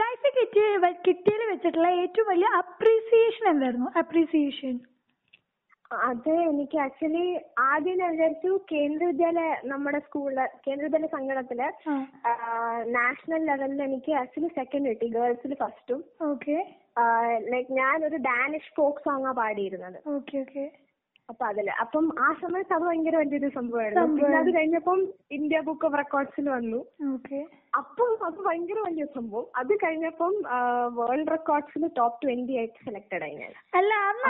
ലൈഫിൽ 0.00 0.32
കിട്ടിയ 0.34 0.64
കിട്ടിയതിൽ 1.06 1.46
വെച്ചിട്ടുള്ള 1.50 1.88
ഏറ്റവും 2.02 2.26
വലിയ 2.28 2.48
അപ്രീസിയേഷൻ 2.58 3.44
എന്തായിരുന്നു? 3.52 3.88
അപ്രീസിയേഷൻ 4.02 4.74
അത് 5.90 6.32
എനിക്ക് 6.50 6.76
ആക്ച്വലി 6.78 7.24
ആദ്യം 7.68 7.96
ഞാൻ 7.98 8.10
വിചാരിച്ചു 8.14 8.50
കേന്ദ്ര 8.72 9.06
വിദ്യാലയ 9.10 9.54
നമ്മുടെ 9.70 10.00
സ്കൂളിൽ 10.06 10.40
കേന്ദ്ര 10.66 10.84
വിദ്യാലയ 10.86 11.10
സംഘടനത്തിൽ 11.16 11.60
നാഷണൽ 12.98 13.42
ലെവലിൽ 13.50 13.80
എനിക്ക് 13.88 14.12
ആക്ച്വലി 14.22 14.50
സെക്കൻഡ് 14.58 14.90
കിട്ടി 14.92 15.08
ഗേൾസിൽ 15.16 15.54
ഫസ്റ്റും. 15.62 16.02
ലൈക് 17.52 17.72
ഞാൻ 17.80 18.04
ഒരു 18.10 18.20
ഡാനിഷ് 18.28 18.72
ഫോക്ക് 18.76 19.04
സോങ്ങാ 19.06 19.32
പാടിയിരുന്നത്. 19.40 19.98
Okay 20.16 20.36
okay. 20.44 20.64
അപ്പൊ 21.28 21.44
അതിൽ 21.48 21.66
അപ്പം 21.82 22.06
ആ 22.26 22.28
സമയത്ത് 22.40 22.72
അത് 22.76 22.84
ഭയങ്കര 22.86 23.16
വലിയൊരു 23.16 23.48
സംഭവമായിരുന്നു. 23.56 24.14
പിന്നെ 24.16 24.36
അത് 24.38 24.48
കഴിഞ്ഞപ്പം 24.56 25.00
ഇന്ത്യ 25.36 25.58
ബുക്ക് 25.68 25.86
ഓഫ് 25.88 25.98
റെക്കോർഡ്സിൽ 26.00 26.46
വന്നു. 26.54 26.80
ഓക്കെ. 27.14 27.40
അപ്പം 27.80 28.12
അത് 28.28 28.38
ഭയങ്കര 28.46 28.78
വലിയ 28.86 29.04
സംഭവം. 29.16 29.44
അത് 29.60 29.72
കഴിഞ്ഞപ്പം 29.84 30.32
വേൾഡ് 30.98 31.30
റെക്കോർഡ്സിൽ 31.36 31.84
ടോപ്പ് 31.98 32.18
ട്വന്റി 32.24 32.56
ആയിട്ട് 32.60 32.78
സെലക്ടഡ് 32.86 33.24
ആയി 33.26 33.36
ഞാൻ. 33.42 33.52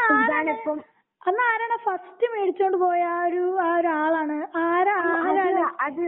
അപ്പൊ 0.00 0.14
ഇതാണിപ്പം 0.24 0.80
അന്ന് 1.22 1.40
ആരാണ് 1.46 1.76
ഫസ്റ്റ് 1.84 2.26
മേടിച്ചോണ്ട് 2.32 2.76
പോയ 2.82 3.00
ആ 3.10 3.24
ഒരു 3.26 3.42
ആ 3.60 3.78
ഒരാളാണ് 3.78 4.36
ആരാ 4.62 4.94
അത് 5.00 5.08
ആരാണ് 5.22 5.62
അത്? 5.86 6.06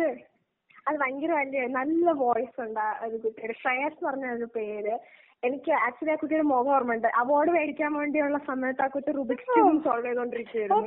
അത് 0.86 0.96
ഭയങ്കര 0.98 1.32
വലിയ 1.38 1.64
നല്ല 1.76 2.10
വോയിസ് 2.20 2.60
ഉണ്ട് 2.64 2.80
ആ 2.82 3.04
ഒരു 3.06 3.16
കുട്ടിയുടെ. 3.24 3.54
ശ്രേയസ് 3.60 3.92
എന്ന് 3.92 4.08
പറഞ്ഞ 4.08 4.26
ഒരു 4.36 4.46
പേര്. 4.56 4.94
എനിക്ക് 5.42 5.70
ആക്ച്വലി 5.80 6.10
ആ 6.10 6.16
കുട്ടിയുടെ 6.16 6.44
മുഖം 6.50 6.70
ഓർമ്മയുണ്ട്. 6.74 7.06
അവാർഡ് 7.20 7.50
മേടിക്കാൻ 7.56 7.92
വേണ്ടിയുള്ള 7.94 8.38
സമയത്ത് 8.48 8.82
ആ 8.82 8.88
കുട്ടി 8.88 9.10
റുബിക്സ് 9.18 9.46
ക്യൂബും 9.50 9.78
സോൾവ് 9.86 10.06
ചെയ്തോണ്ടിരിക്കുകയായിരുന്നു 10.08 10.80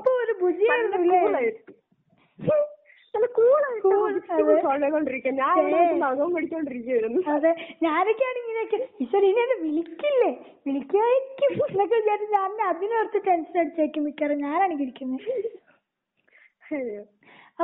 നല്ല 3.14 3.28
കൂളായിട്ട് 3.32 4.54
ഞാൻ 5.34 5.58
നഖം 6.02 6.34
പിടിച്ചോണ്ടിരിക്കുകയായിരുന്നു 6.36 7.20
അതെ. 7.34 7.52
ഞാനൊക്കെയാണ് 7.84 8.38
ഇങ്ങനെയൊക്കെ 8.42 8.78
ഈശ്വര 9.04 9.24
ഇനി 9.26 9.40
എന്നെ 9.44 9.56
വിളിക്കില്ലേ? 9.62 10.32
വിളിക്കുമായിരിക്കും 10.66 11.52
എന്നൊക്കെ 11.66 11.96
വിചാരിച്ച് 12.02 12.32
ഞാൻ 12.38 12.52
അതിനോർത്ത് 12.70 13.20
ടെൻഷൻ 13.28 13.58
അടിച്ചേക്കും 13.62 14.06
മിക്കവാറും. 14.08 14.40
ഞാനാണ് 14.46 14.76
ഇരിക്കുന്നത്. 14.86 15.32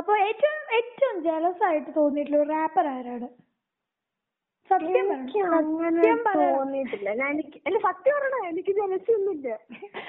അപ്പൊ 0.00 0.12
ഏറ്റവും 0.26 0.60
ഏറ്റവും 0.78 1.16
ജലസ് 1.28 1.62
ആയിട്ട് 1.68 1.90
തോന്നിയിട്ടുള്ള 1.96 2.38
ഒരു 2.42 2.50
റാപ്പർ 2.56 2.86
ആരാണ്? 2.96 3.28
സത്യം 4.70 5.06
പറയണം 5.08 5.14
എനിക്ക് 5.14 5.40
അങ്ങനെ 5.56 5.96
സത്യം 5.96 6.20
പറയണം. 6.26 6.54
തോന്നിയിട്ടില്ല. 6.58 7.08
ഞാൻ 7.20 7.30
എനിക്ക് 7.36 7.58
അല്ല 7.68 7.78
സത്യം 7.88 8.14
പറയണ 8.18 8.36
എനിക്ക് 8.52 8.72
ജലസ്യൊന്നുമില്ല 8.80 9.48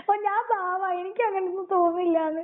ഓ 0.10 0.16
ഞാൻ 0.28 0.42
പാവ. 0.52 0.82
എനിക്ക് 1.02 1.24
അങ്ങനൊന്നും 1.28 1.68
തോന്നില്ലാന്ന്. 1.76 2.44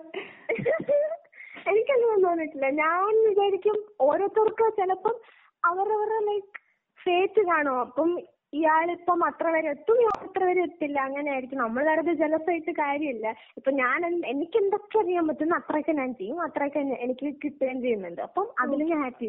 എനിക്കങ്ങനെ 1.69 2.17
തോന്നിയിട്ടില്ല. 2.25 2.67
ഞാൻ 2.83 3.13
വിചാരിക്കും 3.27 3.77
ഓരോരുത്തർക്ക് 4.07 4.67
ചിലപ്പം 4.79 5.15
അവരവരുടെ 5.63 6.19
ലൈക് 6.29 6.57
ഫേറ്റ് 6.99 7.41
കാണും. 7.51 7.79
അപ്പം 7.85 8.09
ഇയാളിപ്പം 8.53 9.25
അത്ര 9.25 9.47
വരെ 9.47 9.69
എത്തും 9.69 9.97
ഇയാൾ 9.99 10.27
അത്ര 10.27 10.43
വരെ 10.43 10.61
എത്തില്ല. 10.61 10.99
അങ്ങനെ 10.99 11.31
ആയിരിക്കും 11.31 11.57
നമ്മൾ 11.57 11.83
വെറുതെ 11.89 12.13
ജലസായിട്ട് 12.13 12.71
കാര്യമില്ല. 12.71 13.27
ഇപ്പൊ 13.57 13.71
ഞാൻ 13.71 14.05
എന്ത്- 14.05 14.27
എനിക്ക് 14.27 14.57
എന്തൊക്കെ 14.57 14.97
അറിയാൻ 14.99 15.27
പറ്റുന്ന 15.27 15.55
അത്രയൊക്കെ 15.55 15.91
ഞാൻ 15.91 16.13
ചെയ്യും. 16.13 16.41
അത്രയൊക്കെ 16.41 16.79
എനിക്ക് 16.79 17.33
കിട്ടുകയും 17.43 17.81
ചെയ്യുന്നുണ്ട്. 17.81 18.21
അപ്പം 18.21 18.53
അതിൽ 18.59 18.83
ഞാൻ 18.83 19.01
ഹാപ്പി 19.03 19.25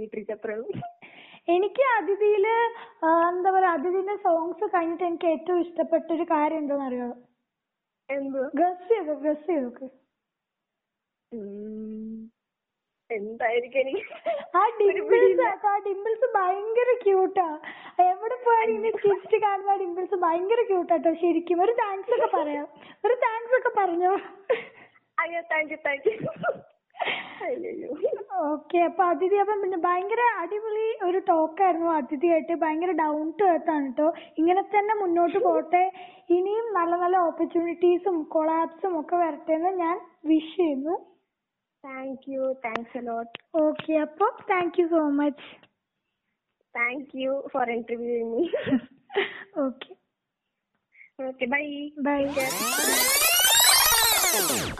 ഉള്ളൂ 0.52 0.72
എനിക്ക് 1.48 1.84
അതിഥിയിൽ 1.96 2.46
എന്താ 3.28 3.50
പറയാ 3.50 3.70
അതിഥിന്റെ 3.70 4.16
സോങ്സ് 4.16 4.64
കഴിഞ്ഞിട്ട് 4.74 5.04
എനിക്ക് 5.04 5.26
ഏറ്റവും 5.26 5.60
ഇഷ്ടപ്പെട്ട 5.60 6.12
ഒരു 6.12 6.22
കാര്യം 6.22 6.58
എന്താണെന്ന് 6.58 6.88
അറിയാം 6.88 7.12
എന്ത്? 8.10 8.42
ഗസ് 8.56 8.88
ചെയ്തോ 8.88 9.14
ഗസ് 9.14 9.46
ചെയ്തോക്ക്. 9.46 9.86
എന്തായിരിക്കും 13.10 13.80
എനിക്ക് 13.80 14.14
ആ 14.56 14.62
ഡിംപിൾസ് 14.80 15.46
ആ 15.72 15.76
ഡിംപിൾസ് 15.86 16.26
ഭയങ്കര 16.36 16.90
ക്യൂട്ടാ 17.04 17.48
എവിടെ 18.10 18.36
പോയാലും 18.44 18.74
ഇങ്ങനെ 18.76 18.98
ചിരിച്ച് 19.04 19.38
കാണുന്ന 19.44 19.76
ഡിംപിൾസ് 19.82 20.16
ഭയങ്കര 20.24 20.60
ക്യൂട്ടാട്ടോ 20.62 21.12
ശരിക്കും 21.22 21.62
ഒരു 21.62 21.72
താങ്ക്സ് 21.82 22.14
ഒക്കെ 22.16 22.28
പറയാം. 22.36 22.66
ഒരു 23.04 23.14
താങ്ക്സ് 23.26 23.56
ഒക്കെ 23.58 23.72
പറഞ്ഞോ? 23.80 24.12
അയ്യോ 25.18 25.40
thank 25.52 25.72
you 25.72 25.78
thank 25.88 26.08
you 26.08 26.16
okay 28.50 28.78
അപ്പൊ 28.78 29.02
അതിഥി 29.04 29.36
അപ്പം 29.42 29.60
പിന്നെ 29.62 29.78
ഭയങ്കര 29.86 30.22
അടിപൊളി 30.42 30.86
ഒരു 31.02 31.18
ടോക്കായിരുന്നു 31.28 31.88
അതിഥിയായിട്ട്. 31.98 32.54
ഭയങ്കര 32.54 32.92
ഡൗൺ 33.02 33.30
ടു 33.38 33.44
എർത്ത് 33.44 33.70
ആണ് 33.70 33.86
കേട്ടോ 33.86 34.08
ഇങ്ങനെ 34.38 34.62
തന്നെ 34.74 34.94
മുന്നോട്ട് 34.94 35.38
പോട്ടെ. 35.46 35.84
ഇനിയും 36.36 36.66
നല്ല 36.72 36.92
നല്ല 36.96 37.16
ഓപ്പർച്യൂണിറ്റീസും 37.28 38.16
കൊളാബ്സും 38.34 38.92
ഒക്കെ 39.00 39.16
വരട്ടെ 39.16 39.54
എന്ന് 39.54 39.72
ഞാൻ 39.84 39.96
വിഷ് 40.30 40.56
ചെയ്യുന്നു. 40.56 40.96
Thank 41.84 42.24
you 42.32 42.42
thanks 42.64 42.98
a lot 42.98 43.36
okay 43.60 43.92
അപ്പൊ 43.96 44.26
thank 44.50 44.80
you 44.80 44.86
so 44.88 45.00
much 45.20 45.46
thank 46.74 47.16
you 47.16 47.48
for 47.52 47.70
interviewing 47.70 48.30
me 48.34 48.44
okay 49.66 49.90
okay 51.28 51.46
bye 51.46 51.64
bye 51.98 52.20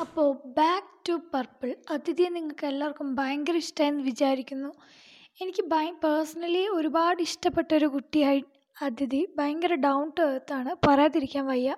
അപ്പോൾ 0.01 0.29
ബാക്ക് 0.59 0.89
ടു 1.09 1.15
പർപ്പിൾ 1.35 1.77
അതിഥിയെ 1.91 2.29
നിങ്ങൾക്ക് 2.29 2.67
എല്ലാവർക്കും 2.67 3.09
ഭയങ്കര 3.15 3.57
ഇഷ്ടമായെന്ന് 3.57 4.03
വിചാരിക്കുന്നു. 4.03 4.71
എനിക്ക് 5.41 5.63
ഭയ 5.63 5.91
പേഴ്സണലി 6.05 6.69
ഒരുപാട് 6.69 7.23
ഇഷ്ടപ്പെട്ട 7.23 7.75
ഒരു 7.75 7.87
കുട്ടിയായി 7.87 8.43
അതിഥി. 8.77 9.21
ഭയങ്കര 9.39 9.75
ഡൗൺ 9.75 10.11
ടു 10.11 10.23
എർത്താണ് 10.23 10.77
പറയാതിരിക്കാൻ 10.87 11.47
വയ്യ. 11.47 11.71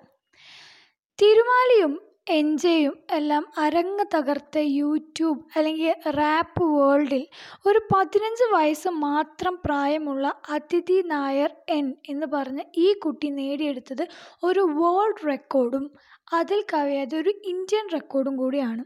തിരുമാലിയും 1.19 1.95
എൻജയും 2.27 2.95
എല്ലാം 3.11 3.45
അരങ്ങ് 3.59 4.05
തകർത്ത 4.15 4.59
യൂട്യൂബ് 4.59 5.41
അല്ലെങ്കിൽ 5.57 5.95
റാപ്പ് 6.17 6.65
വേൾഡിൽ 6.65 7.25
ഒരു 7.67 7.81
പതിനഞ്ച് 7.95 8.45
വയസ്സ് 8.55 8.89
മാത്രം 8.89 9.55
പ്രായമുള്ള 9.65 10.27
അതിഥി 10.51 10.99
നായർ 11.07 11.53
എൻ 11.69 11.87
എന്ന് 12.09 12.27
പറഞ്ഞ് 12.27 12.65
ഈ 12.77 12.87
കുട്ടി 12.99 13.31
നേടിയെടുത്തത് 13.31 14.05
ഒരു 14.43 14.61
വേൾഡ് 14.79 15.27
റെക്കോർഡും 15.27 15.85
അതിൽ 16.33 16.65
കവിയാതെ 16.73 17.19
ഒരു 17.19 17.33
ഇന്ത്യൻ 17.45 17.87
റെക്കോർഡും 17.93 18.37
കൂടിയാണ്. 18.37 18.85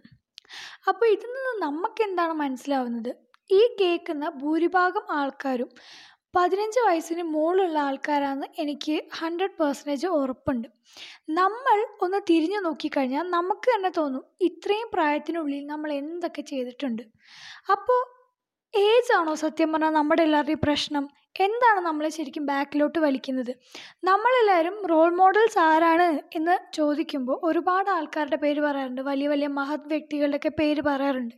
അപ്പോൾ 0.89 1.07
ഇതിൽ 1.07 1.31
നിന്ന് 1.37 1.55
നമുക്ക് 1.63 2.03
എന്താണ് 2.03 2.33
മനസ്സിലാവുന്നത്? 2.33 3.13
ഈ 3.51 3.61
കേൾക്കുന്ന 3.81 4.29
ഭൂരിഭാഗം 4.39 5.05
ആൾക്കാരും 5.11 5.71
പതിനഞ്ച് 6.37 6.81
വയസ്സിന് 6.87 7.23
മുകളിലുള്ള 7.35 7.79
ആൾക്കാരാണ് 7.89 8.47
എനിക്ക് 8.63 8.97
ഹൺഡ്രഡ് 9.19 9.57
പെർസെന്റേജ് 9.61 10.09
ഉറപ്പുണ്ട്. 10.21 10.69
നമ്മൾ 11.41 11.79
ഒന്ന് 12.05 12.21
തിരിഞ്ഞു 12.31 12.61
നോക്കിക്കഴിഞ്ഞാൽ 12.67 13.25
നമുക്ക് 13.37 13.69
തന്നെ 13.75 13.91
തോന്നും 13.99 14.25
ഇത്രയും 14.49 14.89
പ്രായത്തിനുള്ളിൽ 14.95 15.63
നമ്മൾ 15.73 15.91
എന്തൊക്കെ 16.03 16.43
ചെയ്തിട്ടുണ്ട്. 16.53 17.05
അപ്പോൾ 17.75 18.01
ഏജാണോ 18.75 19.35
സത്യം 19.45 19.71
പറഞ്ഞാൽ 19.73 19.95
നമ്മുടെ 19.99 20.23
എല്ലാവരുടെയും 20.27 20.63
പ്രശ്നം? 20.67 21.05
എന്താണ് 21.41 21.81
നമ്മളെ 21.81 22.09
ശരിക്കും 22.09 22.47
ബാക്കിലോട്ട് 22.47 22.99
വലിക്കുന്നത്? 22.99 23.57
നമ്മളെല്ലാവരും 24.05 24.87
റോൾ 24.87 25.17
മോഡൽസ് 25.17 25.59
ആരാണ് 25.59 26.21
എന്ന് 26.35 26.75
ചോദിക്കുമ്പോൾ 26.75 27.41
ഒരുപാട് 27.43 27.91
ആൾക്കാരുടെ 27.91 28.37
പേര് 28.37 28.61
പറയാറുണ്ട്. 28.61 29.01
വലിയ 29.01 29.29
വലിയ 29.29 29.47
മഹത് 29.47 29.87
വ്യക്തികളുടെയൊക്കെ 29.87 30.49
പേര് 30.49 30.83
പറയാറുണ്ട്. 30.83 31.35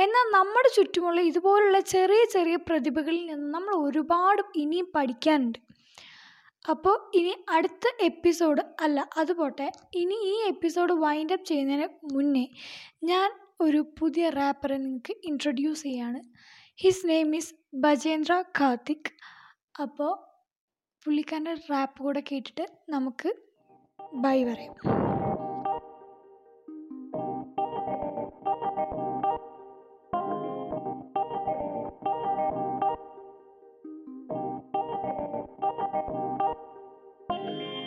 എന്നാൽ 0.00 0.32
നമ്മുടെ 0.32 0.68
ചുറ്റുമുള്ള 0.76 1.20
ഇതുപോലുള്ള 1.20 1.80
ചെറിയ 1.80 2.24
ചെറിയ 2.24 2.56
പ്രതിഭകളിൽ 2.56 3.26
നിന്ന് 3.26 3.54
നമ്മൾ 3.54 3.74
ഒരുപാട് 3.74 4.42
ഇനിയും 4.56 4.92
പഠിക്കാനുണ്ട്. 4.94 5.58
അപ്പോൾ 6.70 7.10
ഇനി 7.14 7.36
അടുത്ത 7.50 8.04
എപ്പിസോഡ് 8.04 8.62
അല്ല 8.80 9.08
അത് 9.16 9.32
പോട്ടെ. 9.32 9.72
ഇനി 9.94 10.14
ഈ 10.14 10.48
എപ്പിസോഡ് 10.48 10.92
വൈൻഡ് 10.92 11.32
അപ്പ് 11.32 11.46
ചെയ്യുന്നതിന് 11.46 11.88
മുന്നേ 12.14 12.48
ഞാൻ 13.04 13.30
ഒരു 13.60 13.86
പുതിയ 13.98 14.28
റാപ്പറെ 14.28 14.76
നിങ്ങൾക്ക് 14.76 15.14
ഇൻട്രൊഡ്യൂസ് 15.24 15.82
ചെയ്യാണ്. 15.82 16.20
His 16.80 17.08
name 17.08 17.36
is 17.36 17.54
Bajendra 17.74 18.44
Karthik 18.60 19.37
അപ്പോൾ 19.82 20.12
പുള്ളിക്കാരന്റെ 21.04 21.54
റാപ്പ് 21.70 22.02
കൂടെ 22.02 22.22
കേട്ടിട്ട് 22.32 22.64
നമുക്ക് 22.88 23.28
ബൈ 24.14 24.44
പറയാം. 24.44 24.74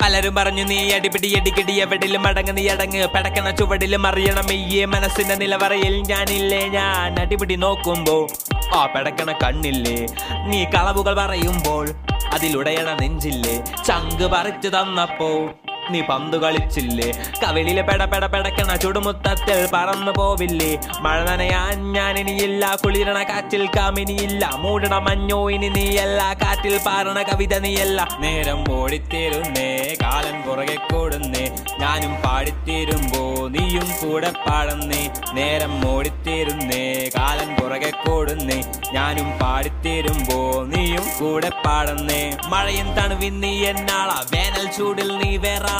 പലരും 0.02 0.36
പറഞ്ഞു 0.36 0.64
നീ 0.64 0.92
അടിപിടി 0.92 1.34
അടിക്കടി 1.40 1.74
എവിടെയും 1.74 2.28
അടങ്ങ് 2.28 2.58
നീ 2.58 2.70
അടങ്ങ്. 2.70 3.08
പടക്കണ 3.16 3.50
ചുവടിലും 3.52 4.08
അറിയണം 4.08 4.54
ഈ 4.54 4.86
മനസ്സിന്റെ 4.86 5.36
നിലവറയിൽ 5.36 6.02
ഞാനില്ലേ 6.02 6.68
ഞാൻ 6.68 7.20
അടിപിടി 7.20 7.56
നോക്കുമ്പോ 7.56 8.28
ആ 8.76 8.86
പെടക്കണ 8.86 9.32
കണ്ണില്ലേ? 9.44 9.98
നീ 10.48 10.66
കളവുകൾ 10.66 11.14
പറയുമ്പോൾ 11.14 11.86
അതിലുടയണ 12.34 12.90
നെഞ്ചില്ലേ? 13.02 13.56
ചങ്ക് 13.86 14.24
പറിച്ചു 14.24 14.68
തന്നപ്പോ 14.68 15.30
നീ 15.94 16.02
പന്തു 16.10 16.38
കളിച്ചില്ലേ? 16.38 17.08
കവിളിലെ 17.44 17.84
പെട 17.90 18.02
പെട 18.12 18.26
പെടക്കണ 18.34 18.76
ചുടുമുത്തത്തിൽ 18.84 19.60
പറന്നു 19.74 20.12
പോവില്ലേ? 20.20 20.72
മഴ 21.06 21.18
നനയാൻ 21.28 21.78
ഞാൻ 21.98 22.18
ഇനിയില്ല 22.22 22.64
കുളിരണ 22.84 23.20
കാറ്റിൽ 23.30 23.64
കാമിനിയില്ല 23.78 24.44
മൂടണ 24.64 24.94
മഞ്ഞോ 25.08 25.40
ഇനി 25.56 25.70
നീയല്ല 25.78 26.22
കാറ്റിൽ 26.44 26.76
പാറണ 26.88 27.18
കവിത 27.30 27.54
നീയല്ല. 27.66 28.00
നേരം 28.24 28.62
ഓടിത്തീരുന്നേ 28.78 29.70
കാലൻ 30.04 30.38
പുറകെ 30.46 30.78
കൂടുന്നേ 30.92 31.44
ഞാനും 31.82 32.14
പാടിത്തീരുമ്പോ 32.24 33.24
നീയും 33.56 33.88
കൂടെ 34.02 34.32
പാടുന്നേ. 34.46 35.02
നേരം 35.38 35.74
ഓടിത്തീരുന്നേ 35.94 36.84
കാലൻ 37.18 37.50
പുറകെ 37.60 37.92
കൂടുന്നേ 38.06 38.60
ഞാനും 38.96 39.30
പാടിത്തീരുമ്പോ 39.42 40.40
നീയും 40.74 41.06
കൂടെ 41.20 41.52
പാടുന്നേ. 41.66 42.22
മഴയും 42.54 42.90
തണുവിൻ 42.98 43.36
നീ 43.44 43.54
എന്നാളാ 43.72 44.18
വേനൽ 44.34 44.66
ചൂടിൽ 44.78 45.10
നീ 45.22 45.32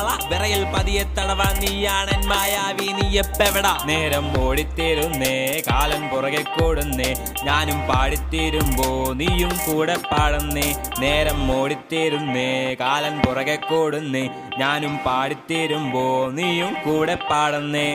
വേറാളാ 0.02 0.16
വിറയിൽ 0.32 0.62
പതിയെ 0.74 1.04
തടവാ. 1.18 1.48
നീയാണൻ 1.62 2.22
മായാവി 2.30 2.88
നീ 2.98 3.06
എപ്പെവിടാ? 3.22 3.74
നേരം 3.90 4.26
ഓടിത്തീരുന്നേ 4.44 5.34
കാലൻ 5.68 6.04
പുറകെ 6.12 6.44
കൂടുന്നേ 6.56 7.10
ഞാനും 7.48 7.80
പാടിത്തീരുമ്പോ 7.90 8.88
നീയും 9.20 9.54
കൂടെ 9.66 9.96
പാടുന്നേ 10.12 10.68
നേരം 11.04 11.40
ഓടിത്തീരുന്നേ 11.58 12.50
കാലൻ 12.82 13.16
പുറകെ 13.24 13.58
കൂടുന്നേ 13.70 14.24
ഞാനും 14.62 14.96
പാടിത്തീരുമ്പോ 15.06 16.06
നീയും 16.38 16.74
കൂടെ 16.86 17.16
പാടുന്നേ. 17.30 17.88